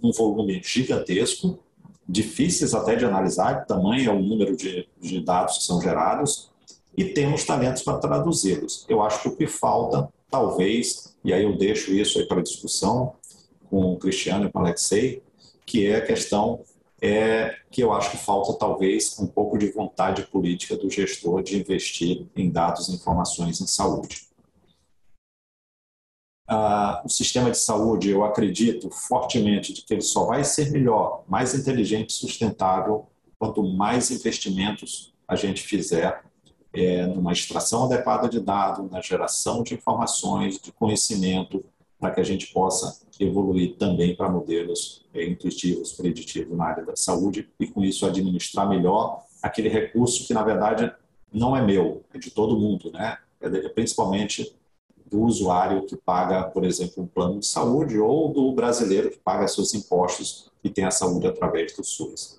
um 0.00 0.12
volume 0.12 0.62
gigantesco, 0.64 1.58
difíceis 2.08 2.74
até 2.74 2.94
de 2.94 3.04
analisar, 3.04 3.66
tamanho 3.66 4.08
é 4.08 4.14
o 4.14 4.22
número 4.22 4.56
de, 4.56 4.88
de 5.00 5.20
dados 5.20 5.58
que 5.58 5.64
são 5.64 5.82
gerados, 5.82 6.48
e 6.96 7.06
temos 7.06 7.42
talentos 7.42 7.82
para 7.82 7.98
traduzi-los. 7.98 8.86
Eu 8.88 9.02
acho 9.02 9.22
que 9.22 9.28
o 9.28 9.36
que 9.36 9.48
falta, 9.48 10.08
talvez, 10.30 11.16
e 11.24 11.32
aí 11.32 11.42
eu 11.42 11.56
deixo 11.56 11.92
isso 11.92 12.20
aí 12.20 12.28
para 12.28 12.40
discussão 12.40 13.14
com 13.68 13.94
o 13.94 13.98
Cristiano 13.98 14.46
e 14.46 14.52
com 14.52 14.60
o 14.60 14.62
Alexei, 14.62 15.24
que 15.66 15.86
é 15.88 15.96
a 15.96 16.06
questão 16.06 16.60
é 17.00 17.56
que 17.70 17.82
eu 17.82 17.92
acho 17.92 18.10
que 18.10 18.16
falta 18.16 18.58
talvez 18.58 19.18
um 19.18 19.26
pouco 19.26 19.58
de 19.58 19.70
vontade 19.70 20.22
política 20.22 20.76
do 20.76 20.90
gestor 20.90 21.42
de 21.42 21.58
investir 21.58 22.26
em 22.34 22.50
dados 22.50 22.88
e 22.88 22.94
informações 22.94 23.60
em 23.60 23.66
saúde. 23.66 24.26
Ah, 26.48 27.02
o 27.04 27.08
sistema 27.08 27.50
de 27.50 27.58
saúde, 27.58 28.10
eu 28.10 28.24
acredito 28.24 28.88
fortemente 28.90 29.72
de 29.72 29.82
que 29.82 29.92
ele 29.92 30.00
só 30.00 30.26
vai 30.26 30.44
ser 30.44 30.70
melhor, 30.70 31.24
mais 31.26 31.54
inteligente 31.54 32.10
e 32.10 32.14
sustentável 32.14 33.08
quanto 33.38 33.62
mais 33.62 34.10
investimentos 34.10 35.12
a 35.26 35.34
gente 35.34 35.62
fizer 35.62 36.24
é, 36.72 37.06
numa 37.06 37.32
extração 37.32 37.84
adequada 37.84 38.28
de 38.28 38.38
dados, 38.38 38.90
na 38.90 39.00
geração 39.00 39.62
de 39.62 39.74
informações, 39.74 40.58
de 40.60 40.70
conhecimento, 40.70 41.64
para 42.06 42.14
que 42.14 42.20
a 42.20 42.24
gente 42.24 42.52
possa 42.52 43.00
evoluir 43.18 43.76
também 43.76 44.14
para 44.14 44.30
modelos 44.30 45.04
é, 45.12 45.26
intuitivos, 45.26 45.92
preditivos 45.92 46.56
na 46.56 46.66
área 46.66 46.84
da 46.84 46.94
saúde 46.94 47.48
e, 47.58 47.66
com 47.66 47.82
isso, 47.82 48.06
administrar 48.06 48.68
melhor 48.68 49.24
aquele 49.42 49.68
recurso 49.68 50.24
que, 50.24 50.32
na 50.32 50.44
verdade, 50.44 50.92
não 51.32 51.56
é 51.56 51.62
meu, 51.62 52.04
é 52.14 52.18
de 52.18 52.30
todo 52.30 52.56
mundo, 52.56 52.92
né? 52.92 53.18
É, 53.40 53.48
de, 53.48 53.68
principalmente 53.70 54.54
do 55.04 55.20
usuário 55.22 55.84
que 55.84 55.96
paga, 55.96 56.44
por 56.44 56.64
exemplo, 56.64 57.02
um 57.02 57.06
plano 57.06 57.40
de 57.40 57.46
saúde 57.46 57.98
ou 57.98 58.32
do 58.32 58.52
brasileiro 58.52 59.10
que 59.10 59.18
paga 59.18 59.48
seus 59.48 59.74
impostos 59.74 60.50
e 60.62 60.70
tem 60.70 60.84
a 60.84 60.90
saúde 60.92 61.26
através 61.26 61.74
do 61.74 61.82
SUS. 61.82 62.38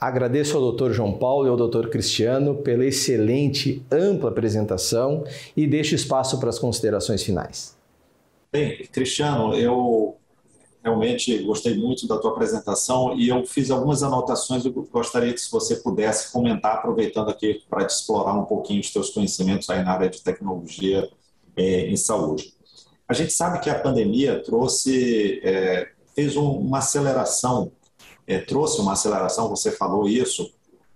Agradeço 0.00 0.56
ao 0.56 0.72
Dr. 0.72 0.92
João 0.92 1.18
Paulo 1.18 1.46
e 1.46 1.50
ao 1.50 1.68
Dr. 1.68 1.88
Cristiano 1.88 2.56
pela 2.56 2.84
excelente, 2.84 3.84
ampla 3.90 4.30
apresentação 4.30 5.24
e 5.56 5.66
deixo 5.66 5.94
espaço 5.94 6.38
para 6.38 6.50
as 6.50 6.58
considerações 6.58 7.22
finais. 7.22 7.75
Bem, 8.56 8.86
Cristiano, 8.86 9.54
eu 9.54 10.16
realmente 10.82 11.42
gostei 11.42 11.76
muito 11.76 12.08
da 12.08 12.16
tua 12.16 12.30
apresentação 12.30 13.14
e 13.14 13.28
eu 13.28 13.44
fiz 13.44 13.70
algumas 13.70 14.02
anotações 14.02 14.64
eu 14.64 14.72
gostaria 14.90 15.34
que 15.34 15.40
você 15.52 15.76
pudesse 15.76 16.32
comentar, 16.32 16.76
aproveitando 16.76 17.28
aqui 17.28 17.62
para 17.68 17.84
te 17.84 17.90
explorar 17.90 18.32
um 18.32 18.46
pouquinho 18.46 18.80
os 18.80 18.90
teus 18.90 19.10
conhecimentos 19.10 19.68
aí 19.68 19.84
na 19.84 19.92
área 19.92 20.08
de 20.08 20.22
tecnologia 20.22 21.06
é, 21.54 21.90
em 21.90 21.96
saúde. 21.98 22.54
A 23.06 23.12
gente 23.12 23.30
sabe 23.34 23.60
que 23.60 23.68
a 23.68 23.78
pandemia 23.78 24.42
trouxe, 24.42 25.38
é, 25.44 25.90
fez 26.14 26.34
um, 26.34 26.50
uma 26.52 26.78
aceleração 26.78 27.70
é, 28.26 28.38
trouxe 28.38 28.80
uma 28.80 28.94
aceleração, 28.94 29.50
você 29.50 29.70
falou 29.70 30.08
isso, 30.08 30.50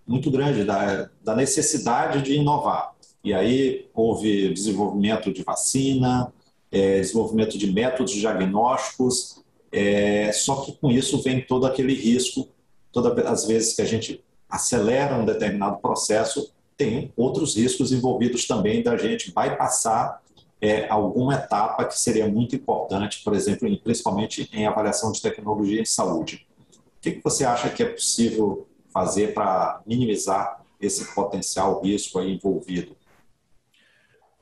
muito 0.07 0.31
grande 0.31 0.65
da, 0.65 1.11
da 1.23 1.37
necessidade 1.37 2.23
de 2.23 2.37
inovar. 2.37 2.95
E 3.23 3.35
aí 3.35 3.87
houve 3.93 4.51
desenvolvimento 4.55 5.31
de 5.31 5.43
vacina, 5.43 6.33
é, 6.71 7.01
desenvolvimento 7.01 7.59
de 7.59 7.71
métodos 7.73 8.13
diagnósticos, 8.13 9.43
é, 9.73 10.33
só 10.33 10.63
que 10.63 10.73
com 10.73 10.91
isso 10.91 11.23
vem 11.23 11.41
todo 11.41 11.67
aquele 11.67 11.95
risco, 11.95 12.49
todas 12.93 13.27
as 13.27 13.47
vezes 13.47 13.75
que 13.75 13.83
a 13.83 13.87
gente 13.87 14.23
acelera 14.49 15.17
um 15.17 15.25
determinado 15.25 15.79
processo, 15.79 16.53
tem 16.77 17.13
outros 17.17 17.57
riscos 17.57 17.93
envolvidos 17.93 18.47
também 18.47 18.83
da 18.83 18.97
gente 18.97 19.33
bypassar 19.33 20.21
é, 20.61 20.89
alguma 20.89 21.35
etapa 21.35 21.85
que 21.85 21.99
seria 21.99 22.29
muito 22.29 22.55
importante, 22.55 23.23
por 23.25 23.35
exemplo, 23.35 23.69
principalmente 23.79 24.49
em 24.53 24.67
avaliação 24.67 25.11
de 25.13 25.23
tecnologia 25.23 25.81
em 25.81 25.85
saúde. 25.85 26.47
O 26.99 27.01
que, 27.01 27.13
que 27.13 27.25
você 27.25 27.45
acha 27.45 27.71
que 27.71 27.83
é 27.83 27.87
possível 27.87 28.67
fazer 28.93 29.33
para 29.33 29.81
minimizar 29.87 30.63
esse 30.81 31.15
potencial 31.15 31.81
risco 31.81 32.21
envolvido? 32.21 32.97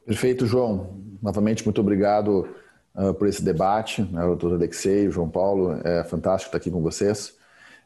Perfeito, 0.09 0.47
João. 0.47 1.03
Novamente, 1.21 1.63
muito 1.67 1.83
obrigado 1.83 2.49
uh, 2.95 3.13
por 3.13 3.29
esse 3.29 3.43
debate. 3.43 4.01
Né, 4.01 4.25
o 4.25 4.29
doutor 4.29 4.55
Alexei, 4.55 5.07
o 5.07 5.11
João 5.11 5.29
Paulo, 5.29 5.79
é 5.85 6.03
fantástico 6.03 6.49
estar 6.49 6.57
aqui 6.57 6.71
com 6.71 6.81
vocês. 6.81 7.37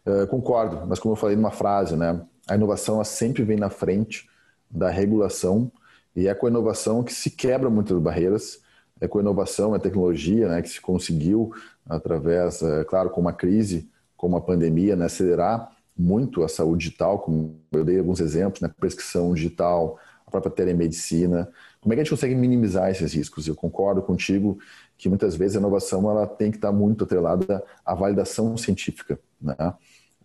Uh, 0.07 0.25
concordo, 0.29 0.87
mas 0.87 1.01
como 1.01 1.15
eu 1.15 1.17
falei 1.17 1.35
numa 1.35 1.51
frase, 1.51 1.97
né, 1.97 2.25
a 2.47 2.55
inovação 2.55 3.03
sempre 3.03 3.43
vem 3.43 3.57
na 3.57 3.71
frente 3.71 4.31
da 4.71 4.89
regulação 4.89 5.73
e 6.15 6.29
é 6.29 6.35
com 6.35 6.47
a 6.47 6.49
inovação 6.49 7.03
que 7.03 7.13
se 7.13 7.29
quebra 7.29 7.69
muitas 7.69 7.99
barreiras. 7.99 8.61
É 9.01 9.09
com 9.09 9.19
a 9.19 9.21
inovação, 9.21 9.75
a 9.75 9.81
tecnologia, 9.81 10.47
né, 10.47 10.63
que 10.63 10.69
se 10.69 10.81
conseguiu, 10.81 11.53
através, 11.85 12.63
é, 12.63 12.85
claro, 12.85 13.11
com 13.11 13.21
uma 13.21 13.33
crise, 13.33 13.91
como 14.17 14.37
a 14.37 14.41
pandemia, 14.41 14.95
né, 14.95 15.07
acelerar 15.07 15.73
muito 15.99 16.45
a 16.45 16.49
saúde 16.49 16.85
digital, 16.85 17.19
como 17.19 17.61
eu 17.73 17.85
dei 17.85 17.99
alguns 17.99 18.21
exemplos, 18.21 18.61
né, 18.61 18.71
prescrição 18.79 19.35
digital, 19.35 19.99
a 20.25 20.31
própria 20.31 20.53
telemedicina. 20.53 21.49
Como 21.83 21.93
é 21.93 21.97
que 21.97 22.01
a 22.01 22.05
gente 22.05 22.11
consegue 22.11 22.37
minimizar 22.37 22.91
esses 22.91 23.13
riscos? 23.13 23.49
Eu 23.49 23.57
concordo 23.57 24.01
contigo 24.01 24.59
que 24.97 25.09
muitas 25.09 25.35
vezes 25.35 25.57
a 25.57 25.59
inovação 25.59 26.09
ela 26.09 26.29
tem 26.29 26.51
que 26.51 26.57
estar 26.57 26.71
muito 26.71 27.03
atrelada 27.03 27.63
à 27.85 27.93
validação 27.93 28.57
científica. 28.57 29.19
Né? 29.41 29.57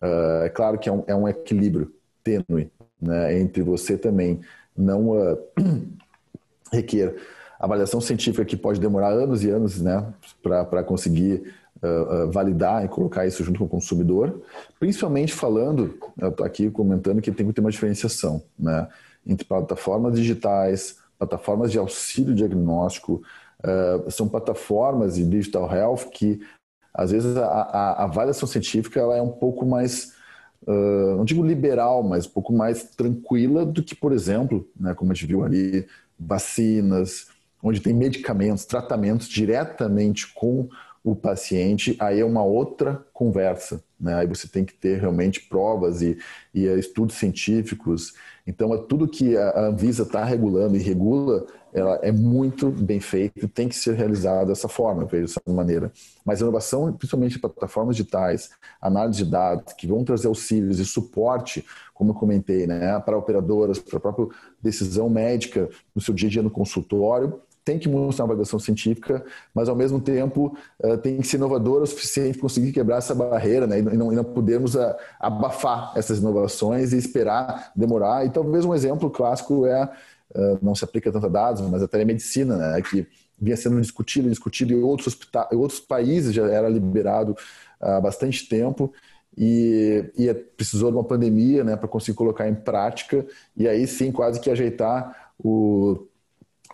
Uh, 0.00 0.44
é 0.44 0.48
claro 0.48 0.78
que 0.78 0.88
é 0.88 0.92
um, 0.92 1.02
é 1.08 1.14
um 1.16 1.28
equilíbrio 1.28 1.92
tênue 2.22 2.70
né, 3.02 3.38
entre 3.40 3.62
você 3.62 3.98
também 3.98 4.40
não 4.76 5.10
uh, 5.10 5.38
requer 6.72 7.16
avaliação 7.58 8.00
científica 8.00 8.44
que 8.44 8.56
pode 8.56 8.78
demorar 8.78 9.08
anos 9.08 9.42
e 9.42 9.50
anos 9.50 9.80
né, 9.80 10.06
para 10.42 10.84
conseguir 10.84 11.52
uh, 11.82 12.26
uh, 12.26 12.30
validar 12.30 12.84
e 12.84 12.88
colocar 12.88 13.26
isso 13.26 13.42
junto 13.42 13.58
com 13.58 13.64
o 13.64 13.68
consumidor, 13.68 14.40
principalmente 14.78 15.32
falando, 15.32 15.98
eu 16.20 16.28
estou 16.28 16.46
aqui 16.46 16.70
comentando 16.70 17.20
que 17.20 17.32
tem 17.32 17.46
que 17.46 17.52
ter 17.52 17.60
uma 17.60 17.70
diferenciação 17.70 18.42
né, 18.56 18.86
entre 19.26 19.44
plataformas 19.44 20.14
digitais, 20.14 20.97
plataformas 21.18 21.72
de 21.72 21.78
auxílio 21.78 22.34
diagnóstico, 22.34 23.22
uh, 23.64 24.10
são 24.10 24.28
plataformas 24.28 25.16
de 25.16 25.24
digital 25.24 25.70
health 25.72 26.10
que 26.12 26.40
às 26.94 27.10
vezes 27.10 27.36
a, 27.36 27.46
a, 27.46 27.92
a 27.92 28.04
avaliação 28.04 28.48
científica 28.48 29.00
ela 29.00 29.16
é 29.16 29.22
um 29.22 29.30
pouco 29.30 29.66
mais 29.66 30.12
uh, 30.66 31.16
não 31.16 31.24
digo 31.24 31.44
liberal, 31.44 32.02
mas 32.02 32.26
um 32.26 32.30
pouco 32.30 32.52
mais 32.52 32.84
tranquila 32.84 33.64
do 33.64 33.82
que, 33.82 33.94
por 33.94 34.12
exemplo, 34.12 34.68
né, 34.78 34.94
como 34.94 35.12
a 35.12 35.14
gente 35.14 35.26
viu 35.26 35.44
ali, 35.44 35.86
vacinas, 36.18 37.28
onde 37.62 37.80
tem 37.80 37.94
medicamentos, 37.94 38.64
tratamentos 38.64 39.28
diretamente 39.28 40.32
com 40.32 40.68
o 41.02 41.14
paciente, 41.14 41.96
aí 41.98 42.20
é 42.20 42.24
uma 42.24 42.42
outra 42.42 43.04
conversa. 43.12 43.82
Né? 43.98 44.14
Aí 44.14 44.26
você 44.26 44.46
tem 44.46 44.64
que 44.64 44.74
ter 44.74 45.00
realmente 45.00 45.40
provas 45.40 46.02
e, 46.02 46.18
e 46.54 46.66
estudos 46.78 47.16
científicos. 47.16 48.14
Então, 48.48 48.72
é 48.72 48.78
tudo 48.78 49.06
que 49.06 49.36
a 49.36 49.66
Anvisa 49.66 50.04
está 50.04 50.24
regulando 50.24 50.74
e 50.74 50.80
regula 50.80 51.46
ela 51.72 51.96
é 52.02 52.10
muito 52.10 52.70
bem 52.70 52.98
feita 52.98 53.44
e 53.44 53.48
tem 53.48 53.68
que 53.68 53.76
ser 53.76 53.94
realizada 53.94 54.46
dessa 54.46 54.68
forma, 54.68 55.04
vejo 55.04 55.26
dessa 55.26 55.40
maneira. 55.46 55.92
Mas 56.24 56.40
a 56.40 56.42
inovação, 56.42 56.92
principalmente 56.92 57.36
em 57.36 57.40
plataformas 57.40 57.96
digitais, 57.96 58.50
análise 58.80 59.22
de 59.22 59.30
dados, 59.30 59.74
que 59.74 59.86
vão 59.86 60.02
trazer 60.02 60.28
auxílios 60.28 60.78
e 60.78 60.84
suporte, 60.84 61.64
como 61.92 62.12
eu 62.12 62.14
comentei, 62.14 62.66
né, 62.66 62.98
para 63.00 63.18
operadoras, 63.18 63.78
para 63.78 63.98
a 63.98 64.00
própria 64.00 64.28
decisão 64.62 65.10
médica 65.10 65.68
no 65.94 66.00
seu 66.00 66.14
dia 66.14 66.28
a 66.28 66.32
dia 66.32 66.42
no 66.42 66.50
consultório, 66.50 67.40
tem 67.68 67.78
que 67.78 67.86
mostrar 67.86 68.24
uma 68.24 68.28
validação 68.28 68.58
científica, 68.58 69.22
mas 69.54 69.68
ao 69.68 69.76
mesmo 69.76 70.00
tempo 70.00 70.56
uh, 70.82 70.96
tem 70.96 71.18
que 71.18 71.26
ser 71.26 71.36
inovadora 71.36 71.84
o 71.84 71.86
suficiente 71.86 72.32
para 72.32 72.42
conseguir 72.42 72.72
quebrar 72.72 72.96
essa 72.96 73.14
barreira 73.14 73.66
né, 73.66 73.80
e, 73.80 73.82
não, 73.82 74.10
e 74.10 74.16
não 74.16 74.22
uh, 74.22 74.96
abafar 75.20 75.92
essas 75.94 76.18
inovações 76.18 76.94
e 76.94 76.96
esperar 76.96 77.70
demorar. 77.76 78.24
E 78.24 78.30
talvez 78.30 78.64
um 78.64 78.74
exemplo 78.74 79.10
clássico 79.10 79.66
é 79.66 79.84
uh, 79.84 80.58
não 80.62 80.74
se 80.74 80.82
aplica 80.82 81.12
tanto 81.12 81.26
a 81.26 81.28
dados, 81.28 81.60
mas 81.60 81.82
a 81.82 81.88
telemedicina, 81.88 82.56
né, 82.56 82.80
que 82.80 83.06
vinha 83.38 83.56
sendo 83.56 83.78
discutido, 83.82 84.30
discutido 84.30 84.72
em 84.72 84.82
outros, 84.82 85.16
em 85.52 85.56
outros 85.56 85.78
países 85.78 86.32
já 86.32 86.46
era 86.48 86.70
liberado 86.70 87.36
há 87.78 88.00
bastante 88.00 88.48
tempo 88.48 88.92
e, 89.36 90.10
e 90.16 90.28
é, 90.28 90.34
precisou 90.34 90.90
de 90.90 90.96
uma 90.96 91.04
pandemia 91.04 91.62
né, 91.62 91.76
para 91.76 91.86
conseguir 91.86 92.16
colocar 92.16 92.48
em 92.48 92.54
prática 92.54 93.24
e 93.56 93.68
aí 93.68 93.86
sim 93.86 94.10
quase 94.10 94.40
que 94.40 94.50
ajeitar 94.50 95.32
o, 95.38 96.08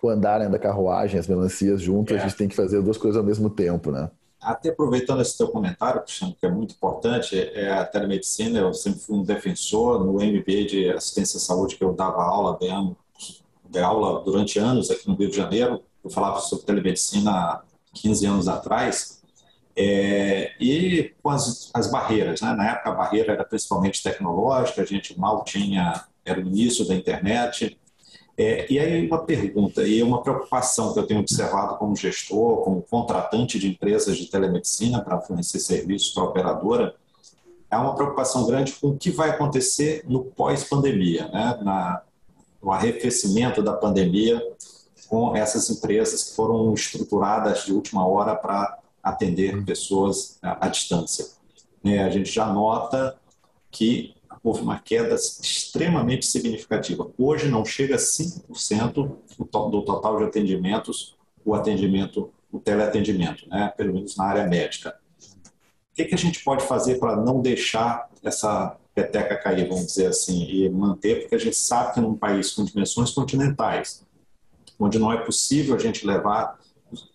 o 0.01 0.09
andar 0.09 0.47
da 0.49 0.59
carruagem, 0.59 1.19
as 1.19 1.27
melancias 1.27 1.81
juntas, 1.81 2.17
é. 2.17 2.19
a 2.19 2.23
gente 2.23 2.37
tem 2.37 2.47
que 2.47 2.55
fazer 2.55 2.81
duas 2.81 2.97
coisas 2.97 3.17
ao 3.17 3.23
mesmo 3.23 3.49
tempo, 3.49 3.91
né? 3.91 4.09
Até 4.41 4.69
aproveitando 4.69 5.21
esse 5.21 5.35
teu 5.35 5.47
comentário, 5.47 6.01
Cristiano, 6.01 6.35
que 6.39 6.45
é 6.45 6.49
muito 6.49 6.75
importante, 6.75 7.35
é 7.35 7.71
a 7.71 7.83
telemedicina, 7.83 8.59
eu 8.59 8.73
sempre 8.73 8.99
fui 8.99 9.15
um 9.15 9.23
defensor 9.23 10.05
no 10.05 10.13
MBA 10.13 10.65
de 10.69 10.91
assistência 10.91 11.37
à 11.37 11.39
saúde 11.39 11.75
que 11.75 11.83
eu 11.83 11.93
dava 11.93 12.23
aula, 12.23 12.57
dei, 12.59 13.81
aula 13.81 14.23
durante 14.23 14.59
anos 14.59 14.91
aqui 14.91 15.07
no 15.07 15.15
Rio 15.15 15.29
de 15.29 15.35
Janeiro, 15.35 15.81
eu 16.03 16.11
falava 16.11 16.39
sobre 16.41 16.65
telemedicina 16.65 17.31
há 17.31 17.63
15 17.93 18.25
anos 18.27 18.47
atrás, 18.47 19.19
é, 19.75 20.53
e 20.59 21.11
com 21.23 21.29
as, 21.31 21.71
as 21.73 21.89
barreiras, 21.89 22.39
né? 22.41 22.53
na 22.53 22.71
época 22.71 22.91
a 22.91 22.93
barreira 22.93 23.33
era 23.33 23.43
principalmente 23.43 24.03
tecnológica, 24.03 24.83
a 24.83 24.85
gente 24.85 25.19
mal 25.19 25.43
tinha, 25.43 26.05
era 26.23 26.39
o 26.39 26.43
início 26.43 26.87
da 26.87 26.93
internet, 26.93 27.79
é, 28.37 28.71
e 28.71 28.77
aí 28.77 29.07
uma 29.07 29.23
pergunta 29.23 29.83
e 29.83 30.03
uma 30.03 30.21
preocupação 30.21 30.93
que 30.93 30.99
eu 30.99 31.07
tenho 31.07 31.21
observado 31.21 31.77
como 31.77 31.95
gestor, 31.95 32.63
como 32.63 32.81
contratante 32.81 33.57
de 33.57 33.69
empresas 33.69 34.17
de 34.17 34.25
telemedicina 34.25 35.01
para 35.01 35.21
fornecer 35.21 35.59
serviços 35.59 36.13
para 36.13 36.23
a 36.23 36.27
operadora, 36.27 36.95
é 37.71 37.77
uma 37.77 37.95
preocupação 37.95 38.45
grande 38.45 38.73
com 38.73 38.89
o 38.89 38.97
que 38.97 39.09
vai 39.09 39.29
acontecer 39.29 40.03
no 40.07 40.25
pós-pandemia, 40.25 41.27
né? 41.29 41.59
Na, 41.61 42.01
no 42.61 42.71
arrefecimento 42.71 43.61
da 43.61 43.73
pandemia 43.73 44.41
com 45.07 45.35
essas 45.35 45.69
empresas 45.69 46.23
que 46.23 46.35
foram 46.35 46.73
estruturadas 46.73 47.63
de 47.63 47.71
última 47.71 48.05
hora 48.07 48.35
para 48.35 48.79
atender 49.03 49.63
pessoas 49.63 50.39
à, 50.41 50.67
distância. 50.67 51.27
É, 51.83 51.99
a 51.99 52.09
gente 52.09 52.31
já 52.31 52.47
nota 52.47 53.15
que 53.69 54.14
houve 54.45 54.61
uma 54.61 54.79
queda 54.79 55.15
extremamente 55.15 56.27
significativa. 56.27 57.11
Hoje 57.17 57.49
não 57.49 57.65
chega 57.65 57.95
a 57.95 57.97
5% 57.97 58.93
do 59.39 59.81
total 59.81 60.17
de 60.19 60.25
atendimentos, 60.25 61.15
o 61.43 61.55
atendimento, 61.55 62.31
o 62.51 62.59
teleatendimento, 62.59 63.49
né? 63.49 63.73
pelo 63.75 63.91
menos 63.91 64.15
na 64.15 64.25
área 64.25 64.45
médica. 64.45 64.95
O 65.91 65.95
que, 65.95 66.05
que 66.05 66.13
a 66.13 66.17
gente 66.17 66.43
pode 66.43 66.63
fazer 66.63 66.99
para 66.99 67.15
não 67.15 67.41
deixar 67.41 68.07
essa 68.23 68.77
peteca 68.93 69.35
cair, 69.35 69.67
vamos 69.67 69.87
dizer 69.87 70.07
assim, 70.07 70.43
e 70.43 70.69
manter, 70.69 71.21
porque 71.21 71.35
a 71.35 71.39
gente 71.39 71.55
sabe 71.55 71.95
que 71.95 71.99
num 71.99 72.15
país 72.15 72.51
com 72.51 72.63
dimensões 72.63 73.11
continentais, 73.11 74.05
onde 74.79 74.99
não 74.99 75.11
é 75.11 75.17
possível 75.17 75.75
a 75.75 75.79
gente 75.79 76.05
levar 76.05 76.59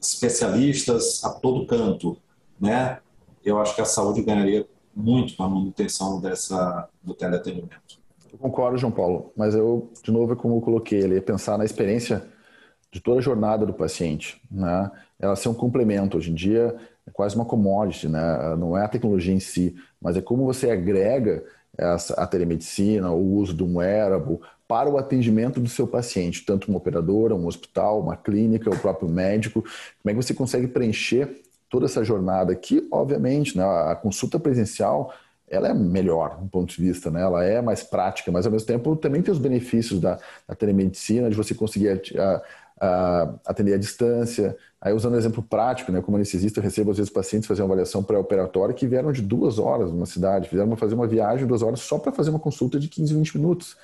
especialistas 0.01 1.22
a 1.22 1.31
todo 1.31 1.64
canto, 1.64 2.16
né? 2.61 2.99
Eu 3.45 3.61
acho 3.61 3.74
que 3.74 3.81
a 3.81 3.87
saúde 3.87 4.20
ganharia 4.20 4.66
muito 4.95 5.36
com 5.36 5.43
a 5.43 5.49
manutenção 5.49 6.20
dessa, 6.20 6.88
do 7.03 7.14
teleatendimento. 7.14 8.01
Eu 8.32 8.38
concordo, 8.38 8.78
João 8.78 8.93
Paulo, 8.93 9.32
mas 9.36 9.55
eu, 9.55 9.91
de 10.03 10.11
novo, 10.11 10.36
como 10.36 10.57
eu 10.57 10.61
coloquei, 10.61 11.01
ele 11.01 11.18
é 11.18 11.20
pensar 11.20 11.59
na 11.59 11.64
experiência 11.64 12.24
de 12.93 13.01
toda 13.01 13.18
a 13.18 13.22
jornada 13.22 13.64
do 13.64 13.72
paciente, 13.72 14.41
né? 14.51 14.91
Ela 15.18 15.36
ser 15.36 15.49
um 15.49 15.55
complemento. 15.55 16.16
Hoje 16.16 16.30
em 16.30 16.34
dia 16.34 16.76
é 17.07 17.11
quase 17.11 17.34
uma 17.36 17.45
commodity, 17.45 18.09
né? 18.09 18.57
Não 18.57 18.76
é 18.76 18.84
a 18.84 18.88
tecnologia 18.88 19.34
em 19.34 19.41
si, 19.41 19.74
mas 20.01 20.16
é 20.16 20.20
como 20.20 20.45
você 20.45 20.70
agrega 20.70 21.45
essa, 21.76 22.14
a 22.14 22.26
telemedicina, 22.26 23.11
o 23.11 23.34
uso 23.36 23.55
de 23.55 23.62
um 23.62 23.76
wearable 23.76 24.38
para 24.66 24.88
o 24.88 24.99
atendimento 24.99 25.61
do 25.61 25.68
seu 25.68 25.86
paciente, 25.86 26.45
tanto 26.45 26.68
uma 26.68 26.78
operadora, 26.78 27.34
um 27.34 27.47
hospital, 27.47 28.01
uma 28.01 28.16
clínica, 28.16 28.70
o 28.70 28.78
próprio 28.78 29.09
médico. 29.09 29.62
Como 29.62 30.11
é 30.11 30.11
que 30.11 30.22
você 30.22 30.34
consegue 30.34 30.68
preencher 30.68 31.43
toda 31.71 31.87
essa 31.87 32.05
jornada 32.05 32.55
que, 32.55 32.87
obviamente, 32.91 33.57
né, 33.57 33.64
a 33.64 33.95
consulta 33.95 34.39
presencial 34.39 35.14
ela 35.51 35.68
é 35.68 35.75
melhor 35.75 36.39
do 36.39 36.49
ponto 36.49 36.73
de 36.73 36.81
vista, 36.81 37.11
né? 37.11 37.23
ela 37.23 37.45
é 37.45 37.61
mais 37.61 37.83
prática, 37.83 38.31
mas 38.31 38.47
ao 38.47 38.53
mesmo 38.53 38.68
tempo 38.68 38.95
também 38.95 39.21
tem 39.21 39.33
os 39.33 39.39
benefícios 39.39 40.01
da, 40.01 40.16
da 40.47 40.55
telemedicina, 40.55 41.29
de 41.29 41.35
você 41.35 41.55
conseguir 41.55 42.01
a, 42.16 42.43
a, 42.81 43.35
atender 43.45 43.75
à 43.75 43.77
distância. 43.77 44.57
Aí, 44.81 44.93
usando 44.93 45.14
um 45.14 45.18
exemplo 45.18 45.43
prático, 45.43 45.91
né, 45.91 46.01
como 46.01 46.16
anestesista, 46.16 46.61
eu 46.61 46.62
recebo 46.62 46.93
às 46.93 46.99
vezes 46.99 47.12
pacientes 47.12 47.49
fazer 47.49 47.62
uma 47.62 47.66
avaliação 47.66 48.01
pré-operatória 48.01 48.73
que 48.73 48.87
vieram 48.87 49.11
de 49.11 49.23
duas 49.23 49.59
horas 49.59 49.91
numa 49.91 50.07
cidade, 50.07 50.49
fizeram 50.49 50.77
fazer 50.77 50.95
uma 50.95 51.09
viagem 51.09 51.41
de 51.41 51.47
duas 51.47 51.62
horas 51.62 51.81
só 51.81 51.99
para 51.99 52.12
fazer 52.12 52.31
uma 52.31 52.39
consulta 52.39 52.79
de 52.79 52.87
15, 52.89 53.12
20 53.12 53.37
minutos. 53.39 53.77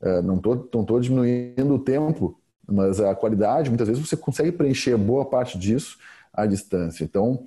Uh, 0.00 0.20
não 0.22 0.36
estou 0.36 0.68
não 0.74 0.84
tô 0.84 0.98
diminuindo 0.98 1.72
o 1.72 1.78
tempo, 1.78 2.36
mas 2.68 3.00
a 3.00 3.14
qualidade, 3.14 3.70
muitas 3.70 3.86
vezes 3.86 4.06
você 4.06 4.16
consegue 4.16 4.50
preencher 4.50 4.96
boa 4.96 5.24
parte 5.24 5.56
disso 5.56 5.96
à 6.36 6.46
distância. 6.46 7.04
Então, 7.04 7.44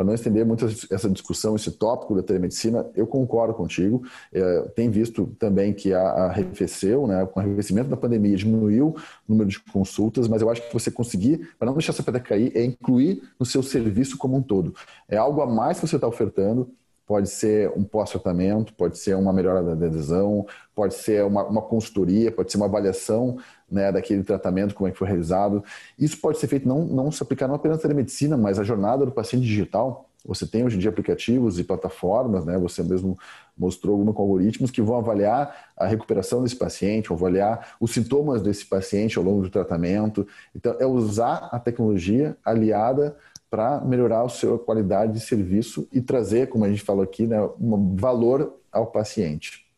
para 0.00 0.06
não 0.06 0.14
estender 0.14 0.46
muito 0.46 0.64
essa 0.90 1.10
discussão, 1.10 1.54
esse 1.54 1.70
tópico 1.72 2.14
da 2.14 2.22
telemedicina, 2.22 2.86
eu 2.96 3.06
concordo 3.06 3.52
contigo. 3.52 4.02
É, 4.32 4.62
tem 4.74 4.88
visto 4.88 5.26
também 5.38 5.74
que 5.74 5.92
a, 5.92 6.00
arrefeceu, 6.00 7.06
né, 7.06 7.26
com 7.26 7.38
o 7.38 7.42
arrefecimento 7.42 7.90
da 7.90 7.98
pandemia, 7.98 8.34
diminuiu 8.34 8.96
o 8.96 8.96
número 9.28 9.50
de 9.50 9.60
consultas, 9.60 10.26
mas 10.26 10.40
eu 10.40 10.48
acho 10.48 10.66
que 10.66 10.72
você 10.72 10.90
conseguir, 10.90 11.50
para 11.58 11.66
não 11.66 11.74
deixar 11.74 11.92
essa 11.92 12.02
pedra 12.02 12.18
cair, 12.18 12.50
é 12.56 12.64
incluir 12.64 13.22
no 13.38 13.44
seu 13.44 13.62
serviço 13.62 14.16
como 14.16 14.38
um 14.38 14.42
todo. 14.42 14.74
É 15.06 15.18
algo 15.18 15.42
a 15.42 15.46
mais 15.46 15.78
que 15.78 15.86
você 15.86 15.96
está 15.96 16.08
ofertando, 16.08 16.72
pode 17.10 17.28
ser 17.28 17.70
um 17.76 17.82
pós-tratamento, 17.82 18.72
pode 18.72 18.96
ser 18.96 19.16
uma 19.16 19.32
melhora 19.32 19.62
da 19.62 19.72
adesão, 19.72 20.46
pode 20.74 20.94
ser 20.94 21.24
uma, 21.24 21.44
uma 21.44 21.60
consultoria, 21.60 22.32
pode 22.32 22.52
ser 22.52 22.56
uma 22.56 22.66
avaliação 22.66 23.36
né, 23.70 23.92
daquele 23.92 24.22
tratamento, 24.22 24.74
como 24.74 24.88
é 24.88 24.90
que 24.90 24.98
foi 24.98 25.08
realizado. 25.08 25.62
Isso 25.98 26.18
pode 26.18 26.38
ser 26.38 26.46
feito 26.46 26.66
não, 26.66 26.84
não 26.84 27.10
se 27.10 27.22
aplicar 27.22 27.46
não 27.48 27.54
apenas 27.54 27.78
na 27.78 27.82
telemedicina, 27.82 28.36
mas 28.36 28.58
a 28.58 28.64
jornada 28.64 29.04
do 29.04 29.12
paciente 29.12 29.46
digital. 29.46 30.06
Você 30.26 30.46
tem 30.46 30.64
hoje 30.64 30.76
em 30.76 30.78
dia 30.78 30.90
aplicativos 30.90 31.58
e 31.58 31.64
plataformas, 31.64 32.44
né? 32.44 32.58
Você 32.58 32.82
mesmo 32.82 33.18
mostrou 33.56 33.94
alguma 33.94 34.12
com 34.12 34.22
algoritmos 34.22 34.70
que 34.70 34.82
vão 34.82 34.96
avaliar 34.96 35.70
a 35.76 35.86
recuperação 35.86 36.42
desse 36.42 36.56
paciente, 36.56 37.08
vão 37.08 37.16
avaliar 37.16 37.76
os 37.80 37.92
sintomas 37.92 38.42
desse 38.42 38.66
paciente 38.66 39.16
ao 39.16 39.24
longo 39.24 39.42
do 39.42 39.50
tratamento. 39.50 40.26
Então, 40.54 40.76
é 40.78 40.86
usar 40.86 41.48
a 41.50 41.58
tecnologia 41.58 42.36
aliada 42.44 43.16
para 43.50 43.80
melhorar 43.80 44.22
a 44.22 44.28
sua 44.28 44.58
qualidade 44.58 45.14
de 45.14 45.20
serviço 45.20 45.88
e 45.92 46.00
trazer, 46.00 46.48
como 46.48 46.64
a 46.64 46.68
gente 46.68 46.82
falou 46.82 47.02
aqui, 47.02 47.26
né, 47.26 47.40
um 47.58 47.96
valor 47.96 48.60
ao 48.70 48.86
paciente. 48.86 49.69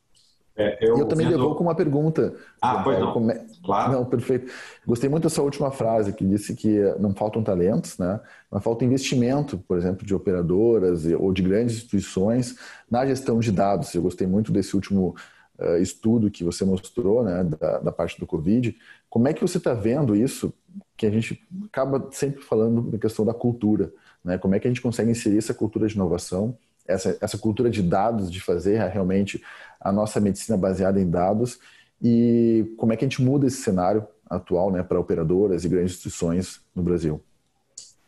É, 0.63 0.79
eu, 0.81 0.99
eu, 0.99 1.07
também 1.07 1.27
vendo... 1.27 1.39
levou 1.39 1.55
com 1.55 1.65
uma 1.65 1.75
pergunta. 1.75 2.35
Ah, 2.61 2.83
pois 2.83 2.99
não. 2.99 3.13
Come... 3.13 3.35
Claro. 3.65 3.93
Não, 3.93 4.05
perfeito. 4.05 4.53
Gostei 4.87 5.09
muito 5.09 5.25
dessa 5.25 5.43
última 5.43 5.71
frase 5.71 6.13
que 6.13 6.25
disse 6.25 6.55
que 6.55 6.81
não 6.99 7.15
faltam 7.15 7.43
talentos, 7.43 7.99
né? 7.99 8.21
mas 8.51 8.63
falta 8.63 8.85
investimento, 8.85 9.59
por 9.59 9.79
exemplo, 9.79 10.07
de 10.07 10.15
operadoras 10.15 11.05
ou 11.07 11.33
de 11.33 11.43
grandes 11.43 11.77
instituições 11.77 12.57
na 12.91 13.07
gestão 13.07 13.39
de 13.39 13.51
dados. 13.51 13.95
Eu 13.95 14.03
gostei 14.03 14.27
muito 14.27 14.53
desse 14.53 14.75
último 14.75 15.15
uh, 15.59 15.77
estudo 15.79 16.31
que 16.31 16.45
você 16.45 16.65
mostrou, 16.65 17.23
né, 17.23 17.45
da, 17.45 17.79
da 17.79 17.93
parte 17.93 18.19
do 18.19 18.27
Covid. 18.27 18.77
Como 19.09 19.29
é 19.29 19.33
que 19.33 19.41
você 19.41 19.59
está 19.59 19.75
vendo 19.75 20.17
isso? 20.17 20.53
Que 20.97 21.07
a 21.07 21.11
gente 21.11 21.43
acaba 21.67 22.09
sempre 22.11 22.43
falando 22.43 22.83
da 22.91 22.99
questão 22.99 23.25
da 23.25 23.35
cultura. 23.35 23.93
Né? 24.25 24.39
Como 24.39 24.55
é 24.55 24.61
que 24.61 24.67
a 24.67 24.71
gente 24.71 24.83
consegue 24.83 25.11
inserir 25.11 25.39
essa 25.39 25.55
cultura 25.55 25.87
de 25.87 25.95
inovação 25.95 26.57
essa, 26.87 27.17
essa 27.21 27.39
cultura 27.39 27.71
de 27.71 27.83
dados, 27.83 28.31
de 28.31 28.41
fazer 28.41 28.79
realmente 28.89 29.43
a 29.81 29.93
nossa 29.93 30.21
medicina 30.21 30.57
baseada 30.57 31.01
em 31.01 31.09
dados 31.09 31.59
e 32.03 32.75
como 32.77 32.93
é 32.93 32.97
que 32.97 33.05
a 33.05 33.09
gente 33.09 33.23
muda 33.23 33.47
esse 33.47 33.63
cenário 33.63 34.07
atual 34.29 34.73
né, 34.73 34.83
para 34.83 34.99
operadoras 34.99 35.65
e 35.65 35.69
grandes 35.69 35.93
instituições 35.93 36.61
no 36.75 36.83
Brasil? 36.83 37.23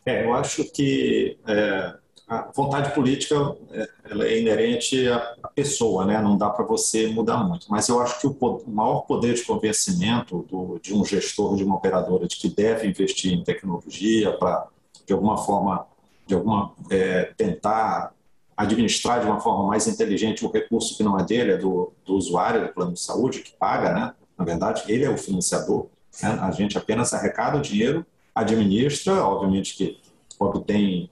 É, 0.05 0.25
eu 0.25 0.35
acho 0.35 0.65
que 0.73 1.39
é, 1.47 1.95
a 2.27 2.51
vontade 2.55 2.93
política 2.93 3.37
é, 3.71 3.89
ela 4.11 4.25
é 4.27 4.41
inerente 4.41 5.09
à 5.09 5.49
pessoa, 5.55 6.05
né? 6.05 6.21
não 6.21 6.37
dá 6.37 6.51
para 6.51 6.65
você 6.65 7.07
mudar 7.07 7.37
muito. 7.45 7.67
Mas 7.71 7.89
eu 7.89 8.01
acho 8.01 8.21
que 8.21 8.27
o, 8.27 8.63
maior 8.67 9.03
poder 9.03 9.35
de 9.35 9.45
convencimento 9.45 10.45
do, 10.51 10.79
de 10.83 10.93
um 10.93 11.05
gestor, 11.05 11.57
de 11.57 11.63
uma 11.63 11.77
operadora, 11.77 12.27
de 12.27 12.37
que 12.37 12.49
deve 12.49 12.89
investir 12.89 13.33
em 13.33 13.45
tecnologia 13.45 14.33
para, 14.33 14.67
de 15.07 15.13
alguma 15.13 15.39
forma, 15.39 15.87
de 16.27 16.35
alguma, 16.35 16.73
é, 16.91 17.33
tentar 17.37 18.13
administrar 18.57 19.21
de 19.21 19.27
uma 19.27 19.41
forma 19.41 19.67
mais 19.67 19.87
inteligente 19.87 20.45
o 20.45 20.51
recurso 20.51 20.97
que 20.97 21.03
não 21.03 21.19
é 21.19 21.25
dele, 21.25 21.53
é 21.53 21.57
do, 21.57 21.93
do 22.05 22.15
usuário 22.15 22.67
do 22.67 22.73
plano 22.73 22.93
de 22.93 23.01
saúde, 23.01 23.41
que 23.41 23.53
paga, 23.53 23.93
né? 23.93 24.15
Na 24.39 24.45
verdade, 24.45 24.85
ele 24.89 25.05
é 25.05 25.11
o 25.11 25.17
financiador. 25.17 25.87
Né? 26.23 26.39
A 26.41 26.51
gente 26.51 26.79
apenas 26.79 27.13
arrecada 27.13 27.59
o 27.59 27.63
dinheiro, 27.63 28.05
administra, 28.35 29.25
obviamente 29.25 29.77
que 29.77 30.01
obtém 30.39 31.11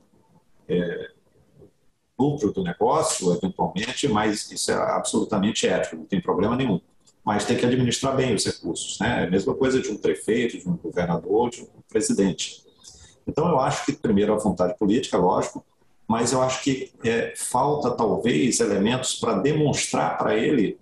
é, 0.68 1.10
lucro 2.18 2.52
do 2.52 2.62
negócio, 2.62 3.32
eventualmente, 3.32 4.08
mas 4.08 4.50
isso 4.50 4.70
é 4.70 4.74
absolutamente 4.74 5.66
ético, 5.66 5.96
não 5.96 6.04
tem 6.04 6.20
problema 6.20 6.56
nenhum. 6.56 6.80
Mas 7.24 7.44
tem 7.44 7.56
que 7.56 7.64
administrar 7.64 8.16
bem 8.16 8.34
os 8.34 8.44
recursos. 8.44 8.98
Né? 8.98 9.22
É 9.22 9.26
a 9.26 9.30
mesma 9.30 9.54
coisa 9.54 9.80
de 9.80 9.88
um 9.90 9.96
prefeito, 9.96 10.58
de 10.58 10.68
um 10.68 10.76
governador, 10.76 11.50
de 11.50 11.62
um 11.62 11.68
presidente. 11.88 12.64
Então, 13.26 13.48
eu 13.48 13.60
acho 13.60 13.86
que, 13.86 13.92
primeiro, 13.92 14.34
a 14.34 14.38
vontade 14.38 14.76
política, 14.76 15.16
lógico, 15.16 15.64
mas 16.12 16.30
eu 16.30 16.42
acho 16.42 16.62
que 16.62 16.92
é, 17.02 17.32
falta 17.34 17.90
talvez 17.90 18.60
elementos 18.60 19.14
para 19.14 19.38
demonstrar 19.38 20.18
para 20.18 20.36
ele 20.36 20.78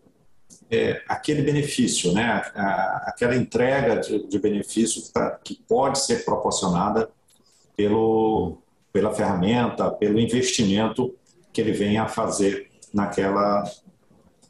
é, 0.68 1.00
aquele 1.06 1.40
benefício, 1.40 2.12
né? 2.12 2.42
A, 2.52 3.04
aquela 3.06 3.36
entrega 3.36 4.00
de, 4.00 4.26
de 4.26 4.38
benefício 4.40 5.00
que, 5.02 5.12
tá, 5.12 5.30
que, 5.44 5.54
pode 5.68 6.00
ser 6.00 6.24
proporcionada 6.24 7.08
pelo, 7.76 8.58
pela 8.92 9.14
ferramenta, 9.14 9.88
pelo 9.92 10.18
investimento 10.18 11.14
que 11.52 11.60
ele 11.60 11.70
venha 11.70 12.02
a 12.02 12.08
fazer 12.08 12.68
naquela, 12.92 13.62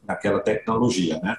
naquela 0.02 0.40
tecnologia, 0.40 1.20
né? 1.22 1.36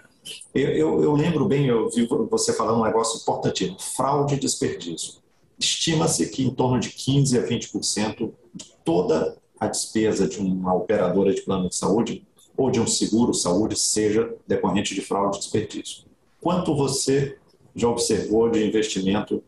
Eu, 0.53 0.69
eu, 0.69 1.03
eu 1.03 1.13
lembro 1.13 1.47
bem, 1.47 1.65
eu 1.65 1.89
vi 1.89 2.07
você 2.29 2.53
falando 2.53 2.79
um 2.79 2.85
negócio 2.85 3.19
importantíssimo, 3.19 3.79
fraude 3.79 4.35
e 4.35 4.39
desperdício. 4.39 5.20
Estima-se 5.61 6.27
que 6.29 6.43
em 6.43 6.49
torno 6.49 6.79
de 6.79 6.89
15 6.89 7.37
a 7.37 7.47
20% 7.47 8.31
de 8.53 8.65
toda 8.83 9.37
a 9.59 9.67
despesa 9.67 10.27
de 10.27 10.39
uma 10.39 10.73
operadora 10.73 11.31
de 11.31 11.41
plano 11.41 11.69
de 11.69 11.75
saúde 11.75 12.25
ou 12.57 12.71
de 12.71 12.79
um 12.79 12.87
seguro 12.87 13.31
saúde 13.31 13.77
seja 13.77 14.33
decorrente 14.47 14.95
de 14.95 15.01
fraude 15.01 15.37
e 15.37 15.39
desperdício. 15.39 16.05
Quanto 16.41 16.75
você 16.75 17.37
já 17.75 17.87
observou 17.87 18.49
de 18.49 18.65
investimento, 18.65 19.43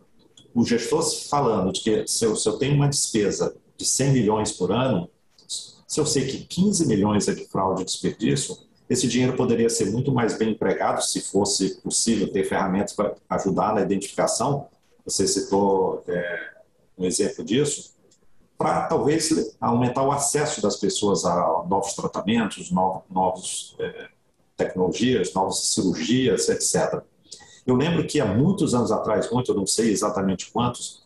o 0.54 0.64
gestor 0.64 1.04
falando 1.28 1.74
de 1.74 1.82
que 1.82 2.08
se 2.08 2.24
eu, 2.26 2.36
se 2.36 2.48
eu 2.48 2.60
tenho 2.60 2.76
uma 2.76 2.88
despesa 2.88 3.56
de 3.76 3.84
100 3.84 4.12
milhões 4.14 4.52
por 4.52 4.72
ano, 4.72 5.10
se 5.48 6.00
eu 6.00 6.06
sei 6.06 6.28
que 6.28 6.46
15 6.46 6.88
milhões 6.88 7.28
é 7.28 7.34
de 7.34 7.46
fraude 7.46 7.82
e 7.82 7.86
desperdício, 7.86 8.56
esse 8.88 9.08
dinheiro 9.08 9.36
poderia 9.36 9.70
ser 9.70 9.92
muito 9.92 10.12
mais 10.12 10.38
bem 10.38 10.52
empregado 10.52 11.02
se 11.02 11.22
fosse 11.22 11.82
possível 11.82 12.32
ter 12.32 12.44
ferramentas 12.44 12.94
para 12.94 13.16
ajudar 13.30 13.74
na 13.74 13.82
identificação. 13.82 14.68
Você 15.06 15.28
citou 15.28 16.04
é, 16.08 16.52
um 16.98 17.06
exemplo 17.06 17.44
disso 17.44 17.94
para 18.58 18.88
talvez 18.88 19.56
aumentar 19.60 20.04
o 20.04 20.12
acesso 20.12 20.62
das 20.62 20.78
pessoas 20.78 21.26
a 21.26 21.64
novos 21.68 21.94
tratamentos, 21.94 22.72
novos, 22.72 23.04
novos 23.10 23.76
é, 23.80 24.08
tecnologias, 24.56 25.34
novas 25.34 25.74
cirurgias, 25.74 26.48
etc. 26.50 27.02
Eu 27.66 27.76
lembro 27.76 28.06
que 28.06 28.20
há 28.20 28.26
muitos 28.26 28.74
anos 28.74 28.92
atrás, 28.92 29.30
muito, 29.32 29.52
eu 29.52 29.56
não 29.56 29.68
sei 29.68 29.92
exatamente 29.92 30.52
quantos, 30.52 31.04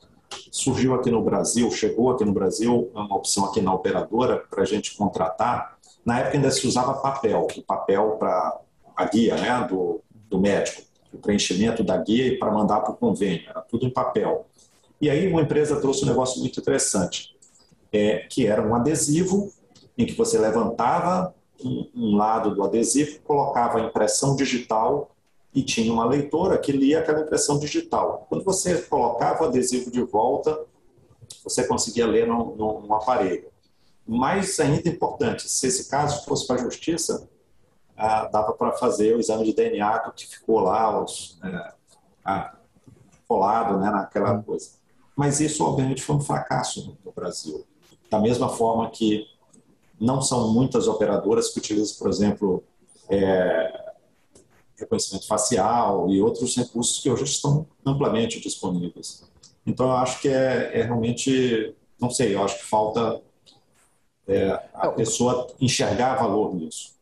surgiu 0.51 0.93
aqui 0.95 1.09
no 1.09 1.23
Brasil, 1.23 1.69
chegou 1.71 2.11
aqui 2.11 2.25
no 2.25 2.33
Brasil 2.33 2.91
uma 2.93 3.15
opção 3.15 3.45
aqui 3.45 3.61
na 3.61 3.73
operadora 3.73 4.37
para 4.49 4.63
a 4.63 4.65
gente 4.65 4.95
contratar. 4.95 5.77
Na 6.05 6.19
época 6.19 6.37
ainda 6.37 6.51
se 6.51 6.67
usava 6.67 6.95
papel, 6.95 7.47
o 7.55 7.61
papel 7.63 8.17
para 8.19 8.59
a 8.95 9.05
guia 9.05 9.35
né, 9.35 9.67
do, 9.69 10.01
do 10.29 10.39
médico, 10.39 10.81
o 11.17 11.21
preenchimento 11.21 11.83
da 11.83 11.97
guia 11.97 12.27
e 12.27 12.37
para 12.37 12.51
mandar 12.51 12.81
para 12.81 12.91
o 12.91 12.97
convênio, 12.97 13.49
era 13.49 13.61
tudo 13.61 13.85
em 13.85 13.89
papel. 13.89 14.47
E 14.99 15.09
aí 15.09 15.27
uma 15.31 15.41
empresa 15.41 15.79
trouxe 15.79 16.03
um 16.03 16.07
negócio 16.07 16.39
muito 16.39 16.59
interessante 16.59 17.35
é, 17.91 18.19
que 18.29 18.45
era 18.45 18.61
um 18.61 18.75
adesivo 18.75 19.51
em 19.97 20.05
que 20.05 20.13
você 20.13 20.37
levantava 20.37 21.33
um, 21.63 21.89
um 21.95 22.15
lado 22.15 22.53
do 22.53 22.63
adesivo, 22.63 23.19
colocava 23.21 23.79
a 23.79 23.83
impressão 23.85 24.35
digital 24.35 25.11
e 25.53 25.63
tinha 25.63 25.91
uma 25.91 26.05
leitora 26.05 26.57
que 26.57 26.71
lia 26.71 26.99
aquela 26.99 27.21
impressão 27.21 27.57
digital. 27.57 28.27
Quando 28.29 28.43
você 28.43 28.79
colocava 28.83 29.43
o 29.43 29.47
adesivo 29.47 29.89
de 29.89 30.01
volta, 30.03 30.65
você 31.43 31.65
conseguia 31.65 32.05
ler 32.05 32.27
no, 32.27 32.55
no, 32.55 32.93
aparelho. 32.93 33.47
Mais 34.05 34.59
ainda 34.59 34.87
importante, 34.87 35.49
se 35.49 35.67
esse 35.67 35.89
caso 35.89 36.23
fosse 36.25 36.45
para 36.45 36.57
a 36.57 36.63
justiça, 36.63 37.27
ah, 37.97 38.25
dava 38.25 38.53
para 38.53 38.73
fazer 38.73 39.15
o 39.15 39.19
exame 39.19 39.43
de 39.45 39.53
DNA 39.53 40.11
que 40.15 40.27
ficou 40.27 40.59
lá 40.59 41.03
os, 41.03 41.39
é, 41.43 41.73
ah, 42.23 42.55
colado 43.27 43.77
né, 43.79 43.89
naquela 43.89 44.33
uhum. 44.33 44.43
coisa. 44.43 44.69
Mas 45.15 45.39
isso, 45.39 45.65
obviamente, 45.65 46.03
foi 46.03 46.15
um 46.15 46.21
fracasso 46.21 46.97
no 47.03 47.11
Brasil. 47.11 47.65
Da 48.09 48.19
mesma 48.19 48.49
forma 48.49 48.89
que 48.91 49.25
não 49.99 50.21
são 50.21 50.53
muitas 50.53 50.87
operadoras 50.87 51.49
que 51.49 51.57
utilizam, 51.57 51.97
por 51.97 52.07
exemplo, 52.07 52.63
é, 53.09 53.93
reconhecimento 54.77 55.27
facial 55.27 56.07
e 56.09 56.21
outros 56.21 56.55
recursos 56.55 57.01
que 57.01 57.09
hoje 57.09 57.23
estão 57.23 57.65
amplamente 57.83 58.39
disponíveis. 58.39 59.23
Então, 59.65 59.87
eu 59.87 59.97
acho 59.97 60.21
que 60.21 60.29
é, 60.29 60.79
é 60.79 60.83
realmente, 60.83 61.75
não 61.99 62.11
sei, 62.11 62.35
eu 62.35 62.43
acho 62.43 62.59
que 62.59 62.65
falta 62.65 63.19
é, 64.27 64.51
a 64.73 64.89
pessoa 64.89 65.47
enxergar 65.59 66.15
valor 66.15 66.53
nisso. 66.53 66.96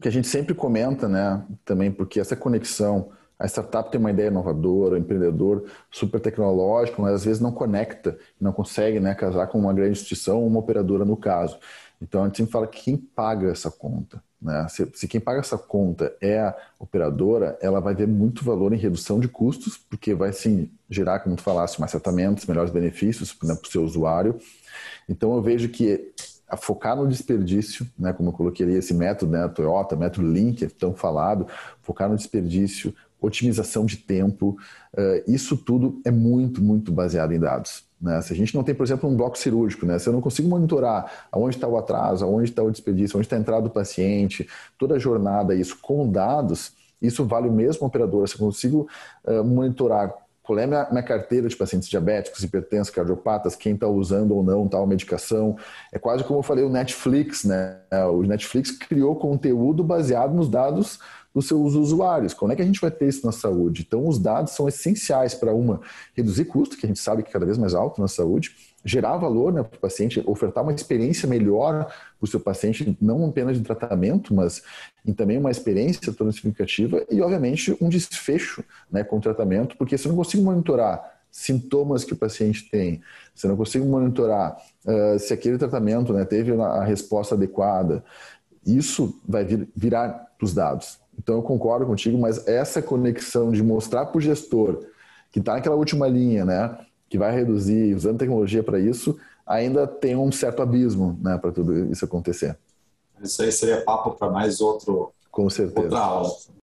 Que 0.00 0.08
a 0.08 0.12
gente 0.12 0.28
sempre 0.28 0.54
comenta, 0.54 1.08
né, 1.08 1.44
também, 1.64 1.90
porque 1.90 2.18
essa 2.18 2.34
conexão 2.34 3.10
a 3.40 3.46
startup 3.46 3.90
tem 3.90 3.98
uma 3.98 4.10
ideia 4.10 4.28
inovadora, 4.28 4.98
empreendedor 4.98 5.64
super 5.90 6.20
tecnológico, 6.20 7.00
mas 7.00 7.14
às 7.14 7.24
vezes 7.24 7.40
não 7.40 7.50
conecta, 7.50 8.18
não 8.38 8.52
consegue 8.52 9.00
né, 9.00 9.14
casar 9.14 9.46
com 9.46 9.58
uma 9.58 9.72
grande 9.72 9.92
instituição, 9.92 10.46
uma 10.46 10.58
operadora 10.58 11.06
no 11.06 11.16
caso. 11.16 11.58
Então 12.02 12.22
a 12.22 12.26
gente 12.26 12.36
sempre 12.36 12.52
fala 12.52 12.66
que 12.66 12.82
quem 12.82 12.98
paga 12.98 13.50
essa 13.50 13.70
conta. 13.70 14.22
Né? 14.40 14.66
Se, 14.68 14.86
se, 14.94 15.08
quem 15.08 15.20
paga 15.20 15.40
essa 15.40 15.56
conta 15.56 16.14
é 16.20 16.38
a 16.38 16.54
operadora, 16.78 17.58
ela 17.62 17.80
vai 17.80 17.94
ver 17.94 18.06
muito 18.06 18.44
valor 18.44 18.74
em 18.74 18.78
redução 18.78 19.18
de 19.18 19.28
custos, 19.28 19.78
porque 19.78 20.14
vai 20.14 20.34
sim 20.34 20.70
gerar, 20.88 21.20
como 21.20 21.34
tu 21.34 21.42
falaste, 21.42 21.78
mais 21.78 21.92
tratamentos, 21.92 22.44
melhores 22.44 22.70
benefícios 22.70 23.34
né, 23.42 23.54
para 23.54 23.68
o 23.68 23.70
seu 23.70 23.82
usuário. 23.82 24.38
Então 25.08 25.34
eu 25.34 25.40
vejo 25.40 25.70
que 25.70 26.12
a 26.50 26.56
focar 26.56 26.96
no 26.96 27.06
desperdício, 27.06 27.86
né, 27.98 28.12
como 28.12 28.30
eu 28.30 28.32
coloquei 28.32 28.66
ali, 28.66 28.74
esse 28.74 28.92
método, 28.92 29.32
né, 29.32 29.46
Toyota, 29.48 29.94
método 29.94 30.32
que 30.54 30.64
é 30.64 30.68
tão 30.68 30.92
falado, 30.94 31.46
focar 31.82 32.08
no 32.08 32.16
desperdício, 32.16 32.94
otimização 33.20 33.84
de 33.84 33.98
tempo, 33.98 34.56
uh, 34.94 35.30
isso 35.30 35.56
tudo 35.56 36.00
é 36.04 36.10
muito, 36.10 36.62
muito 36.62 36.90
baseado 36.90 37.32
em 37.32 37.38
dados. 37.38 37.84
Né? 38.00 38.20
Se 38.22 38.32
a 38.32 38.36
gente 38.36 38.54
não 38.54 38.64
tem, 38.64 38.74
por 38.74 38.84
exemplo, 38.84 39.08
um 39.08 39.16
bloco 39.16 39.36
cirúrgico, 39.36 39.84
né? 39.84 39.98
se 39.98 40.08
eu 40.08 40.12
não 40.12 40.20
consigo 40.20 40.48
monitorar 40.48 41.28
aonde 41.30 41.56
está 41.56 41.68
o 41.68 41.76
atraso, 41.76 42.24
aonde 42.24 42.48
está 42.48 42.62
o 42.62 42.70
desperdício, 42.70 43.18
onde 43.18 43.26
está 43.26 43.36
a 43.36 43.38
entrada 43.38 43.62
do 43.62 43.70
paciente, 43.70 44.48
toda 44.78 44.94
a 44.94 44.98
jornada, 44.98 45.54
isso 45.54 45.78
com 45.80 46.10
dados, 46.10 46.72
isso 47.00 47.24
vale 47.24 47.48
o 47.48 47.52
mesmo 47.52 47.86
operador. 47.86 48.26
Se 48.26 48.34
eu 48.34 48.38
consigo 48.38 48.88
uh, 49.24 49.44
monitorar 49.44 50.14
qual 50.50 50.58
é 50.58 50.64
a 50.64 50.66
minha, 50.66 50.88
minha, 50.90 51.02
carteira 51.04 51.48
de 51.48 51.54
pacientes 51.54 51.88
diabéticos, 51.88 52.42
hipertensos, 52.42 52.92
cardiopatas, 52.92 53.54
quem 53.54 53.74
está 53.74 53.86
usando 53.86 54.34
ou 54.34 54.42
não 54.42 54.66
tal 54.66 54.84
medicação. 54.84 55.56
É 55.92 55.98
quase 55.98 56.24
como 56.24 56.40
eu 56.40 56.42
falei, 56.42 56.64
o 56.64 56.68
Netflix, 56.68 57.44
né? 57.44 57.78
O 58.12 58.22
Netflix 58.22 58.72
criou 58.72 59.14
conteúdo 59.14 59.84
baseado 59.84 60.34
nos 60.34 60.48
dados 60.48 60.98
dos 61.32 61.46
seus 61.46 61.74
usuários. 61.74 62.34
Como 62.34 62.52
é 62.52 62.56
que 62.56 62.62
a 62.62 62.64
gente 62.64 62.80
vai 62.80 62.90
ter 62.90 63.06
isso 63.06 63.24
na 63.24 63.30
saúde? 63.30 63.84
Então, 63.86 64.08
os 64.08 64.18
dados 64.18 64.52
são 64.52 64.66
essenciais 64.66 65.34
para 65.34 65.54
uma 65.54 65.80
reduzir 66.16 66.46
custo, 66.46 66.76
que 66.76 66.84
a 66.84 66.88
gente 66.88 66.98
sabe 66.98 67.22
que 67.22 67.28
é 67.28 67.32
cada 67.32 67.46
vez 67.46 67.56
mais 67.56 67.72
alto 67.72 68.00
na 68.00 68.08
saúde, 68.08 68.52
gerar 68.84 69.16
valor 69.16 69.52
né, 69.52 69.62
para 69.62 69.76
o 69.76 69.80
paciente, 69.80 70.22
ofertar 70.26 70.62
uma 70.62 70.72
experiência 70.72 71.28
melhor 71.28 71.84
para 71.84 71.94
o 72.20 72.26
seu 72.26 72.40
paciente, 72.40 72.96
não 73.00 73.26
apenas 73.26 73.56
de 73.58 73.62
tratamento, 73.62 74.34
mas 74.34 74.62
também 75.16 75.38
uma 75.38 75.50
experiência 75.50 76.12
toda 76.12 76.32
significativa 76.32 77.04
e, 77.10 77.20
obviamente, 77.20 77.76
um 77.80 77.88
desfecho 77.88 78.64
né, 78.90 79.04
com 79.04 79.18
o 79.18 79.20
tratamento, 79.20 79.76
porque 79.76 79.98
se 79.98 80.06
eu 80.06 80.10
não 80.10 80.16
consigo 80.16 80.42
monitorar 80.42 81.20
sintomas 81.30 82.04
que 82.04 82.12
o 82.12 82.16
paciente 82.16 82.68
tem, 82.70 83.02
se 83.34 83.46
eu 83.46 83.50
não 83.50 83.56
consigo 83.56 83.84
monitorar 83.86 84.56
uh, 84.84 85.18
se 85.18 85.32
aquele 85.32 85.58
tratamento 85.58 86.12
né, 86.12 86.24
teve 86.24 86.52
a 86.52 86.82
resposta 86.82 87.34
adequada, 87.34 88.02
isso 88.66 89.20
vai 89.26 89.44
vir, 89.44 89.68
virar 89.76 90.28
os 90.42 90.52
dados. 90.54 90.98
Então 91.18 91.36
eu 91.36 91.42
concordo 91.42 91.86
contigo, 91.86 92.18
mas 92.18 92.46
essa 92.48 92.80
conexão 92.80 93.52
de 93.52 93.62
mostrar 93.62 94.06
para 94.06 94.18
o 94.18 94.20
gestor 94.20 94.86
que 95.30 95.38
está 95.38 95.54
naquela 95.54 95.76
última 95.76 96.08
linha, 96.08 96.44
né, 96.44 96.76
que 97.10 97.18
vai 97.18 97.34
reduzir 97.34 97.94
usando 97.94 98.18
tecnologia 98.18 98.62
para 98.62 98.80
isso, 98.80 99.18
ainda 99.46 99.86
tem 99.86 100.16
um 100.16 100.32
certo 100.32 100.62
abismo, 100.62 101.18
né, 101.20 101.36
para 101.36 101.52
tudo 101.52 101.92
isso 101.92 102.04
acontecer. 102.04 102.56
Isso 103.20 103.42
aí 103.42 103.52
seria 103.52 103.82
papo 103.82 104.12
para 104.12 104.30
mais 104.30 104.62
outro, 104.62 105.12
Com 105.30 105.50
certeza. 105.50 105.80
outra 105.80 105.98
aula. 105.98 106.30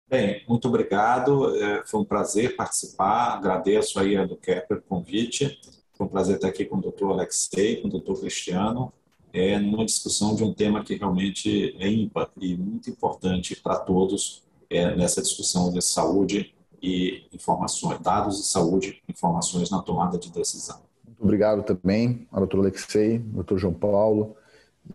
Bem, 0.08 0.42
muito 0.48 0.68
obrigado. 0.68 1.54
É, 1.56 1.82
foi 1.84 2.00
um 2.00 2.04
prazer 2.04 2.56
participar. 2.56 3.34
Agradeço 3.34 4.00
aí 4.00 4.16
a 4.16 4.24
do 4.24 4.36
Kepler 4.36 4.80
o 4.80 4.88
convite. 4.88 5.60
Foi 5.92 6.06
um 6.06 6.08
prazer 6.08 6.36
estar 6.36 6.48
aqui 6.48 6.64
com 6.64 6.78
o 6.78 6.80
doutor 6.80 7.12
Alexei, 7.12 7.82
com 7.82 7.88
o 7.88 7.90
doutor 7.90 8.18
Cristiano 8.20 8.90
é 9.32 9.58
numa 9.58 9.84
discussão 9.84 10.34
de 10.34 10.42
um 10.42 10.52
tema 10.52 10.82
que 10.82 10.94
realmente 10.94 11.76
é 11.78 11.88
ímpar 11.88 12.30
e 12.40 12.56
muito 12.56 12.90
importante 12.90 13.56
para 13.56 13.76
todos 13.76 14.42
é, 14.70 14.94
nessa 14.96 15.22
discussão 15.22 15.72
de 15.72 15.82
saúde 15.82 16.54
e 16.82 17.26
informações, 17.32 17.98
dados 18.00 18.38
de 18.38 18.44
saúde, 18.44 19.02
informações 19.08 19.70
na 19.70 19.82
tomada 19.82 20.18
de 20.18 20.30
decisão. 20.30 20.80
Muito 21.04 21.22
obrigado 21.22 21.62
também 21.62 22.26
ao 22.30 22.40
doutor 22.40 22.60
Alexei, 22.60 23.18
doutor 23.18 23.58
João 23.58 23.74
Paulo 23.74 24.36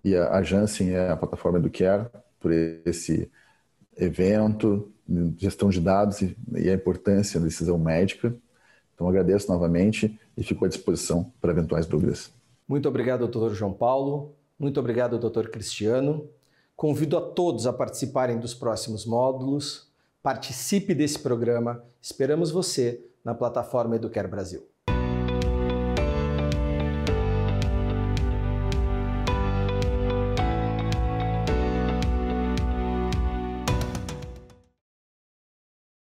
e 0.03 0.15
a 0.15 0.41
Janssen, 0.41 0.91
é 0.91 1.09
a 1.09 1.17
plataforma 1.17 1.59
do 1.59 1.69
Care, 1.69 2.07
por 2.39 2.51
esse 2.51 3.29
evento, 3.97 4.91
gestão 5.38 5.69
de 5.69 5.79
dados 5.79 6.21
e 6.21 6.36
a 6.69 6.73
importância 6.73 7.39
da 7.39 7.45
decisão 7.45 7.77
médica. 7.77 8.36
Então 8.95 9.07
agradeço 9.07 9.51
novamente 9.51 10.19
e 10.38 10.43
fico 10.43 10.65
à 10.65 10.67
disposição 10.67 11.31
para 11.41 11.51
eventuais 11.51 11.86
dúvidas. 11.86 12.31
Muito 12.67 12.88
obrigado, 12.88 13.19
doutor 13.19 13.53
João 13.53 13.73
Paulo. 13.73 14.36
Muito 14.57 14.79
obrigado, 14.79 15.19
doutor 15.19 15.49
Cristiano. 15.49 16.27
Convido 16.75 17.17
a 17.17 17.21
todos 17.21 17.67
a 17.67 17.73
participarem 17.73 18.39
dos 18.39 18.53
próximos 18.53 19.05
módulos. 19.05 19.91
Participe 20.24 20.95
desse 20.95 21.19
programa. 21.19 21.84
Esperamos 22.01 22.49
você 22.49 23.03
na 23.26 23.36
plataforma 23.36 23.97
Educar 23.97 24.26
Brasil. 24.26 24.65